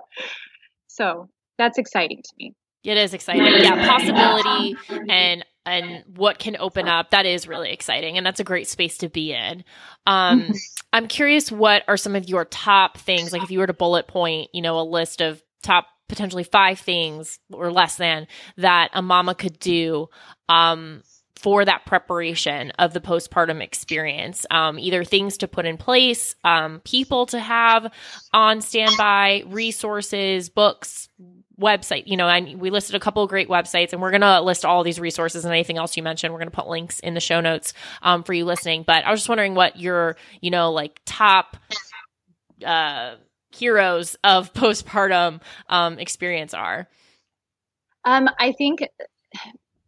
so 0.88 1.28
that's 1.58 1.78
exciting 1.78 2.22
to 2.22 2.32
me. 2.38 2.54
It 2.84 2.96
is 2.96 3.12
exciting. 3.12 3.44
Yeah, 3.44 3.86
possibility 3.86 4.76
and 5.08 5.44
and 5.66 6.04
what 6.16 6.38
can 6.38 6.56
open 6.58 6.88
up. 6.88 7.10
That 7.10 7.26
is 7.26 7.46
really 7.46 7.70
exciting 7.70 8.16
and 8.16 8.24
that's 8.24 8.40
a 8.40 8.44
great 8.44 8.68
space 8.68 8.98
to 8.98 9.08
be 9.08 9.32
in. 9.32 9.64
Um 10.06 10.42
mm-hmm. 10.42 10.52
I'm 10.92 11.08
curious 11.08 11.52
what 11.52 11.82
are 11.86 11.98
some 11.98 12.16
of 12.16 12.28
your 12.28 12.46
top 12.46 12.96
things 12.96 13.32
like 13.32 13.42
if 13.42 13.50
you 13.50 13.58
were 13.58 13.66
to 13.66 13.74
bullet 13.74 14.08
point, 14.08 14.50
you 14.54 14.62
know, 14.62 14.78
a 14.78 14.82
list 14.82 15.20
of 15.20 15.42
top 15.62 15.86
potentially 16.08 16.44
five 16.44 16.78
things 16.78 17.38
or 17.52 17.70
less 17.70 17.96
than 17.96 18.26
that 18.56 18.90
a 18.94 19.02
mama 19.02 19.34
could 19.34 19.58
do 19.58 20.08
um, 20.48 21.02
for 21.36 21.64
that 21.64 21.86
preparation 21.86 22.72
of 22.78 22.92
the 22.92 23.00
postpartum 23.00 23.62
experience. 23.62 24.46
Um, 24.50 24.78
either 24.78 25.04
things 25.04 25.38
to 25.38 25.48
put 25.48 25.66
in 25.66 25.76
place, 25.76 26.34
um, 26.42 26.80
people 26.80 27.26
to 27.26 27.38
have 27.38 27.92
on 28.32 28.60
standby, 28.60 29.44
resources, 29.46 30.48
books, 30.48 31.08
website. 31.60 32.04
You 32.06 32.16
know, 32.16 32.28
and 32.28 32.60
we 32.60 32.70
listed 32.70 32.94
a 32.94 33.00
couple 33.00 33.22
of 33.22 33.28
great 33.28 33.48
websites, 33.48 33.92
and 33.92 34.00
we're 34.00 34.10
going 34.10 34.22
to 34.22 34.40
list 34.40 34.64
all 34.64 34.82
these 34.84 35.00
resources 35.00 35.44
and 35.44 35.52
anything 35.52 35.78
else 35.78 35.96
you 35.96 36.02
mentioned. 36.02 36.32
We're 36.32 36.40
going 36.40 36.50
to 36.50 36.56
put 36.56 36.68
links 36.68 37.00
in 37.00 37.14
the 37.14 37.20
show 37.20 37.40
notes 37.40 37.74
um, 38.02 38.22
for 38.22 38.32
you 38.32 38.44
listening. 38.44 38.84
But 38.86 39.04
I 39.04 39.10
was 39.10 39.20
just 39.20 39.28
wondering 39.28 39.54
what 39.54 39.78
your, 39.78 40.16
you 40.40 40.50
know, 40.50 40.72
like 40.72 41.00
top 41.04 41.56
uh, 42.64 43.16
heroes 43.54 44.16
of 44.24 44.52
postpartum 44.54 45.40
um, 45.68 45.98
experience 45.98 46.54
are. 46.54 46.88
Um, 48.04 48.28
I 48.38 48.52
think 48.52 48.80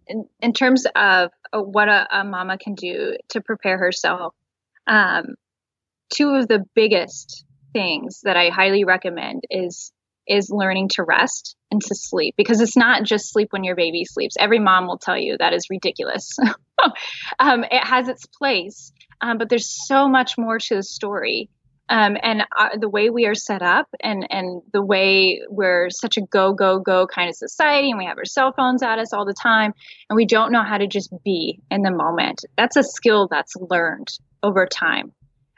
in, 0.06 0.26
in 0.40 0.52
terms 0.52 0.86
of 0.94 1.30
what 1.52 1.88
a, 1.88 2.06
a, 2.20 2.24
mama 2.24 2.58
can 2.58 2.74
do 2.74 3.16
to 3.30 3.40
prepare 3.40 3.78
herself, 3.78 4.34
um, 4.86 5.36
two 6.12 6.30
of 6.30 6.48
the 6.48 6.64
biggest 6.74 7.44
things 7.72 8.20
that 8.24 8.36
I 8.36 8.48
highly 8.48 8.84
recommend 8.84 9.44
is 9.48 9.92
is 10.30 10.48
learning 10.48 10.88
to 10.94 11.02
rest 11.02 11.56
and 11.70 11.82
to 11.82 11.94
sleep 11.94 12.34
because 12.36 12.60
it's 12.60 12.76
not 12.76 13.02
just 13.02 13.32
sleep 13.32 13.48
when 13.50 13.64
your 13.64 13.74
baby 13.74 14.04
sleeps. 14.04 14.36
Every 14.38 14.60
mom 14.60 14.86
will 14.86 14.98
tell 14.98 15.18
you 15.18 15.36
that 15.38 15.52
is 15.52 15.66
ridiculous. 15.68 16.36
um, 17.38 17.64
it 17.64 17.84
has 17.84 18.08
its 18.08 18.26
place, 18.26 18.92
um, 19.20 19.38
but 19.38 19.48
there's 19.48 19.86
so 19.86 20.08
much 20.08 20.38
more 20.38 20.58
to 20.58 20.76
the 20.76 20.82
story. 20.82 21.50
Um, 21.88 22.16
and 22.22 22.42
uh, 22.56 22.78
the 22.80 22.88
way 22.88 23.10
we 23.10 23.26
are 23.26 23.34
set 23.34 23.62
up 23.62 23.88
and, 24.00 24.24
and 24.30 24.62
the 24.72 24.84
way 24.84 25.40
we're 25.48 25.90
such 25.90 26.16
a 26.16 26.20
go, 26.20 26.52
go, 26.52 26.78
go 26.78 27.08
kind 27.08 27.28
of 27.28 27.34
society 27.34 27.90
and 27.90 27.98
we 27.98 28.04
have 28.04 28.16
our 28.16 28.24
cell 28.24 28.54
phones 28.56 28.84
at 28.84 29.00
us 29.00 29.12
all 29.12 29.26
the 29.26 29.34
time 29.34 29.72
and 30.08 30.16
we 30.16 30.24
don't 30.24 30.52
know 30.52 30.62
how 30.62 30.78
to 30.78 30.86
just 30.86 31.12
be 31.24 31.58
in 31.68 31.82
the 31.82 31.90
moment. 31.90 32.44
That's 32.56 32.76
a 32.76 32.84
skill 32.84 33.26
that's 33.28 33.56
learned 33.56 34.06
over 34.44 34.66
time. 34.66 35.12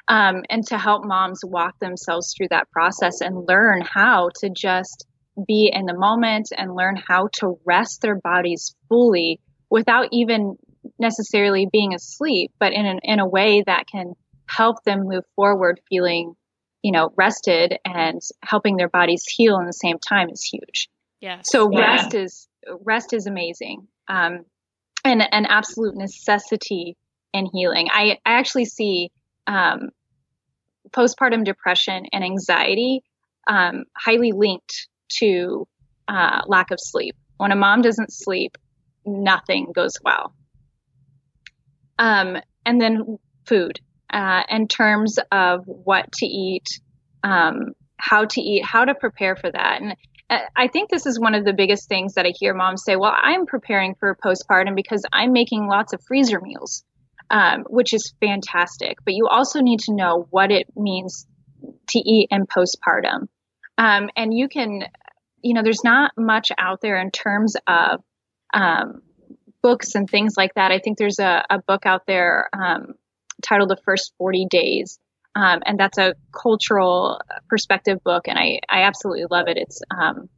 Um, 0.08 0.42
and 0.50 0.66
to 0.66 0.78
help 0.78 1.04
moms 1.04 1.40
walk 1.44 1.78
themselves 1.78 2.34
through 2.34 2.48
that 2.50 2.70
process 2.70 3.20
and 3.20 3.46
learn 3.48 3.82
how 3.82 4.30
to 4.40 4.50
just 4.50 5.06
be 5.46 5.70
in 5.72 5.86
the 5.86 5.96
moment 5.96 6.48
and 6.56 6.74
learn 6.74 6.96
how 6.96 7.28
to 7.34 7.58
rest 7.64 8.02
their 8.02 8.16
bodies 8.16 8.74
fully 8.88 9.40
without 9.70 10.08
even 10.12 10.56
necessarily 10.98 11.68
being 11.70 11.94
asleep, 11.94 12.52
but 12.58 12.72
in, 12.72 12.84
an, 12.84 13.00
in 13.04 13.20
a 13.20 13.28
way 13.28 13.62
that 13.64 13.86
can 13.86 14.14
help 14.46 14.82
them 14.84 15.04
move 15.04 15.24
forward 15.36 15.80
feeling, 15.88 16.34
you 16.82 16.92
know, 16.92 17.10
rested 17.16 17.78
and 17.84 18.20
helping 18.42 18.76
their 18.76 18.88
bodies 18.88 19.24
heal 19.26 19.58
in 19.58 19.66
the 19.66 19.72
same 19.72 19.98
time 19.98 20.28
is 20.28 20.42
huge. 20.42 20.88
Yeah. 21.20 21.38
So 21.44 21.70
yeah. 21.70 21.78
rest 21.78 22.14
is 22.14 22.48
rest 22.84 23.12
is 23.12 23.26
amazing. 23.26 23.86
Um, 24.08 24.44
and 25.04 25.22
an 25.22 25.46
absolute 25.46 25.96
necessity 25.96 26.96
in 27.32 27.46
healing. 27.46 27.88
I, 27.92 28.18
I 28.26 28.34
actually 28.34 28.66
see 28.66 29.10
um, 29.46 29.90
postpartum 30.90 31.44
depression 31.44 32.06
and 32.12 32.24
anxiety 32.24 33.02
um, 33.46 33.84
highly 33.96 34.32
linked 34.32 34.88
to 35.18 35.66
uh, 36.08 36.42
lack 36.46 36.70
of 36.70 36.78
sleep. 36.80 37.16
When 37.36 37.52
a 37.52 37.56
mom 37.56 37.82
doesn't 37.82 38.12
sleep, 38.12 38.56
nothing 39.04 39.72
goes 39.74 39.96
well. 40.04 40.32
Um, 41.98 42.38
and 42.64 42.80
then 42.80 43.18
food 43.46 43.80
uh, 44.12 44.42
in 44.48 44.68
terms 44.68 45.18
of 45.30 45.64
what 45.66 46.12
to 46.12 46.26
eat, 46.26 46.80
um, 47.22 47.72
how 47.96 48.24
to 48.26 48.40
eat, 48.40 48.64
how 48.64 48.84
to 48.84 48.94
prepare 48.94 49.36
for 49.36 49.50
that. 49.50 49.80
And 49.80 49.96
uh, 50.30 50.40
I 50.56 50.68
think 50.68 50.90
this 50.90 51.06
is 51.06 51.18
one 51.18 51.34
of 51.34 51.44
the 51.44 51.52
biggest 51.52 51.88
things 51.88 52.14
that 52.14 52.26
I 52.26 52.32
hear 52.38 52.54
moms 52.54 52.84
say, 52.84 52.96
well, 52.96 53.14
I'm 53.16 53.46
preparing 53.46 53.94
for 53.94 54.16
postpartum 54.16 54.74
because 54.76 55.04
I'm 55.12 55.32
making 55.32 55.66
lots 55.66 55.92
of 55.92 56.02
freezer 56.06 56.40
meals, 56.40 56.84
um, 57.30 57.64
which 57.68 57.92
is 57.92 58.14
fantastic. 58.20 58.98
But 59.04 59.14
you 59.14 59.26
also 59.28 59.60
need 59.60 59.80
to 59.80 59.94
know 59.94 60.26
what 60.30 60.50
it 60.50 60.66
means 60.76 61.26
to 61.88 61.98
eat 61.98 62.28
in 62.30 62.46
postpartum. 62.46 63.28
Um, 63.78 64.10
and 64.16 64.34
you 64.34 64.48
can, 64.48 64.84
you 65.42 65.54
know, 65.54 65.62
there's 65.62 65.84
not 65.84 66.12
much 66.16 66.52
out 66.58 66.80
there 66.80 67.00
in 67.00 67.10
terms 67.10 67.56
of 67.66 68.02
um, 68.52 69.02
books 69.62 69.94
and 69.94 70.08
things 70.08 70.34
like 70.36 70.54
that. 70.54 70.72
I 70.72 70.78
think 70.78 70.98
there's 70.98 71.18
a, 71.18 71.44
a 71.48 71.58
book 71.60 71.86
out 71.86 72.06
there 72.06 72.48
um, 72.52 72.94
titled 73.42 73.70
The 73.70 73.80
First 73.84 74.12
40 74.18 74.46
Days. 74.50 74.98
Um, 75.34 75.60
and 75.64 75.78
that's 75.78 75.96
a 75.96 76.14
cultural 76.30 77.20
perspective 77.48 78.04
book, 78.04 78.28
and 78.28 78.38
I, 78.38 78.60
I 78.68 78.82
absolutely 78.82 79.24
love 79.30 79.48
it. 79.48 79.56
It's 79.56 79.80
um, 79.90 80.28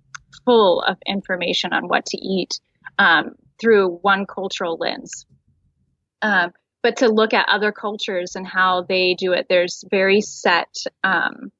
full 0.44 0.82
of 0.82 0.98
information 1.04 1.72
on 1.72 1.88
what 1.88 2.06
to 2.06 2.16
eat 2.16 2.60
through 3.60 3.88
one 4.02 4.26
cultural 4.26 4.76
lens. 4.76 5.26
But 6.84 6.98
to 6.98 7.08
look 7.08 7.32
at 7.32 7.48
other 7.48 7.72
cultures 7.72 8.36
and 8.36 8.46
how 8.46 8.82
they 8.82 9.14
do 9.14 9.32
it, 9.32 9.46
there's 9.48 9.82
very 9.90 10.20
set 10.20 10.76
um, 11.02 11.50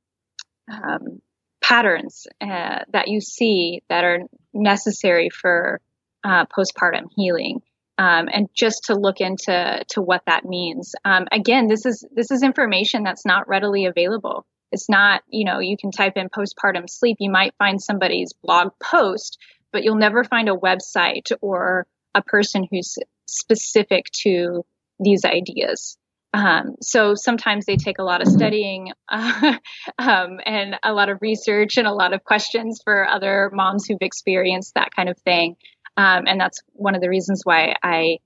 um, 0.71 1.23
patterns 1.63 2.27
uh, 2.43 2.81
that 2.93 3.09
you 3.09 3.23
see 3.23 3.83
that 3.89 4.05
are 4.05 4.21
necessary 4.53 5.31
for 5.31 5.81
uh, 6.25 6.45
postpartum 6.45 7.07
healing 7.17 7.63
um, 7.97 8.29
and 8.31 8.51
just 8.55 8.85
to 8.85 8.95
look 8.95 9.23
into 9.23 9.83
to 9.89 10.03
what 10.03 10.21
that 10.27 10.45
means. 10.45 10.95
Um, 11.07 11.27
again, 11.33 11.69
this 11.69 11.87
is 11.87 12.05
this 12.15 12.31
is 12.31 12.43
information 12.43 13.03
that's 13.03 13.25
not 13.25 13.49
readily 13.49 13.87
available. 13.87 14.45
It's 14.73 14.91
not, 14.91 15.23
you 15.29 15.47
know, 15.47 15.59
you 15.59 15.79
can 15.79 15.91
type 15.91 16.17
in 16.17 16.29
postpartum 16.29 16.91
sleep. 16.91 17.17
You 17.19 17.31
might 17.31 17.55
find 17.57 17.81
somebody's 17.83 18.35
blog 18.35 18.73
post, 18.79 19.39
but 19.73 19.85
you'll 19.85 19.97
never 19.97 20.23
find 20.23 20.51
a 20.51 20.55
website 20.55 21.33
or 21.41 21.87
a 22.15 22.21
person 22.21 22.69
who's 22.71 22.99
specific 23.27 24.11
to 24.23 24.67
these 24.99 25.25
ideas. 25.25 25.97
Um, 26.35 26.75
so 26.81 27.15
sometimes 27.15 27.65
they 27.65 27.77
take 27.77 27.99
a 28.01 28.03
lot 28.03 28.21
of 28.21 28.27
studying 28.27 28.93
uh, 29.09 29.57
um, 29.99 30.41
and 30.45 30.77
a 30.83 30.93
lot 30.93 31.09
of 31.09 31.23
research 31.23 31.77
and 31.77 31.87
a 31.87 31.93
lot 31.93 32.13
of 32.13 32.25
questions 32.25 32.81
for 32.83 33.09
other 33.09 33.51
moms 33.53 33.87
who've 33.87 33.99
experienced 34.01 34.75
that 34.75 34.91
kind 34.95 35.09
of 35.09 35.17
thing. 35.19 35.57
Um, 35.97 36.25
and 36.27 36.41
that's 36.41 36.61
one 36.73 36.97
of 36.97 37.01
the 37.01 37.09
reasons 37.09 37.43
why 37.45 37.77
I 37.83 38.19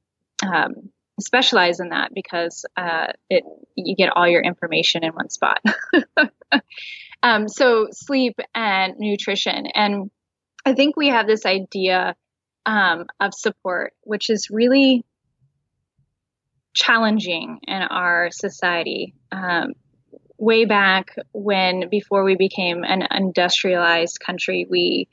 um, 0.43 0.91
specialize 1.21 1.81
in 1.81 1.91
that 1.91 2.15
because 2.15 2.65
uh, 2.77 3.09
it 3.29 3.45
you 3.75 3.95
get 3.95 4.11
all 4.15 4.27
your 4.27 4.43
information 4.43 5.05
in 5.05 5.13
one 5.13 5.29
spot. 5.29 5.61
um, 7.23 7.49
so 7.49 7.89
sleep 7.91 8.39
and 8.55 8.95
nutrition, 8.99 9.67
and 9.75 10.11
I 10.65 10.75
think 10.75 10.97
we 10.97 11.09
have 11.09 11.27
this 11.27 11.45
idea 11.45 12.17
um, 12.67 13.07
of 13.21 13.35
support, 13.35 13.95
which 14.03 14.31
is 14.31 14.49
really 14.51 15.05
challenging 16.75 17.61
in 17.67 17.83
our 17.83 18.31
society. 18.31 19.15
Um, 19.33 19.73
way 20.39 20.65
back 20.65 21.17
when, 21.33 21.89
before 21.89 22.25
we 22.25 22.37
became 22.37 22.85
an 22.85 23.07
industrialized 23.11 24.21
country, 24.21 24.67
we 24.69 25.09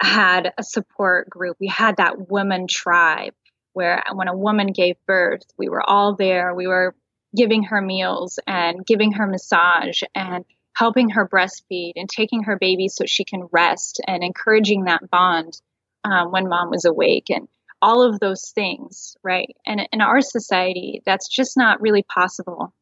had 0.00 0.52
a 0.58 0.62
support 0.62 1.30
group. 1.30 1.56
We 1.60 1.68
had 1.68 1.96
that 1.98 2.28
woman 2.28 2.66
tribe 2.68 3.34
where 3.72 4.02
when 4.12 4.28
a 4.28 4.36
woman 4.36 4.68
gave 4.72 4.96
birth, 5.06 5.42
we 5.56 5.68
were 5.68 5.82
all 5.82 6.16
there. 6.16 6.54
We 6.54 6.66
were 6.66 6.94
giving 7.36 7.64
her 7.64 7.80
meals 7.80 8.38
and 8.46 8.86
giving 8.86 9.12
her 9.12 9.26
massage 9.26 10.02
and 10.14 10.44
helping 10.74 11.10
her 11.10 11.28
breastfeed 11.28 11.92
and 11.96 12.08
taking 12.08 12.44
her 12.44 12.58
baby 12.58 12.88
so 12.88 13.04
she 13.06 13.24
can 13.24 13.48
rest 13.52 14.00
and 14.06 14.22
encouraging 14.22 14.84
that 14.84 15.08
bond 15.10 15.60
um, 16.04 16.30
when 16.30 16.48
mom 16.48 16.70
was 16.70 16.84
awake 16.84 17.30
and 17.30 17.48
all 17.84 18.02
of 18.02 18.18
those 18.18 18.50
things, 18.54 19.16
right? 19.22 19.54
And 19.66 19.86
in 19.92 20.00
our 20.00 20.20
society, 20.20 21.02
that's 21.04 21.28
just 21.28 21.56
not 21.56 21.80
really 21.80 22.02
possible 22.02 22.72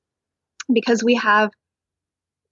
because 0.73 1.03
we 1.03 1.17
have, 1.17 1.51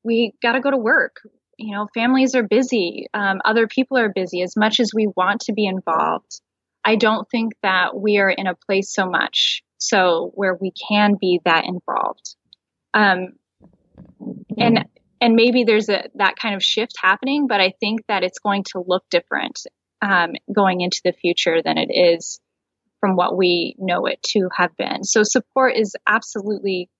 we 0.03 0.32
got 0.42 0.53
to 0.53 0.61
go 0.61 0.70
to 0.70 0.76
work 0.76 1.20
you 1.61 1.72
know, 1.72 1.88
families 1.92 2.34
are 2.34 2.42
busy, 2.42 3.07
um, 3.12 3.42
other 3.44 3.66
people 3.66 3.98
are 3.98 4.09
busy. 4.09 4.40
As 4.40 4.57
much 4.57 4.80
as 4.80 4.92
we 4.94 5.07
want 5.14 5.42
to 5.42 5.53
be 5.53 5.66
involved, 5.66 6.40
I 6.84 6.96
don't 6.96 7.28
think 7.28 7.53
that 7.62 7.94
we 7.94 8.18
are 8.18 8.30
in 8.30 8.46
a 8.46 8.55
place 8.55 8.92
so 8.92 9.07
much 9.07 9.62
so 9.76 10.30
where 10.34 10.55
we 10.55 10.72
can 10.88 11.16
be 11.20 11.40
that 11.44 11.66
involved. 11.66 12.34
Um, 12.94 13.34
and 14.57 14.86
and 15.20 15.36
maybe 15.36 15.64
there's 15.64 15.90
a 15.90 16.09
that 16.14 16.36
kind 16.36 16.55
of 16.55 16.62
shift 16.62 16.94
happening, 16.98 17.46
but 17.46 17.61
I 17.61 17.74
think 17.78 18.07
that 18.09 18.24
it's 18.24 18.38
going 18.38 18.64
to 18.72 18.82
look 18.86 19.05
different 19.11 19.61
um, 20.03 20.32
going 20.53 20.80
into 20.80 21.01
the 21.05 21.12
future 21.12 21.62
than 21.62 21.78
it 21.78 21.90
is 21.92 22.40
from 23.01 23.16
what 23.16 23.36
we 23.36 23.74
know 23.78 24.07
it 24.07 24.22
to 24.22 24.48
have 24.55 24.76
been. 24.76 25.05
So 25.05 25.22
support 25.22 25.76
is 25.76 25.96
absolutely 26.07 26.90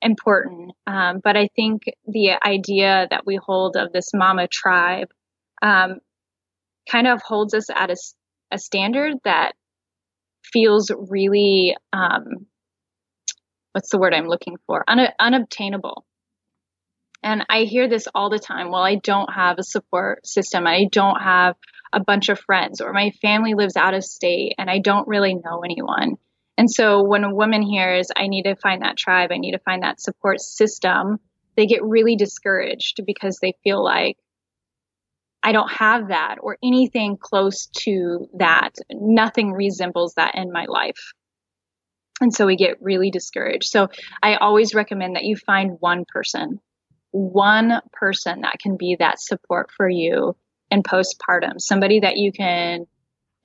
important. 0.00 0.72
Um, 0.86 1.20
but 1.22 1.36
I 1.36 1.48
think 1.54 1.82
the 2.06 2.32
idea 2.44 3.06
that 3.10 3.24
we 3.26 3.36
hold 3.36 3.76
of 3.76 3.92
this 3.92 4.10
mama 4.14 4.48
tribe 4.48 5.08
um, 5.60 5.98
kind 6.90 7.06
of 7.06 7.22
holds 7.22 7.54
us 7.54 7.70
at 7.70 7.90
a, 7.90 7.96
a 8.50 8.58
standard 8.58 9.16
that 9.24 9.52
feels 10.42 10.90
really, 10.90 11.76
um, 11.92 12.46
what's 13.72 13.90
the 13.90 13.98
word 13.98 14.14
I'm 14.14 14.26
looking 14.26 14.56
for? 14.66 14.84
Un- 14.88 15.12
unobtainable. 15.20 16.04
And 17.22 17.44
I 17.48 17.62
hear 17.62 17.88
this 17.88 18.08
all 18.14 18.30
the 18.30 18.40
time. 18.40 18.70
Well, 18.70 18.82
I 18.82 18.96
don't 18.96 19.32
have 19.32 19.58
a 19.58 19.62
support 19.62 20.26
system. 20.26 20.66
I 20.66 20.86
don't 20.90 21.20
have 21.20 21.54
a 21.92 22.00
bunch 22.00 22.28
of 22.28 22.40
friends, 22.40 22.80
or 22.80 22.92
my 22.92 23.10
family 23.22 23.54
lives 23.54 23.76
out 23.76 23.94
of 23.94 24.04
state 24.04 24.54
and 24.58 24.70
I 24.70 24.78
don't 24.78 25.08
really 25.08 25.34
know 25.34 25.60
anyone. 25.64 26.16
And 26.58 26.70
so 26.70 27.02
when 27.02 27.24
a 27.24 27.34
woman 27.34 27.62
hears, 27.62 28.08
I 28.14 28.26
need 28.26 28.44
to 28.44 28.56
find 28.56 28.82
that 28.82 28.96
tribe, 28.96 29.30
I 29.32 29.38
need 29.38 29.52
to 29.52 29.58
find 29.58 29.82
that 29.82 30.00
support 30.00 30.40
system, 30.40 31.18
they 31.56 31.66
get 31.66 31.84
really 31.84 32.16
discouraged 32.16 33.00
because 33.06 33.38
they 33.40 33.54
feel 33.62 33.82
like 33.82 34.16
I 35.42 35.52
don't 35.52 35.70
have 35.70 36.08
that 36.08 36.36
or 36.40 36.56
anything 36.62 37.16
close 37.20 37.66
to 37.84 38.28
that. 38.34 38.76
Nothing 38.90 39.52
resembles 39.52 40.14
that 40.14 40.34
in 40.34 40.52
my 40.52 40.66
life. 40.66 41.12
And 42.20 42.32
so 42.32 42.46
we 42.46 42.56
get 42.56 42.80
really 42.80 43.10
discouraged. 43.10 43.68
So 43.68 43.88
I 44.22 44.36
always 44.36 44.74
recommend 44.74 45.16
that 45.16 45.24
you 45.24 45.36
find 45.36 45.78
one 45.80 46.04
person, 46.06 46.60
one 47.10 47.80
person 47.92 48.42
that 48.42 48.60
can 48.60 48.76
be 48.76 48.96
that 49.00 49.20
support 49.20 49.70
for 49.76 49.88
you 49.88 50.36
in 50.72 50.82
postpartum, 50.82 51.60
somebody 51.60 52.00
that 52.00 52.16
you 52.16 52.32
can 52.32 52.86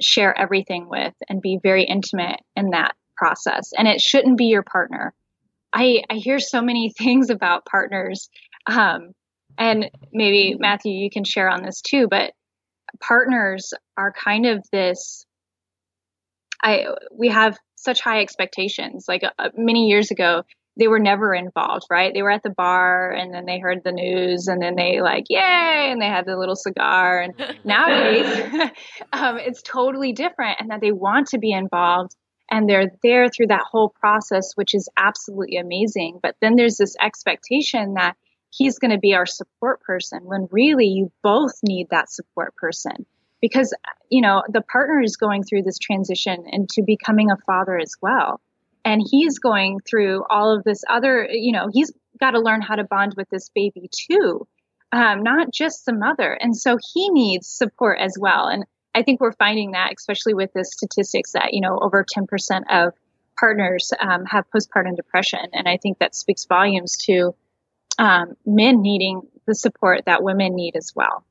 share 0.01 0.36
everything 0.38 0.88
with 0.89 1.13
and 1.28 1.41
be 1.41 1.59
very 1.61 1.84
intimate 1.84 2.39
in 2.55 2.69
that 2.69 2.95
process. 3.17 3.71
And 3.78 3.88
it 3.88 3.99
shouldn't 3.99 4.38
be 4.38 4.45
your 4.45 4.63
partner. 4.63 5.13
I, 5.73 6.03
I 6.09 6.15
hear 6.15 6.39
so 6.39 6.61
many 6.61 6.89
things 6.97 7.30
about 7.30 7.65
partners. 7.65 8.30
Um, 8.65 9.11
and 9.57 9.89
maybe 10.13 10.55
Matthew, 10.57 10.93
you 10.93 11.09
can 11.09 11.25
share 11.25 11.49
on 11.49 11.63
this 11.63 11.82
too, 11.82 12.07
but 12.09 12.32
partners 13.01 13.73
are 13.97 14.13
kind 14.13 14.45
of 14.45 14.65
this 14.71 15.25
I 16.63 16.86
we 17.11 17.30
have 17.30 17.57
such 17.75 18.01
high 18.01 18.21
expectations. 18.21 19.05
Like 19.07 19.21
uh, 19.23 19.49
many 19.55 19.88
years 19.88 20.09
ago, 20.09 20.43
they 20.78 20.88
were 20.88 20.99
never 20.99 21.34
involved, 21.34 21.86
right? 21.89 22.13
They 22.13 22.21
were 22.21 22.32
at 22.32 22.43
the 22.43 22.49
bar 22.49 23.11
and 23.11 23.34
then 23.34 23.45
they 23.45 23.59
heard 23.59 23.84
the 23.84 23.91
news 23.91 24.47
and 24.47 24.61
then 24.61 24.75
they 24.75 25.01
like, 25.01 25.25
yay, 25.30 25.89
and 25.91 26.01
they 26.01 26.07
had 26.07 26.25
the 26.25 26.38
little 26.38 26.55
cigar. 26.55 27.19
And 27.19 27.34
nowadays, 27.63 28.71
um, 29.13 29.38
it's 29.38 29.61
totally 29.61 30.13
different 30.13 30.57
and 30.59 30.69
that 30.69 30.82
they 30.82 30.91
want 30.91 31.30
to 31.30 31.39
be 31.39 31.51
involved 31.51 32.15
and 32.49 32.69
they're 32.69 32.91
there 33.03 33.28
through 33.30 33.47
that 33.47 33.65
whole 33.69 33.89
process, 33.89 34.53
which 34.55 34.73
is 34.73 34.88
absolutely 34.97 35.57
amazing. 35.57 36.19
But 36.21 36.36
then 36.41 36.55
there's 36.55 36.78
this 36.78 36.95
expectation 37.01 37.95
that 37.95 38.15
he's 38.49 38.80
going 38.80 38.91
to 38.91 38.99
be 38.99 39.13
our 39.13 39.25
support 39.25 39.82
person 39.82 40.19
when 40.23 40.47
really 40.51 40.88
you 40.88 41.11
both 41.23 41.59
need 41.63 41.89
that 41.89 42.09
support 42.09 42.55
person 42.55 43.05
because 43.41 43.73
you 44.09 44.21
know 44.21 44.43
the 44.49 44.61
partner 44.61 45.01
is 45.01 45.17
going 45.17 45.43
through 45.43 45.63
this 45.63 45.78
transition 45.78 46.45
into 46.47 46.82
becoming 46.82 47.30
a 47.30 47.38
father 47.45 47.78
as 47.78 47.93
well 48.01 48.39
and 48.88 49.05
he's 49.11 49.38
going 49.39 49.81
through 49.81 50.23
all 50.29 50.55
of 50.55 50.63
this 50.63 50.83
other 50.89 51.27
you 51.29 51.51
know 51.51 51.67
he's 51.71 51.91
got 52.19 52.31
to 52.31 52.39
learn 52.39 52.61
how 52.61 52.75
to 52.75 52.85
bond 52.85 53.13
with 53.17 53.29
this 53.29 53.49
baby 53.53 53.89
too 53.91 54.47
um, 54.93 55.21
not 55.21 55.51
just 55.53 55.85
the 55.85 55.93
mother 55.93 56.31
and 56.33 56.55
so 56.55 56.77
he 56.93 57.09
needs 57.09 57.47
support 57.47 57.99
as 57.99 58.15
well 58.19 58.47
and 58.47 58.65
i 58.95 59.03
think 59.03 59.19
we're 59.19 59.33
finding 59.33 59.71
that 59.71 59.93
especially 59.97 60.33
with 60.33 60.51
the 60.53 60.63
statistics 60.63 61.33
that 61.33 61.53
you 61.53 61.61
know 61.61 61.77
over 61.79 62.03
10% 62.03 62.61
of 62.69 62.93
partners 63.38 63.91
um, 63.99 64.25
have 64.25 64.45
postpartum 64.55 64.95
depression 64.95 65.47
and 65.53 65.67
i 65.67 65.77
think 65.77 65.99
that 65.99 66.15
speaks 66.15 66.45
volumes 66.45 66.97
to 66.97 67.35
um, 67.99 68.35
men 68.45 68.81
needing 68.81 69.21
the 69.47 69.55
support 69.55 70.03
that 70.05 70.23
women 70.23 70.55
need 70.55 70.75
as 70.75 70.93
well 70.95 71.23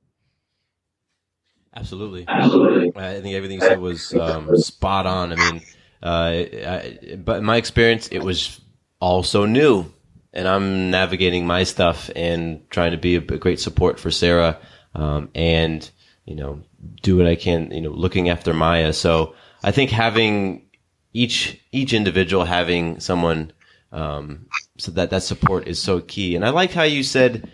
Absolutely. 1.79 2.25
Absolutely. 2.27 2.93
I 2.97 3.21
think 3.21 3.35
everything 3.35 3.61
you 3.61 3.69
said 3.69 3.81
was 3.81 4.15
um, 4.15 4.57
spot 4.57 5.05
on. 5.05 5.31
I 5.31 5.37
mean, 5.37 5.63
I, 6.03 7.17
but 7.17 7.39
in 7.39 7.45
my 7.45 7.57
experience, 7.57 8.09
it 8.09 8.21
was 8.23 8.61
also 9.01 9.47
new, 9.47 9.87
and 10.33 10.47
I'm 10.47 10.91
navigating 10.91 11.47
my 11.47 11.65
stuff 11.65 12.11
and 12.15 12.69
trying 12.71 12.93
to 12.93 12.97
be 12.97 13.17
a, 13.17 13.21
a 13.21 13.39
great 13.39 13.61
support 13.61 13.99
for 13.99 14.11
Sarah, 14.11 14.59
um, 14.95 15.31
and 15.35 15.89
you 16.25 16.35
know, 16.35 16.63
do 17.03 17.17
what 17.17 17.27
I 17.27 17.37
can, 17.37 17.71
you 17.71 17.81
know, 17.81 17.91
looking 17.91 18.29
after 18.29 18.53
Maya. 18.53 18.93
So 18.93 19.35
I 19.63 19.71
think 19.71 19.91
having 19.91 20.67
each 21.13 21.61
each 21.73 21.93
individual 21.93 22.45
having 22.45 23.01
someone 23.01 23.53
um, 23.93 24.47
so 24.79 24.91
that 24.93 25.11
that 25.11 25.23
support 25.23 25.69
is 25.69 25.83
so 25.83 26.01
key. 26.01 26.37
And 26.37 26.45
I 26.45 26.51
like 26.51 26.73
how 26.73 26.83
you 26.83 27.03
said 27.03 27.51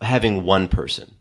having 0.00 0.44
one 0.44 0.68
person 0.68 1.14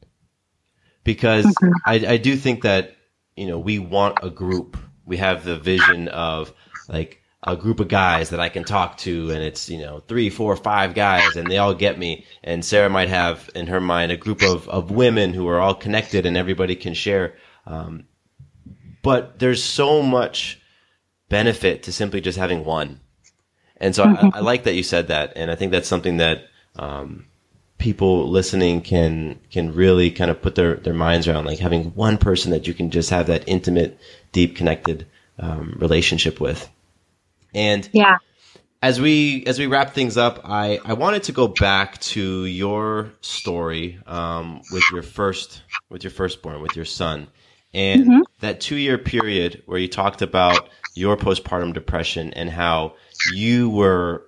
because. 1.04 1.54
I, 1.86 1.96
I 1.96 2.18
do 2.18 2.36
think 2.36 2.64
that 2.64 2.96
you 3.36 3.48
know 3.48 3.60
we 3.60 3.80
want 3.80 4.20
a 4.22 4.30
group. 4.30 4.78
We 5.12 5.18
have 5.18 5.44
the 5.44 5.58
vision 5.58 6.08
of 6.08 6.54
like 6.88 7.22
a 7.44 7.58
group 7.58 7.82
of 7.82 7.90
guys 7.90 8.30
that 8.30 8.40
I 8.40 8.48
can 8.48 8.64
talk 8.64 8.96
to, 9.00 9.30
and 9.32 9.44
it's 9.44 9.70
you 9.70 9.80
know 9.80 10.00
three, 10.00 10.30
four, 10.30 10.56
five 10.56 10.94
guys, 10.94 11.36
and 11.36 11.52
they 11.52 11.58
all 11.58 11.74
get 11.74 12.00
me. 12.00 12.26
And 12.46 12.64
Sarah 12.64 12.90
might 12.90 13.10
have 13.10 13.50
in 13.54 13.68
her 13.68 13.82
mind 13.82 14.14
a 14.14 14.16
group 14.16 14.42
of 14.42 14.70
of 14.70 14.90
women 14.90 15.34
who 15.34 15.50
are 15.50 15.60
all 15.60 15.76
connected, 15.76 16.26
and 16.26 16.38
everybody 16.38 16.78
can 16.78 16.94
share. 16.94 17.36
Um, 17.66 18.06
but 19.04 19.38
there's 19.38 19.62
so 19.62 20.02
much 20.02 20.62
benefit 21.28 21.84
to 21.84 21.92
simply 21.92 22.22
just 22.22 22.38
having 22.38 22.64
one. 22.64 23.02
And 23.76 23.94
so. 23.94 24.06
I, 24.06 24.32
I, 24.36 24.40
like 24.40 24.64
that 24.64 24.76
you 24.76 24.84
said 24.84 25.10
that, 25.10 25.34
and 25.36 25.52
I 25.52 25.56
think 25.56 25.74
that's 25.74 25.90
something 25.90 26.18
that 26.18 26.46
um, 26.78 27.26
people 27.82 28.30
listening 28.30 28.80
can 28.82 29.40
can 29.50 29.74
really 29.74 30.12
kind 30.12 30.30
of 30.30 30.42
put 30.42 30.56
their 30.56 30.76
their 30.76 30.94
minds 30.94 31.28
around 31.28 31.46
like 31.46 31.60
having 31.60 31.86
one 31.96 32.18
person 32.18 32.52
that 32.52 32.68
you 32.68 32.74
can 32.74 32.92
just 32.92 33.10
have 33.10 33.28
that 33.28 33.44
intimate 33.48 34.00
deep 34.32 34.56
connected 34.56 35.08
um, 35.40 35.76
relationship 35.80 36.40
with 36.40 36.70
and 37.56 37.90
yeah 37.92 38.20
as 38.84 39.02
we 39.02 39.44
as 39.48 39.58
we 39.58 39.66
wrap 39.66 39.94
things 39.94 40.16
up 40.16 40.42
i 40.46 40.80
i 40.86 40.94
wanted 40.94 41.24
to 41.24 41.32
go 41.32 41.48
back 41.48 42.00
to 42.00 42.46
your 42.46 43.12
story 43.22 44.00
um, 44.06 44.62
with 44.72 44.84
your 44.92 45.02
first 45.02 45.64
with 45.90 46.04
your 46.04 46.12
firstborn 46.12 46.62
with 46.62 46.76
your 46.76 46.86
son 46.86 47.28
and 47.74 48.04
mm-hmm. 48.04 48.22
that 48.42 48.62
two 48.62 48.76
year 48.76 49.00
period 49.00 49.64
where 49.66 49.80
you 49.80 49.88
talked 49.88 50.22
about 50.22 50.70
your 50.94 51.18
postpartum 51.18 51.74
depression 51.74 52.32
and 52.34 52.48
how 52.48 52.94
you 53.34 53.72
were 53.72 54.24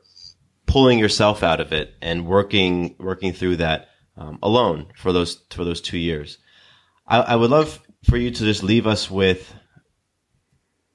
pulling 0.65 0.99
yourself 0.99 1.43
out 1.43 1.59
of 1.59 1.73
it 1.73 1.93
and 2.01 2.25
working 2.25 2.95
working 2.99 3.33
through 3.33 3.57
that 3.57 3.89
um, 4.17 4.39
alone 4.41 4.87
for 4.95 5.11
those 5.11 5.41
for 5.49 5.63
those 5.63 5.81
two 5.81 5.97
years. 5.97 6.37
I, 7.07 7.19
I, 7.19 7.35
would 7.35 7.49
love 7.49 7.79
for 8.03 8.17
you 8.17 8.31
to 8.31 8.43
just 8.43 8.63
leave 8.63 8.87
us 8.87 9.11
with 9.11 9.53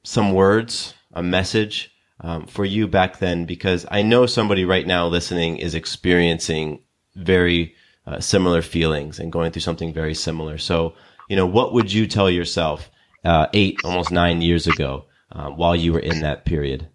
some 0.05 0.33
words, 0.33 0.95
a 1.12 1.23
message 1.23 1.93
um, 2.21 2.47
for 2.47 2.64
you 2.64 2.87
back 2.87 3.19
then, 3.19 3.45
because 3.45 3.87
I 3.91 4.03
know 4.03 4.27
somebody 4.27 4.64
right 4.64 4.87
now 4.87 5.07
listening 5.07 5.59
is 5.59 5.75
experiencing 5.75 6.83
very 7.14 7.75
uh, 8.07 8.21
similar 8.21 8.62
feelings 8.62 9.19
and 9.19 9.31
going 9.31 9.53
through 9.53 9.62
something 9.62 9.93
very 9.93 10.14
similar. 10.14 10.57
So, 10.57 10.95
you 11.29 11.37
know, 11.37 11.47
what 11.47 11.75
would 11.75 11.93
you 11.93 12.07
tell 12.07 12.31
yourself 12.31 12.91
uh, 13.25 13.49
eight, 13.53 13.81
almost 13.85 14.11
nine 14.11 14.41
years 14.41 14.66
ago 14.66 15.07
uh, 15.31 15.51
while 15.51 15.77
you 15.77 15.93
were 15.93 16.01
in 16.01 16.21
that 16.21 16.47
period? 16.47 16.89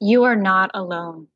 You 0.00 0.24
are 0.24 0.36
not 0.36 0.70
alone. 0.72 1.28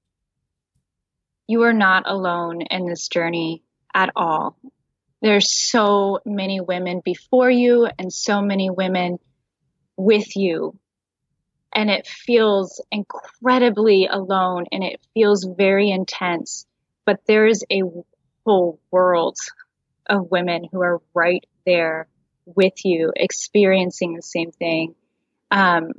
You 1.46 1.62
are 1.62 1.74
not 1.74 2.04
alone 2.06 2.62
in 2.62 2.86
this 2.86 3.08
journey 3.08 3.62
at 3.94 4.10
all. 4.16 4.56
There's 5.20 5.52
so 5.52 6.20
many 6.24 6.60
women 6.60 7.02
before 7.04 7.50
you 7.50 7.88
and 7.98 8.12
so 8.12 8.40
many 8.40 8.70
women 8.70 9.18
with 9.96 10.34
you. 10.36 10.78
And 11.74 11.90
it 11.90 12.06
feels 12.06 12.82
incredibly 12.90 14.06
alone 14.06 14.66
and 14.72 14.82
it 14.82 15.00
feels 15.12 15.44
very 15.44 15.90
intense. 15.90 16.66
But 17.04 17.20
there 17.26 17.46
is 17.46 17.64
a 17.70 17.82
whole 18.46 18.80
world 18.90 19.36
of 20.08 20.30
women 20.30 20.64
who 20.70 20.80
are 20.80 21.02
right 21.12 21.44
there 21.66 22.08
with 22.46 22.84
you, 22.84 23.12
experiencing 23.14 24.14
the 24.14 24.22
same 24.22 24.52
thing. 24.52 24.94
Um, 25.50 25.92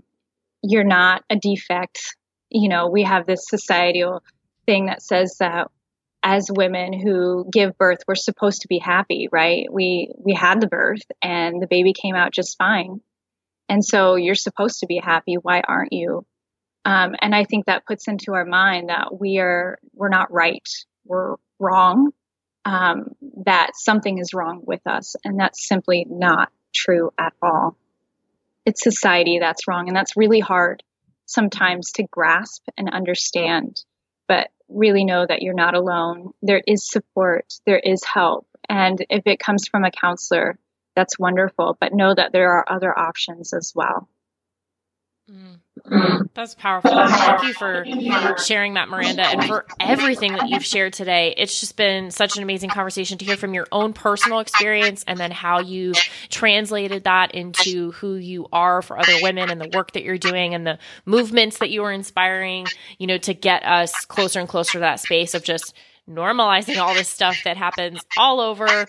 you're 0.63 0.84
not 0.84 1.24
a 1.30 1.36
defect 1.36 2.16
you 2.56 2.70
know, 2.70 2.88
we 2.88 3.03
have 3.03 3.26
this 3.26 3.45
societal 3.49 4.24
thing 4.66 4.86
that 4.86 5.01
says 5.01 5.36
that 5.41 5.70
as 6.24 6.49
women 6.49 6.93
who 6.93 7.47
give 7.51 7.78
birth, 7.78 7.99
we're 8.08 8.16
supposed 8.16 8.62
to 8.62 8.70
be 8.70 8.80
happy, 8.80 9.28
right? 9.30 9.68
We 9.70 10.14
we 10.18 10.34
had 10.34 10.62
the 10.62 10.68
birth 10.68 11.03
and 11.22 11.62
the 11.62 11.68
baby 11.68 11.93
came 11.93 12.16
out 12.16 12.32
just 12.32 12.58
fine. 12.58 13.01
And 13.68 13.84
so 13.84 14.16
you're 14.16 14.36
supposed 14.36 14.80
to 14.80 14.88
be 14.88 15.01
happy. 15.03 15.36
Why 15.36 15.62
aren't 15.68 15.91
you? 15.91 16.26
Um, 16.86 17.16
and 17.22 17.36
I 17.36 17.43
think 17.43 17.66
that 17.66 17.86
puts 17.86 18.08
into 18.08 18.34
our 18.34 18.45
mind 18.45 18.88
that 18.89 19.20
we 19.20 19.39
are 19.39 19.78
we're 19.93 20.10
not 20.10 20.32
right. 20.32 20.68
We're 21.03 21.36
wrong. 21.60 22.12
Um, 22.64 23.16
that 23.45 23.72
something 23.76 24.18
is 24.18 24.34
wrong 24.34 24.62
with 24.66 24.82
us, 24.88 25.16
and 25.26 25.38
that's 25.38 25.68
simply 25.68 26.08
not 26.10 26.51
true 26.74 27.12
at 27.20 27.34
all. 27.41 27.78
It's 28.66 28.82
society 28.82 29.39
that's 29.39 29.68
wrong, 29.68 29.89
and 29.89 29.95
that's 29.95 30.16
really 30.16 30.39
hard 30.39 30.82
sometimes 31.26 31.91
to 31.93 32.03
grasp 32.03 32.63
and 32.78 32.89
understand, 32.89 33.84
but 34.28 34.49
really 34.67 35.05
know 35.05 35.26
that 35.26 35.41
you're 35.41 35.53
not 35.53 35.76
alone. 35.76 36.32
There 36.41 36.61
is 36.65 36.89
support, 36.89 37.53
there 37.65 37.80
is 37.80 38.03
help. 38.03 38.47
And 38.67 39.05
if 39.09 39.23
it 39.26 39.39
comes 39.39 39.67
from 39.67 39.84
a 39.84 39.91
counselor, 39.91 40.57
that's 40.95 41.19
wonderful, 41.19 41.78
but 41.80 41.93
know 41.93 42.13
that 42.15 42.32
there 42.32 42.51
are 42.51 42.65
other 42.67 42.97
options 42.97 43.53
as 43.53 43.73
well. 43.76 44.09
Mm. 45.30 46.30
That's 46.36 46.53
powerful. 46.55 46.91
Thank 46.91 47.43
you 47.43 47.53
for 47.53 47.86
sharing 48.45 48.76
that, 48.76 48.89
Miranda, 48.89 49.23
and 49.23 49.43
for 49.45 49.65
everything 49.80 50.34
that 50.34 50.49
you've 50.49 50.65
shared 50.65 50.93
today. 50.93 51.34
It's 51.38 51.59
just 51.59 51.76
been 51.76 52.11
such 52.11 52.38
an 52.38 52.43
amazing 52.43 52.69
conversation 52.69 53.17
to 53.17 53.26
hear 53.26 53.38
from 53.38 53.53
your 53.53 53.67
own 53.71 53.93
personal 53.93 54.39
experience 54.39 55.03
and 55.07 55.19
then 55.19 55.32
how 55.32 55.59
you've 55.61 55.97
translated 56.30 57.05
that 57.05 57.34
into 57.34 57.91
who 57.93 58.15
you 58.15 58.47
are 58.51 58.82
for 58.82 58.99
other 58.99 59.15
women 59.21 59.49
and 59.49 59.59
the 59.59 59.69
work 59.76 59.93
that 59.93 60.03
you're 60.03 60.17
doing 60.17 60.53
and 60.53 60.65
the 60.65 60.78
movements 61.05 61.57
that 61.59 61.69
you 61.69 61.84
are 61.84 61.91
inspiring, 61.91 62.67
you 62.99 63.07
know, 63.07 63.17
to 63.17 63.34
get 63.34 63.63
us 63.65 64.05
closer 64.05 64.39
and 64.39 64.49
closer 64.49 64.73
to 64.73 64.80
that 64.80 64.99
space 64.99 65.34
of 65.34 65.43
just 65.43 65.73
normalizing 66.09 66.78
all 66.78 66.93
this 66.93 67.09
stuff 67.09 67.36
that 67.45 67.57
happens 67.57 67.99
all 68.17 68.39
over 68.39 68.86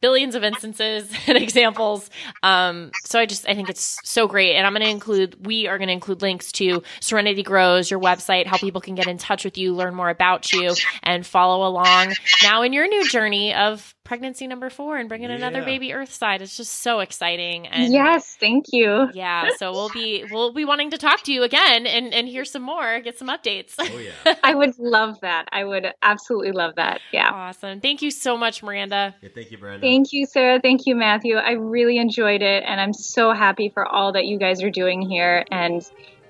billions 0.00 0.34
of 0.34 0.44
instances 0.44 1.10
and 1.26 1.36
examples. 1.36 2.10
Um, 2.42 2.90
so 3.04 3.18
I 3.18 3.26
just 3.26 3.48
I 3.48 3.54
think 3.54 3.68
it's 3.68 3.98
so 4.04 4.26
great, 4.26 4.54
and 4.54 4.66
I'm 4.66 4.72
going 4.72 4.84
to 4.84 4.90
include 4.90 5.46
we 5.46 5.66
are 5.66 5.78
going 5.78 5.88
to 5.88 5.94
include 5.94 6.22
links 6.22 6.52
to 6.52 6.82
Serenity 7.00 7.42
Grows, 7.42 7.90
your 7.90 8.00
website, 8.00 8.46
how 8.46 8.58
people 8.58 8.80
can 8.80 8.94
get 8.94 9.06
in 9.06 9.18
touch 9.18 9.44
with 9.44 9.58
you, 9.58 9.74
learn 9.74 9.94
more 9.94 10.10
about 10.10 10.52
you, 10.52 10.74
and 11.02 11.26
follow 11.26 11.66
along 11.66 12.14
now 12.42 12.62
in 12.62 12.72
your 12.72 12.86
new 12.86 13.08
journey 13.08 13.54
of 13.54 13.94
pregnancy 14.06 14.46
number 14.46 14.70
four 14.70 14.96
and 14.96 15.08
bringing 15.08 15.30
yeah. 15.30 15.36
another 15.36 15.62
baby 15.64 15.88
Earthside. 15.88 16.40
It's 16.40 16.56
just 16.56 16.74
so 16.74 17.00
exciting. 17.00 17.66
And 17.66 17.92
yes, 17.92 18.36
thank 18.38 18.66
you. 18.72 19.08
Yeah, 19.12 19.50
so 19.56 19.72
we'll 19.72 19.90
be 19.90 20.24
we'll 20.30 20.52
be 20.52 20.64
wanting 20.64 20.90
to 20.92 20.98
talk 20.98 21.22
to 21.24 21.32
you 21.32 21.42
again 21.42 21.86
and 21.86 22.14
and 22.14 22.28
hear 22.28 22.44
some 22.44 22.62
more, 22.62 23.00
get 23.00 23.18
some 23.18 23.28
updates. 23.28 23.74
Oh 23.78 23.98
yeah, 23.98 24.34
I 24.44 24.54
would 24.54 24.78
love 24.78 25.20
that. 25.20 25.48
I 25.52 25.64
would 25.64 25.92
absolutely 26.02 26.52
love 26.52 26.76
that. 26.76 27.00
Yeah, 27.12 27.30
awesome. 27.30 27.80
Thank 27.80 28.00
you 28.00 28.10
so 28.10 28.36
much, 28.36 28.62
Miranda. 28.62 29.14
Yeah, 29.20 29.28
thank 29.34 29.50
you, 29.50 29.58
Miranda. 29.58 29.86
Thank 29.86 30.12
you, 30.12 30.26
Sarah. 30.26 30.60
Thank 30.60 30.86
you, 30.86 30.94
Matthew. 30.94 31.36
I 31.36 31.52
really 31.52 31.98
enjoyed 31.98 32.42
it, 32.42 32.62
and 32.66 32.80
I'm 32.80 32.92
so 32.92 33.32
happy 33.32 33.68
for 33.68 33.84
all 33.84 34.12
that 34.12 34.26
you 34.26 34.38
guys 34.38 34.62
are 34.62 34.70
doing 34.70 35.02
here 35.02 35.44
and 35.50 35.82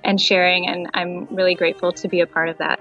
and 0.02 0.20
sharing. 0.20 0.66
And 0.66 0.88
I'm 0.94 1.26
really 1.26 1.54
grateful 1.54 1.92
to 1.92 2.08
be 2.08 2.20
a 2.20 2.26
part 2.26 2.48
of 2.48 2.58
that. 2.58 2.80